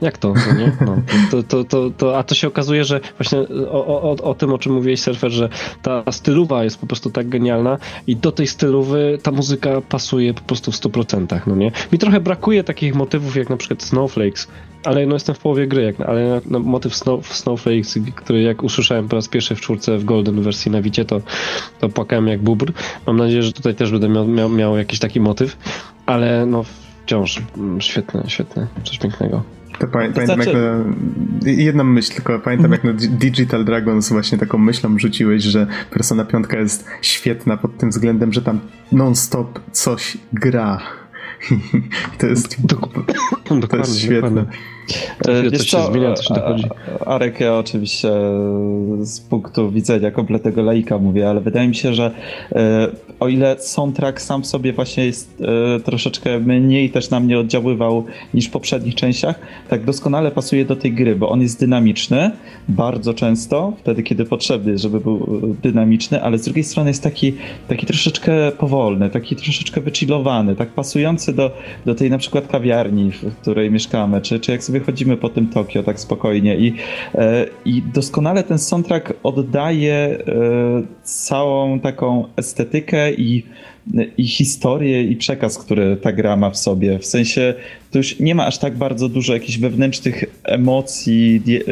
[0.00, 0.72] Jak to, no nie?
[0.86, 0.96] No,
[1.30, 3.38] to, to, to, to, a to się okazuje, że właśnie
[3.70, 5.48] o, o, o tym, o czym mówiłeś, Surfer, że
[5.82, 10.42] ta stylowa jest po prostu tak genialna i do tej stylowy ta muzyka pasuje po
[10.42, 11.72] prostu w 100%, no nie?
[11.92, 14.48] Mi trochę brakuje takich motywów, jak na przykład Snowflakes,
[14.86, 18.62] ale no jestem w połowie gry, jak, ale na, na motyw Snow, Snowflakes, który jak
[18.62, 21.20] usłyszałem po raz pierwszy w czwórce w Golden wersji na Wicie, to,
[21.80, 22.72] to płakałem jak bubr.
[23.06, 25.56] Mam nadzieję, że tutaj też będę miał, miał, miał jakiś taki motyw,
[26.06, 26.64] ale no
[27.04, 29.42] wciąż mm, świetne, świetne, coś pięknego.
[29.78, 30.50] To pamię to pamiętam znaczy...
[30.50, 30.58] jak
[31.44, 36.24] na, jedna myśl tylko, pamiętam jak na Digital Dragons właśnie taką myślą rzuciłeś, że Persona
[36.24, 38.60] 5 jest świetna pod tym względem, że tam
[38.92, 40.80] non-stop coś gra.
[42.18, 44.30] to jest, dokładnie, to jest świetne.
[44.30, 44.75] Dokładnie.
[45.22, 46.64] To, to się zmienia, to się dochodzi.
[47.06, 48.08] Arek, ja oczywiście
[49.00, 52.10] z punktu widzenia kompletnego laika mówię, ale wydaje mi się, że
[52.52, 52.88] e,
[53.20, 55.42] o ile soundtrack sam w sobie właśnie jest
[55.76, 58.04] e, troszeczkę mniej też na mnie oddziaływał
[58.34, 59.38] niż w poprzednich częściach,
[59.68, 62.30] tak doskonale pasuje do tej gry, bo on jest dynamiczny
[62.68, 67.34] bardzo często, wtedy kiedy potrzebny, żeby był dynamiczny, ale z drugiej strony jest taki,
[67.68, 71.50] taki troszeczkę powolny, taki troszeczkę wychillowany, tak pasujący do,
[71.86, 75.48] do tej na przykład kawiarni, w której mieszkamy, czy, czy jak sobie chodzimy po tym
[75.48, 76.74] Tokio tak spokojnie i,
[77.14, 80.18] e, i doskonale ten soundtrack oddaje e,
[81.02, 83.46] całą taką estetykę i
[84.18, 86.98] i historię i przekaz, który ta gra ma w sobie.
[86.98, 87.54] W sensie
[87.90, 91.62] to już nie ma aż tak bardzo dużo jakichś wewnętrznych emocji yy,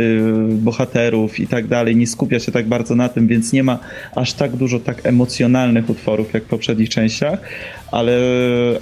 [0.51, 1.97] bohaterów i tak dalej.
[1.97, 3.78] Nie skupia się tak bardzo na tym, więc nie ma
[4.15, 7.41] aż tak dużo tak emocjonalnych utworów jak w poprzednich częściach,
[7.93, 8.19] ale,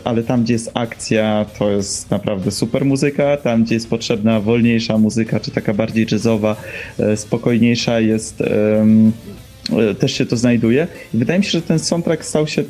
[0.05, 3.37] ale tam, gdzie jest akcja, to jest naprawdę super muzyka.
[3.37, 6.57] Tam, gdzie jest potrzebna wolniejsza muzyka, czy taka bardziej jazzowa,
[6.99, 8.41] yy, spokojniejsza jest.
[8.41, 8.87] E,
[9.99, 10.87] też się to znajduje.
[11.15, 12.67] I wydaje mi się, że ten soundtrack stał się, e,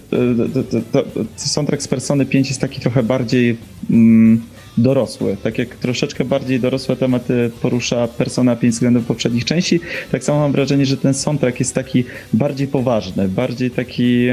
[1.36, 3.56] soundtrack z Persony 5 jest taki trochę bardziej
[3.90, 4.42] mm,
[4.78, 5.36] dorosły.
[5.42, 9.80] Tak jak troszeczkę bardziej dorosłe tematy porusza Persona 5 względem poprzednich części,
[10.10, 14.26] tak samo mam wrażenie, że ten soundtrack jest taki bardziej poważny, bardziej taki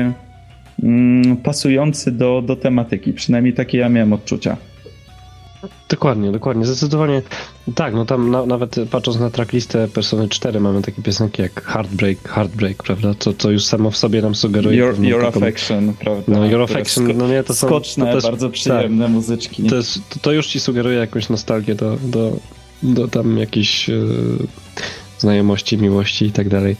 [0.83, 3.13] mm, pasujący do, do tematyki.
[3.13, 4.57] Przynajmniej takie ja miałem odczucia.
[5.89, 6.65] Dokładnie, dokładnie.
[6.65, 7.21] Zdecydowanie
[7.75, 12.29] tak, no tam na, nawet patrząc na tracklistę Persony 4 mamy takie piosenki jak Heartbreak,
[12.29, 13.13] Heartbreak, prawda?
[13.19, 14.77] Co, co już samo w sobie nam sugeruje.
[14.77, 16.23] Your, your taką, Affection, prawda?
[16.27, 17.67] No, Your Affection, no nie, to są...
[17.67, 19.63] Skoczne, to też, bardzo przyjemne tak, muzyczki.
[19.63, 22.31] To, jest, to, to, już ci sugeruje jakąś nostalgię do, do,
[22.83, 23.97] do tam jakiejś yy,
[25.17, 26.75] znajomości, miłości i tak dalej.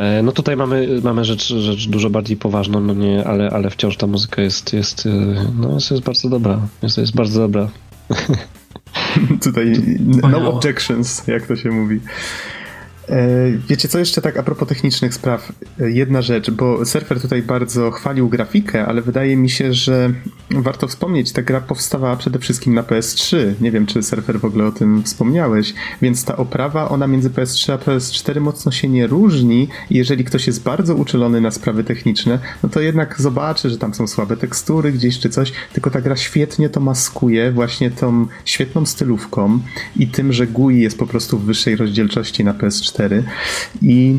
[0.00, 3.96] E, no tutaj mamy, mamy rzecz, rzecz dużo bardziej poważną, no nie, ale, ale wciąż
[3.96, 5.10] ta muzyka jest, jest, e,
[5.60, 6.60] no jest, jest bardzo dobra.
[6.82, 7.68] Jest, jest bardzo dobra.
[9.44, 9.72] Tutaj
[10.30, 12.00] no objections, jak to się mówi.
[13.10, 15.52] E, wiecie co jeszcze tak a propos technicznych spraw?
[15.80, 20.12] E, jedna rzecz, bo surfer tutaj bardzo chwalił grafikę, ale wydaje mi się, że
[20.50, 23.36] warto wspomnieć, ta gra powstawała przede wszystkim na PS3.
[23.60, 27.72] Nie wiem, czy surfer w ogóle o tym wspomniałeś, więc ta oprawa, ona między PS3
[27.72, 29.68] a PS4 mocno się nie różni.
[29.90, 34.06] Jeżeli ktoś jest bardzo uczulony na sprawy techniczne, no to jednak zobaczy, że tam są
[34.06, 39.60] słabe tekstury gdzieś czy coś, tylko ta gra świetnie to maskuje właśnie tą świetną stylówką
[39.96, 42.99] i tym, że GUI jest po prostu w wyższej rozdzielczości na PS4
[43.82, 44.18] i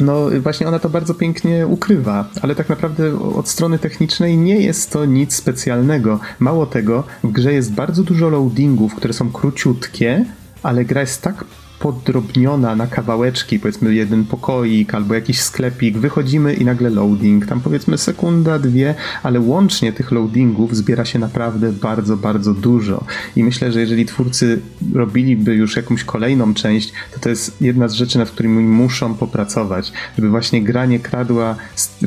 [0.00, 4.90] no właśnie ona to bardzo pięknie ukrywa, ale tak naprawdę od strony technicznej nie jest
[4.90, 6.20] to nic specjalnego.
[6.38, 10.24] Mało tego, w grze jest bardzo dużo loadingów, które są króciutkie,
[10.62, 11.44] ale gra jest tak
[11.78, 17.98] podrobniona na kawałeczki, powiedzmy jeden pokoik albo jakiś sklepik, wychodzimy i nagle loading, tam powiedzmy
[17.98, 23.04] sekunda, dwie, ale łącznie tych loadingów zbiera się naprawdę bardzo, bardzo dużo.
[23.36, 24.60] I myślę, że jeżeli twórcy
[24.94, 29.92] robiliby już jakąś kolejną część, to to jest jedna z rzeczy, nad którymi muszą popracować,
[30.16, 31.56] żeby właśnie gra nie kradła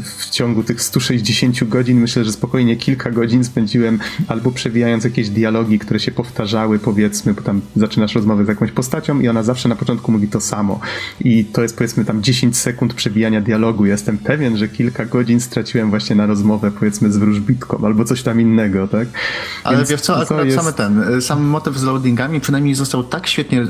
[0.04, 5.80] w ciągu tych 160 godzin, myślę, że spokojnie kilka godzin spędziłem albo przewijając jakieś dialogi,
[5.80, 9.70] które się powtarzały, powiedzmy, bo tam zaczynasz rozmowę z jakąś postacią i ona zawsze zawsze
[9.70, 10.80] na początku mówi to samo.
[11.22, 13.86] I to jest powiedzmy tam 10 sekund przebijania dialogu.
[13.86, 18.42] Jestem pewien, że kilka godzin straciłem właśnie na rozmowę powiedzmy z wróżbitką albo coś tam
[18.42, 19.08] innego, tak?
[19.64, 20.58] Ale Więc wiesz co, akurat jest...
[20.58, 23.68] samy ten, sam motyw z loadingami przynajmniej został tak świetnie,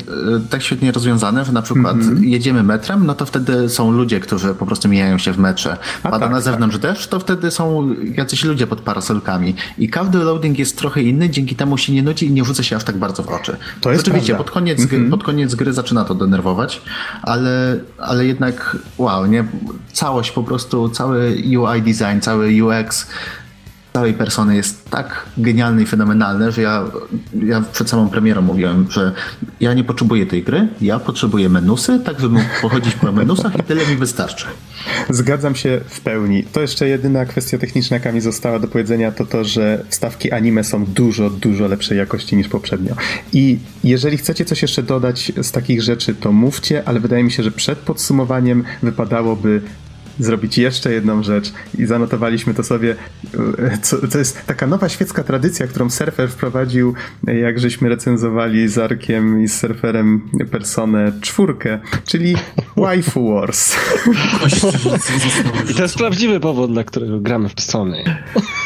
[0.50, 2.24] tak świetnie rozwiązany, że na przykład mm -hmm.
[2.24, 5.78] jedziemy metrem, no to wtedy są ludzie, którzy po prostu mijają się w metrze.
[6.04, 6.82] Pada tak, na zewnątrz tak.
[6.82, 9.56] deszcz, to wtedy są jacyś ludzie pod parasolkami.
[9.78, 12.76] I każdy loading jest trochę inny, dzięki temu się nie nudzi i nie rzuca się
[12.76, 13.58] aż tak bardzo w oczy.
[13.82, 15.10] To jest Oczywiście, pod koniec, mm -hmm.
[15.12, 16.82] pod koniec gry zaczyna to denerwować,
[17.22, 19.46] ale, ale jednak wow, nie?
[19.94, 23.08] Całość po prostu, cały UI design, cały UX
[24.00, 26.84] całej persony jest tak genialny i fenomenalny, że ja,
[27.46, 29.12] ja przed samą premierą mówiłem, że
[29.60, 33.64] ja nie potrzebuję tej gry, ja potrzebuję menusy, tak żebym mógł pochodzić po menusach i
[33.64, 34.46] tyle mi wystarczy.
[35.10, 36.44] Zgadzam się w pełni.
[36.44, 40.64] To jeszcze jedyna kwestia techniczna, jaka mi została do powiedzenia, to to, że wstawki anime
[40.64, 42.96] są dużo, dużo lepszej jakości niż poprzednio.
[43.34, 47.44] I jeżeli chcecie coś jeszcze dodać z takich rzeczy, to mówcie, ale wydaje mi się,
[47.44, 49.62] że przed podsumowaniem wypadałoby
[50.20, 52.96] zrobić jeszcze jedną rzecz i zanotowaliśmy to sobie.
[53.60, 56.94] e, Co, to jest taka nowa świecka tradycja, którą surfer wprowadził,
[57.42, 60.22] jak żeśmy recenzowali z Arkiem i z surferem
[60.52, 62.36] personę czwórkę, czyli
[62.78, 63.76] Waifu Wars.
[65.72, 68.04] I to jest prawdziwy powód, dla którego gramy w Persony.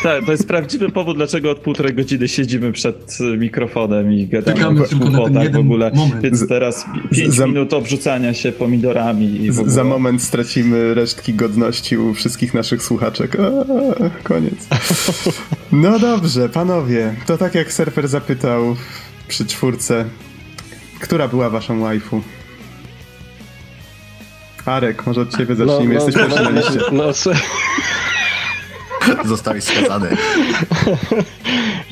[0.04, 4.82] Tak, to jest prawdziwy powód, dlaczego od półtorej godziny siedzimy przed mikrofonem i gadamy Czekamy
[4.88, 5.92] tylko na w ogóle.
[5.96, 6.22] moment.
[6.22, 9.74] Więc teraz pięć za- minut obrzucania się pomidorami i w Z, ogóle.
[9.74, 13.38] za moment stracimy resztki godności u wszystkich naszych słuchaczek.
[14.24, 14.68] Koniec.
[15.72, 17.16] No dobrze, panowie.
[17.26, 18.76] To tak jak surfer zapytał
[19.28, 20.06] przy czwórce,
[21.00, 22.22] która była waszą waifu?
[24.66, 25.94] Arek, może od ciebie zacznijmy.
[25.94, 26.80] Jesteś pierwszy na liście.
[26.92, 27.42] No, słuchaj,
[29.26, 30.08] Zostałeś skazany.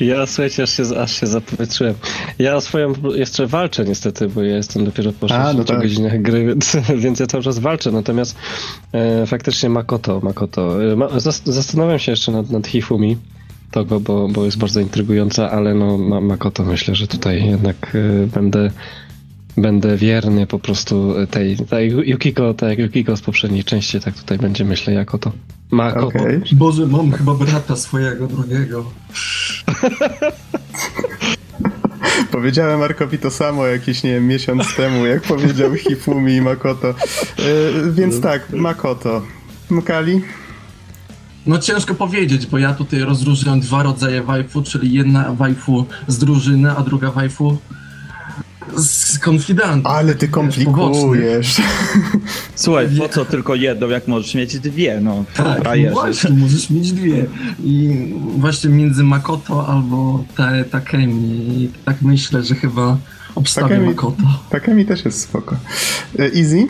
[0.00, 1.94] ja słuchajcie, aż się, aż się zapowietrzyłem.
[2.38, 5.82] Ja o swoją jeszcze walczę niestety, bo ja jestem dopiero po 60 A, no tak.
[5.82, 7.92] godzinach gry, więc, więc ja cały czas walczę.
[7.92, 8.36] Natomiast
[8.92, 10.92] e, faktycznie Makoto, Makoto.
[10.92, 13.16] E, ma, zas, zastanawiam się jeszcze nad, nad Hifumi.
[13.70, 18.26] Togo, bo, bo jest bardzo intrygująca, ale no ma, Makoto myślę, że tutaj jednak e,
[18.26, 18.70] będę
[19.56, 24.38] będę wierny po prostu tej, tej Yukiko, tak jak Yukiko z poprzedniej części, tak tutaj
[24.38, 25.32] będzie myślę jako to.
[25.70, 26.06] Makoto.
[26.06, 26.42] Okej.
[26.52, 28.84] Boże, mam chyba brata swojego drugiego.
[32.30, 36.88] Powiedziałem Markowi to samo jakiś, nie wiem, miesiąc temu, jak powiedział Hifumi i Makoto.
[36.88, 36.94] E,
[37.92, 39.22] więc tak, Makoto.
[39.70, 40.20] Mkali?
[41.46, 46.70] No ciężko powiedzieć, bo ja tutaj rozróżniam dwa rodzaje waifu, czyli jedna waifu z drużyny,
[46.70, 47.58] a druga waifu
[48.76, 49.90] z konfidanta.
[49.90, 51.56] Ale ty komplikujesz.
[52.54, 55.24] Słuchaj, po co tylko jedną, jak możesz mieć dwie, no.
[55.36, 57.26] Tak, no właśnie, możesz mieć dwie.
[57.64, 58.06] I
[58.38, 61.24] właśnie między Makoto albo te Takemi.
[61.62, 62.96] I tak myślę, że chyba
[63.34, 64.22] obstawię Takemi- Makoto.
[64.50, 65.56] Taka mi też jest spoko.
[66.18, 66.66] E, Easy?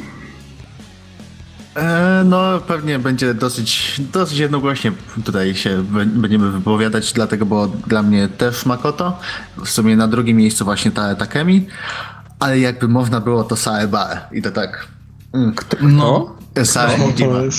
[1.77, 4.93] E, no, pewnie będzie dosyć, dosyć jednogłośnie
[5.25, 9.19] tutaj się będziemy wypowiadać, dlatego, bo dla mnie też Makoto.
[9.65, 11.67] W sumie na drugim miejscu właśnie ta Takemi,
[12.39, 14.87] ale jakby można było to Saebae i to tak.
[15.35, 16.79] Mm, No, Jest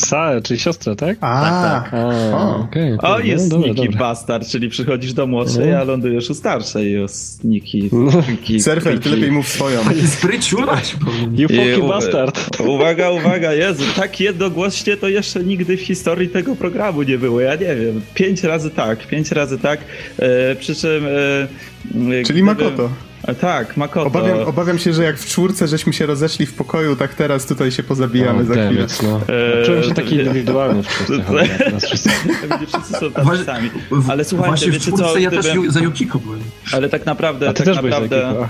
[0.07, 1.17] Sae, czyli siostra, tak?
[1.21, 1.41] A,
[1.83, 2.55] Tak, A, O.
[2.59, 2.93] okej.
[3.01, 3.89] O, jest no, Niki.
[3.89, 6.93] Bastard, czyli przychodzisz do młodszej, a lądujesz u starszej.
[6.93, 7.89] Jest Niki.
[8.29, 9.79] Niki Surfer, ty lepiej mów swoją.
[10.07, 11.87] spryciura ci powiem.
[11.87, 12.59] Bastard.
[12.59, 17.55] Uwaga, uwaga, Jezu, tak jednogłośnie to jeszcze nigdy w historii tego programu nie było, ja
[17.55, 18.01] nie wiem.
[18.13, 19.79] Pięć razy tak, pięć razy tak,
[20.19, 21.05] e, przy czym...
[21.05, 22.89] E, Czyli Makoto.
[23.27, 24.07] E, tak, Makoto.
[24.07, 27.71] Obawiam, obawiam się, że jak w czwórce żeśmy się rozeszli w pokoju, tak teraz tutaj
[27.71, 28.83] się pozabijamy O, za chwilę.
[28.85, 29.21] it, no.
[29.29, 32.09] Eee, Czułem się taki indywidualny w wszyscy.
[32.67, 33.69] Wszyscy są tacy sami.
[34.09, 36.39] Ale słuchajcie, Właśnie w wiecie czwórce co, ja też gdybym- ju- za Yukiko byłem.
[36.71, 38.47] ale tak naprawdę, A ty tak też naprawdę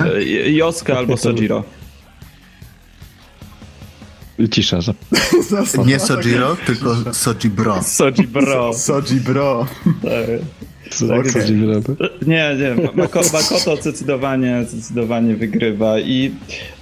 [0.00, 1.64] e, Joska albo Sojiro.
[4.50, 4.80] Cisza.
[4.80, 4.94] za-.
[5.86, 7.82] Nie Sojiro, tylko Soji Bro.
[7.82, 8.74] Soji bro.
[8.74, 9.66] Soji bro.
[10.94, 11.30] Co co robię?
[12.26, 16.30] Nie, nie, Mako, Makoto zdecydowanie, zdecydowanie wygrywa i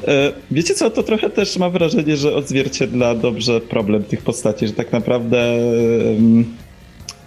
[0.08, 4.72] e, wiecie co, to trochę też mam wrażenie, że odzwierciedla dobrze problem tych postaci, że
[4.72, 5.58] tak naprawdę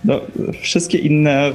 [0.06, 0.22] no,
[0.62, 1.52] wszystkie inne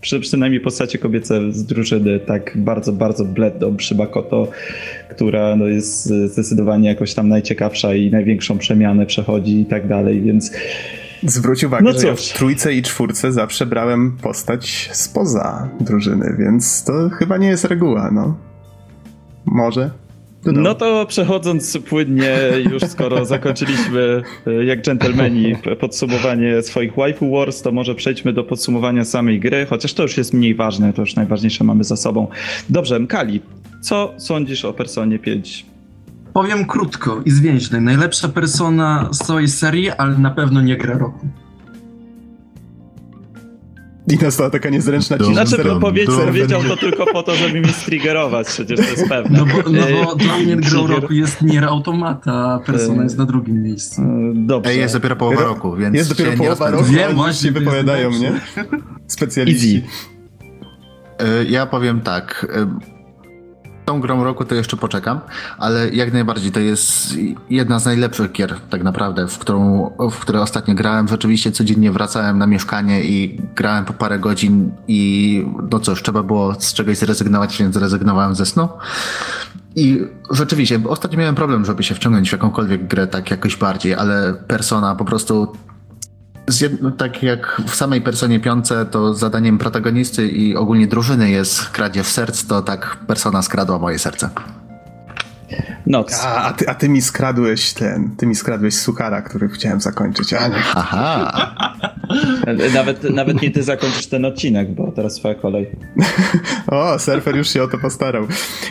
[0.00, 4.48] przy, przynajmniej postacie kobiece z drużyny tak bardzo, bardzo bledną przy Makoto,
[5.10, 10.50] która no, jest zdecydowanie jakoś tam najciekawsza i największą przemianę przechodzi i tak dalej, więc
[11.26, 16.84] Zwróć uwagę, No że ja w trójce i czwórce zawsze brałem postać spoza drużyny, więc
[16.84, 18.36] to chyba nie jest reguła, no.
[19.44, 19.90] Może?
[20.46, 20.68] Wiadomo.
[20.68, 22.36] No to przechodząc płynnie,
[22.70, 29.04] już skoro zakończyliśmy e, jak dżentelmeni podsumowanie swoich waifu wars, to może przejdźmy do podsumowania
[29.04, 32.28] samej gry, chociaż to już jest mniej ważne, to już najważniejsze mamy za sobą.
[32.68, 33.40] Dobrze, Mkali,
[33.80, 35.66] co sądzisz o Personie 5?
[36.36, 37.80] Powiem krótko i zwięźle.
[37.80, 41.26] Najlepsza persona z całej serii, ale na pewno nie gra roku.
[44.12, 45.32] I nastała taka niezręczna cisza.
[45.46, 46.20] Znaczy, dum, powiedz, dum.
[46.26, 49.38] powiedział to tylko po to, żeby mi striggerować, przecież to jest pewne.
[49.38, 53.04] No bo, no bo E, dla mnie grą roku jest Nier Automata, a persona E,
[53.04, 54.02] jest na drugim miejscu.
[54.02, 54.70] E, Dobrze.
[54.70, 58.32] Ej, jest dopiero połowa Ro- roku, więc Jest dopiero połowa roku, Wiem, właśnie, wypowiadają, nie?
[59.06, 59.82] Specjaliści.
[61.40, 62.46] Y, Ja powiem tak.
[63.86, 65.20] Tą grą roku to jeszcze poczekam,
[65.58, 67.14] ale jak najbardziej to jest
[67.50, 71.08] jedna z najlepszych gier, tak naprawdę, w którą, w które ostatnio grałem.
[71.08, 76.54] Rzeczywiście codziennie wracałem na mieszkanie i grałem po parę godzin i no cóż, trzeba było
[76.54, 78.68] z czegoś zrezygnować, więc zrezygnowałem ze snu.
[79.76, 84.34] I rzeczywiście, ostatnio miałem problem, żeby się wciągnąć w jakąkolwiek grę tak jakoś bardziej, ale
[84.48, 85.52] Persona po prostu
[86.48, 86.82] z jed...
[86.82, 92.06] no, tak jak w samej Personie piące, to zadaniem protagonisty i ogólnie drużyny jest kradzież
[92.06, 94.30] serc, to tak Persona skradła moje serce.
[95.86, 96.24] Noc.
[96.24, 100.32] A, a, ty, a ty mi skradłeś ten, ty mi skradłeś suchara, który chciałem zakończyć,
[100.32, 100.54] a nie.
[100.74, 101.32] Aha.
[102.74, 105.70] Nawet, nawet nie ty zakończysz ten odcinek, bo teraz twoja kolej.
[106.66, 108.26] O, surfer już się o to postarał.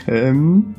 [0.09, 0.73] Ym,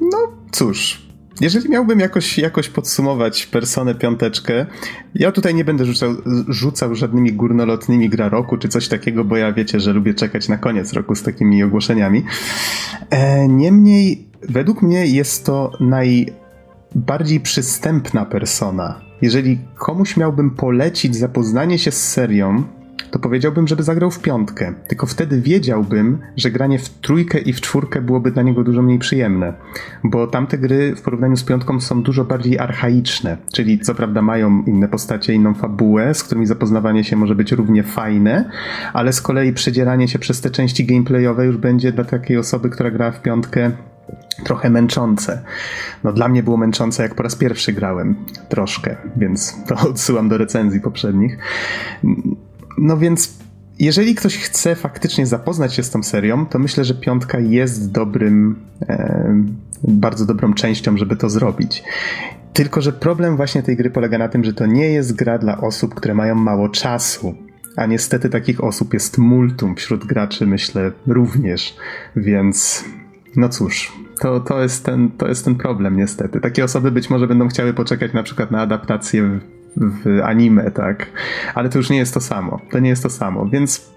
[0.00, 0.18] no
[0.52, 1.07] cóż,
[1.40, 4.66] jeżeli miałbym jakoś, jakoś podsumować personę piąteczkę,
[5.14, 6.14] ja tutaj nie będę rzucał,
[6.48, 10.58] rzucał żadnymi górnolotnymi gra roku czy coś takiego, bo ja wiecie, że lubię czekać na
[10.58, 12.24] koniec roku z takimi ogłoszeniami.
[13.10, 19.00] E, niemniej, według mnie jest to najbardziej przystępna persona.
[19.22, 22.77] Jeżeli komuś miałbym polecić zapoznanie się z serią,
[23.10, 24.74] to powiedziałbym, żeby zagrał w piątkę.
[24.88, 28.98] Tylko wtedy wiedziałbym, że granie w trójkę i w czwórkę byłoby dla niego dużo mniej
[28.98, 29.52] przyjemne.
[30.04, 33.36] Bo tamte gry w porównaniu z piątką są dużo bardziej archaiczne.
[33.52, 37.82] Czyli co prawda mają inne postacie, inną fabułę, z którymi zapoznawanie się może być równie
[37.82, 38.50] fajne,
[38.92, 42.90] ale z kolei przedzieranie się przez te części gameplayowe już będzie dla takiej osoby, która
[42.90, 43.72] gra w piątkę
[44.44, 45.42] trochę męczące.
[46.04, 48.14] No dla mnie było męczące, jak po raz pierwszy grałem.
[48.48, 51.38] Troszkę, więc to odsyłam do recenzji poprzednich.
[52.78, 53.38] No więc
[53.78, 58.56] jeżeli ktoś chce faktycznie zapoznać się z tą serią, to myślę, że piątka jest dobrym,
[58.88, 59.44] e,
[59.88, 61.84] bardzo dobrą częścią, żeby to zrobić.
[62.52, 65.60] Tylko, że problem właśnie tej gry polega na tym, że to nie jest gra dla
[65.60, 67.34] osób, które mają mało czasu.
[67.76, 71.76] A niestety takich osób jest multum wśród graczy, myślę, również.
[72.16, 72.84] Więc
[73.36, 76.40] no cóż, to, to, jest ten, to jest ten problem niestety.
[76.40, 79.40] Takie osoby być może będą chciały poczekać na przykład na adaptację
[79.76, 81.06] w anime, tak?
[81.54, 82.60] Ale to już nie jest to samo.
[82.70, 83.90] To nie jest to samo, więc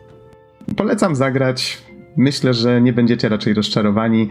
[0.77, 1.83] polecam zagrać.
[2.17, 4.29] Myślę, że nie będziecie raczej rozczarowani.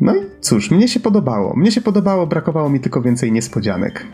[0.00, 1.56] No i cóż, mnie się podobało.
[1.56, 4.06] Mnie się podobało, brakowało mi tylko więcej niespodzianek.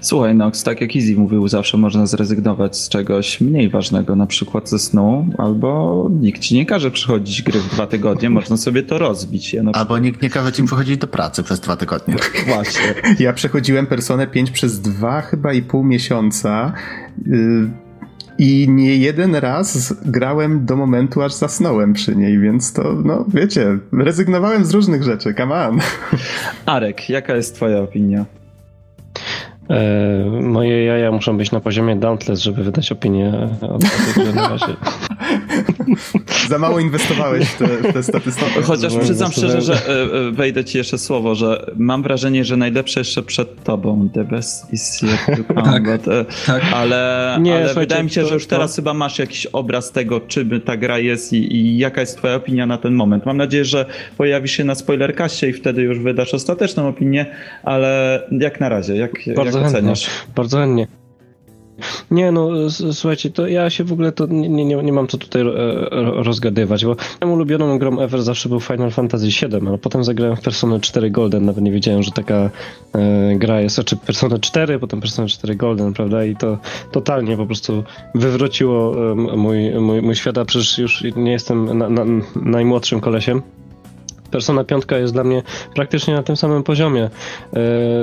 [0.00, 4.68] Słuchaj, Nox, tak jak Easy mówił, zawsze można zrezygnować z czegoś mniej ważnego, na przykład
[4.68, 8.98] ze snu, albo nikt ci nie każe przychodzić gry w dwa tygodnie, można sobie to
[8.98, 9.54] rozbić.
[9.54, 12.14] Ja Albo nikt nie każe ci przychodzić do pracy przez dwa tygodnie.
[12.54, 12.94] Właśnie.
[13.18, 16.72] Ja przechodziłem Personę 5 przez dwa chyba i pół miesiąca.
[17.26, 17.70] Yy...
[18.38, 23.78] I nie jeden raz grałem do momentu, aż zasnąłem przy niej, więc to, no wiecie,
[23.92, 25.80] rezygnowałem z różnych rzeczy, come on.
[26.66, 28.24] Arek, jaka jest twoja opinia?
[29.70, 34.66] E, moje jaja muszą być na poziomie Dauntless, żeby wydać opinię o tej na razie.
[36.48, 38.50] Za mało inwestowałeś w te, w te statystyki.
[38.62, 39.88] Chociaż przyznam szczerze, że e,
[40.28, 44.08] e, wejdę ci jeszcze słowo, że mam wrażenie, że najlepsze jeszcze przed tobą.
[44.14, 45.62] The best is yet to come.
[45.62, 46.62] Tak, but, e, tak.
[46.74, 49.92] Ale, Nie, ale wydaje mi się, to- że już to- teraz chyba masz jakiś obraz
[49.92, 53.26] tego, czym ta gra jest i, i jaka jest twoja opinia na ten moment.
[53.26, 53.86] Mam nadzieję, że
[54.16, 57.26] pojawisz się na spoilerkaście i wtedy już wydasz ostateczną opinię,
[57.62, 59.78] ale jak na razie, jak, jak Bardzo chętnie.
[59.78, 60.10] oceniasz?
[60.36, 61.01] Bardzo chętnie.
[62.10, 62.48] Nie no,
[62.92, 65.44] słuchajcie, to ja się w ogóle to nie, nie, nie mam co tutaj e,
[65.90, 70.36] ro- rozgadywać, bo moją ulubioną grą ever zawsze był Final Fantasy VII, ale potem zagrałem
[70.36, 72.50] w Persona 4 Golden, nawet nie wiedziałem, że taka
[72.94, 76.58] e, gra jest, znaczy Persona 4, potem Persona 4 Golden, prawda, i to
[76.92, 77.84] totalnie po prostu
[78.14, 78.94] wywróciło
[79.36, 82.04] mój, mój, mój świat, a przecież już nie jestem na, na,
[82.36, 83.42] najmłodszym kolesiem.
[84.32, 85.42] Persona 5 jest dla mnie
[85.74, 87.04] praktycznie na tym samym poziomie.
[87.04, 87.10] E,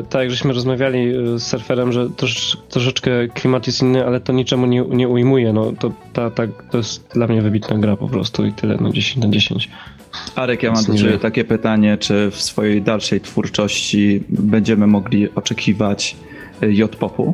[0.10, 4.34] tak jak żeśmy rozmawiali e, z surferem, że trosz, troszeczkę klimat jest inny, ale to
[4.34, 5.54] niczemu nie, nie ujmuje.
[5.54, 8.92] No, to, ta, ta, to jest dla mnie wybitna gra po prostu i tyle, no
[8.92, 9.70] 10 na 10.
[10.36, 11.20] Arek, ja mam wiem.
[11.20, 16.16] takie pytanie, czy w swojej dalszej twórczości będziemy mogli oczekiwać
[16.64, 17.34] y, J-popu?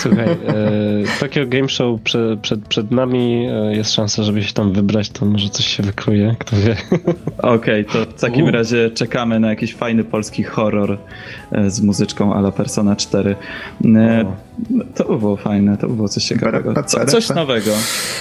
[0.00, 0.36] Słuchaj, e,
[1.20, 5.26] Tokyo Game Show prze, przed, przed nami, e, jest szansa, żeby się tam wybrać, to
[5.26, 6.76] może coś się wykruje, kto wie.
[7.38, 8.50] Okej, to w takim U.
[8.50, 10.98] razie czekamy na jakiś fajny polski horror
[11.52, 13.36] e, z muzyczką ala Persona 4.
[13.84, 14.24] E,
[14.94, 16.82] To by było fajne, to by było coś ciekawego.
[16.82, 17.70] Co, coś nowego.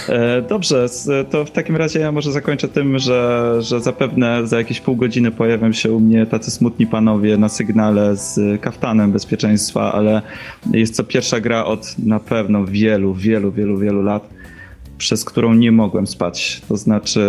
[0.09, 4.57] E, Dobrze, z- to w takim razie ja może zakończę tym, że, że zapewne za
[4.57, 9.93] jakieś pół godziny pojawią się u mnie tacy smutni panowie na sygnale z kaftanem bezpieczeństwa,
[9.93, 10.21] ale
[10.73, 14.29] jest to pierwsza gra od na pewno wielu, wielu, wielu, wielu lat
[14.99, 16.61] przez którą nie mogłem spać.
[16.69, 17.21] To znaczy,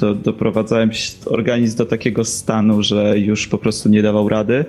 [0.00, 0.90] do, doprowadzałem
[1.26, 4.64] organizm do takiego stanu, że już po prostu nie dawał rady.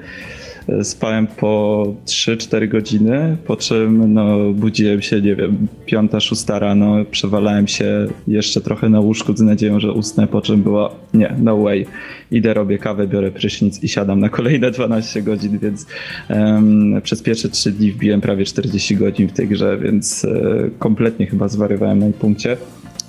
[0.84, 8.08] Spałem po 3-4 godziny, po czym no, budziłem się, nie wiem, 5-6 rano, przewalałem się
[8.28, 11.86] jeszcze trochę na łóżku z nadzieją, że usnę, po czym było nie, no way.
[12.32, 15.86] Idę, robię kawę, biorę prysznic i siadam na kolejne 12 godzin, więc
[16.30, 21.26] em, przez pierwsze 3 dni wbiłem prawie 40 godzin w tej grze, więc e, kompletnie
[21.26, 22.58] chyba zwariowałem na jej punkcie.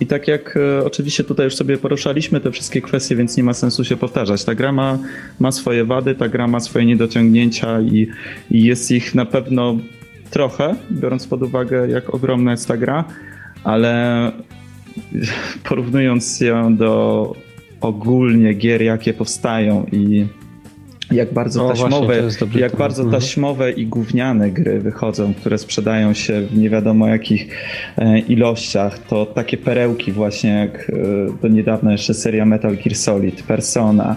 [0.00, 3.54] I tak jak e, oczywiście tutaj już sobie poruszaliśmy te wszystkie kwestie, więc nie ma
[3.54, 4.44] sensu się powtarzać.
[4.44, 4.98] Ta gra ma,
[5.40, 8.08] ma swoje wady, ta gra ma swoje niedociągnięcia i,
[8.50, 9.76] i jest ich na pewno
[10.30, 13.04] trochę, biorąc pod uwagę, jak ogromna jest ta gra,
[13.64, 14.32] ale
[15.68, 17.32] porównując ją do
[17.80, 20.26] ogólnie gier, jakie powstają i
[21.14, 23.22] jak bardzo taśmowe, właśnie, jak bardzo mhm.
[23.22, 27.48] taśmowe i gówniane gry wychodzą, które sprzedają się w nie wiadomo jakich
[27.98, 30.94] e, ilościach, to takie perełki właśnie jak e,
[31.42, 34.16] do niedawna jeszcze seria Metal Gear Solid, Persona,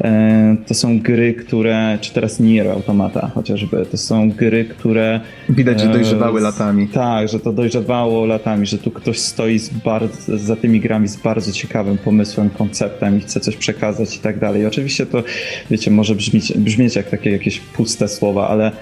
[0.00, 5.20] e, to są gry, które, czy teraz Nier Automata chociażby, to są gry, które...
[5.48, 6.88] Widać, że dojrzewały latami.
[6.88, 11.16] Tak, że to dojrzewało latami, że tu ktoś stoi z bardzo, za tymi grami z
[11.16, 14.66] bardzo ciekawym pomysłem, konceptem i chce coś przekazać i tak dalej.
[14.66, 15.22] Oczywiście to,
[15.70, 18.72] wiecie, może brzmieć, brzmieć jak takie jakieś puste słowa, ale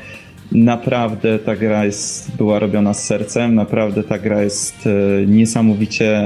[0.52, 6.22] naprawdę ta gra jest, była robiona z sercem, naprawdę ta gra jest e, niesamowicie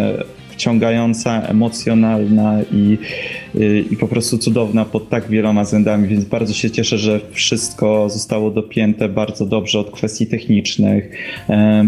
[0.61, 2.99] wciągająca, emocjonalna i,
[3.55, 8.09] y, i po prostu cudowna pod tak wieloma względami, więc bardzo się cieszę, że wszystko
[8.09, 11.11] zostało dopięte bardzo dobrze od kwestii technicznych,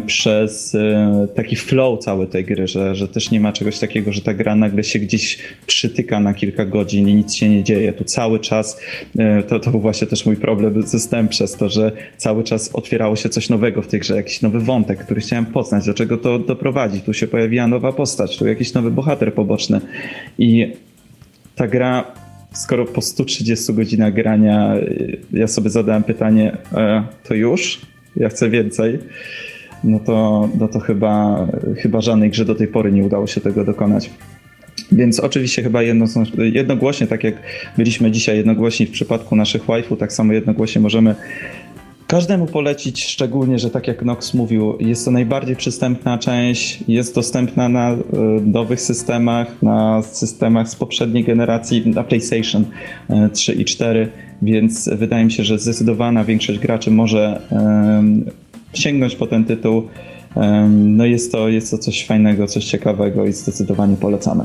[0.06, 4.20] przez e, taki flow całej tej gry, że, że też nie ma czegoś takiego, że
[4.20, 7.92] ta gra nagle się gdzieś przytyka na kilka godzin i nic się nie dzieje.
[7.92, 8.80] Tu cały czas,
[9.18, 12.70] e, to, to był właśnie też mój problem ze STEM przez to, że cały czas
[12.74, 16.16] otwierało się coś nowego w tej grze, jakiś nowy wątek, który chciałem poznać, do czego
[16.16, 17.00] to doprowadzi.
[17.00, 19.80] Tu się pojawiła nowa postać, tu jakiś jakiś nowy bohater poboczny.
[20.38, 20.72] I
[21.56, 22.04] ta gra,
[22.52, 27.80] skoro po 130 godzinach grania y, ja sobie zadałem pytanie, e, to już?
[28.16, 28.98] Ja chcę więcej.
[29.84, 33.64] No to, no to chyba, chyba żadnej grze do tej pory nie udało się tego
[33.64, 34.10] dokonać.
[34.92, 36.06] Więc oczywiście chyba jedno,
[36.38, 37.34] jednogłośnie, tak jak
[37.76, 41.14] byliśmy dzisiaj jednogłośni w przypadku naszych waifu, tak samo jednogłośnie możemy
[42.12, 47.68] każdemu polecić, szczególnie, że tak jak Nox mówił, jest to najbardziej przystępna część, jest dostępna
[47.68, 47.96] na y,
[48.44, 52.64] nowych systemach, na systemach z poprzedniej generacji, na PlayStation
[53.32, 54.08] 3 y, i 4,
[54.42, 57.40] więc wydaje mi się, że zdecydowana większość graczy może
[58.74, 59.82] y, sięgnąć po ten tytuł.
[60.68, 64.44] No jest to, jest to coś fajnego, coś ciekawego i zdecydowanie polecamy.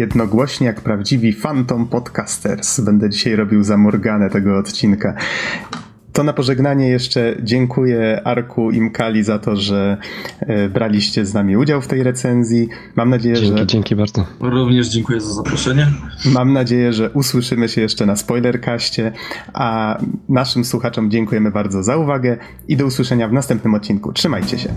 [0.00, 2.80] Jednogłośnie jak prawdziwi Phantom Podcasters.
[2.80, 5.14] Będę dzisiaj robił za Morganę tego odcinka.
[6.12, 9.96] To na pożegnanie jeszcze dziękuję Arku i Mkali za to, że
[10.40, 12.68] e, braliście z nami udział w tej recenzji.
[12.96, 13.66] Mam nadzieję, dzięki, że.
[13.66, 14.26] Dzięki bardzo.
[14.40, 15.86] Również dziękuję za zaproszenie.
[16.24, 19.12] Mam nadzieję, że usłyszymy się jeszcze na spoilerkaście,
[19.52, 19.98] a
[20.28, 22.36] naszym słuchaczom dziękujemy bardzo za uwagę
[22.68, 24.12] i do usłyszenia w następnym odcinku.
[24.12, 24.74] Trzymajcie się.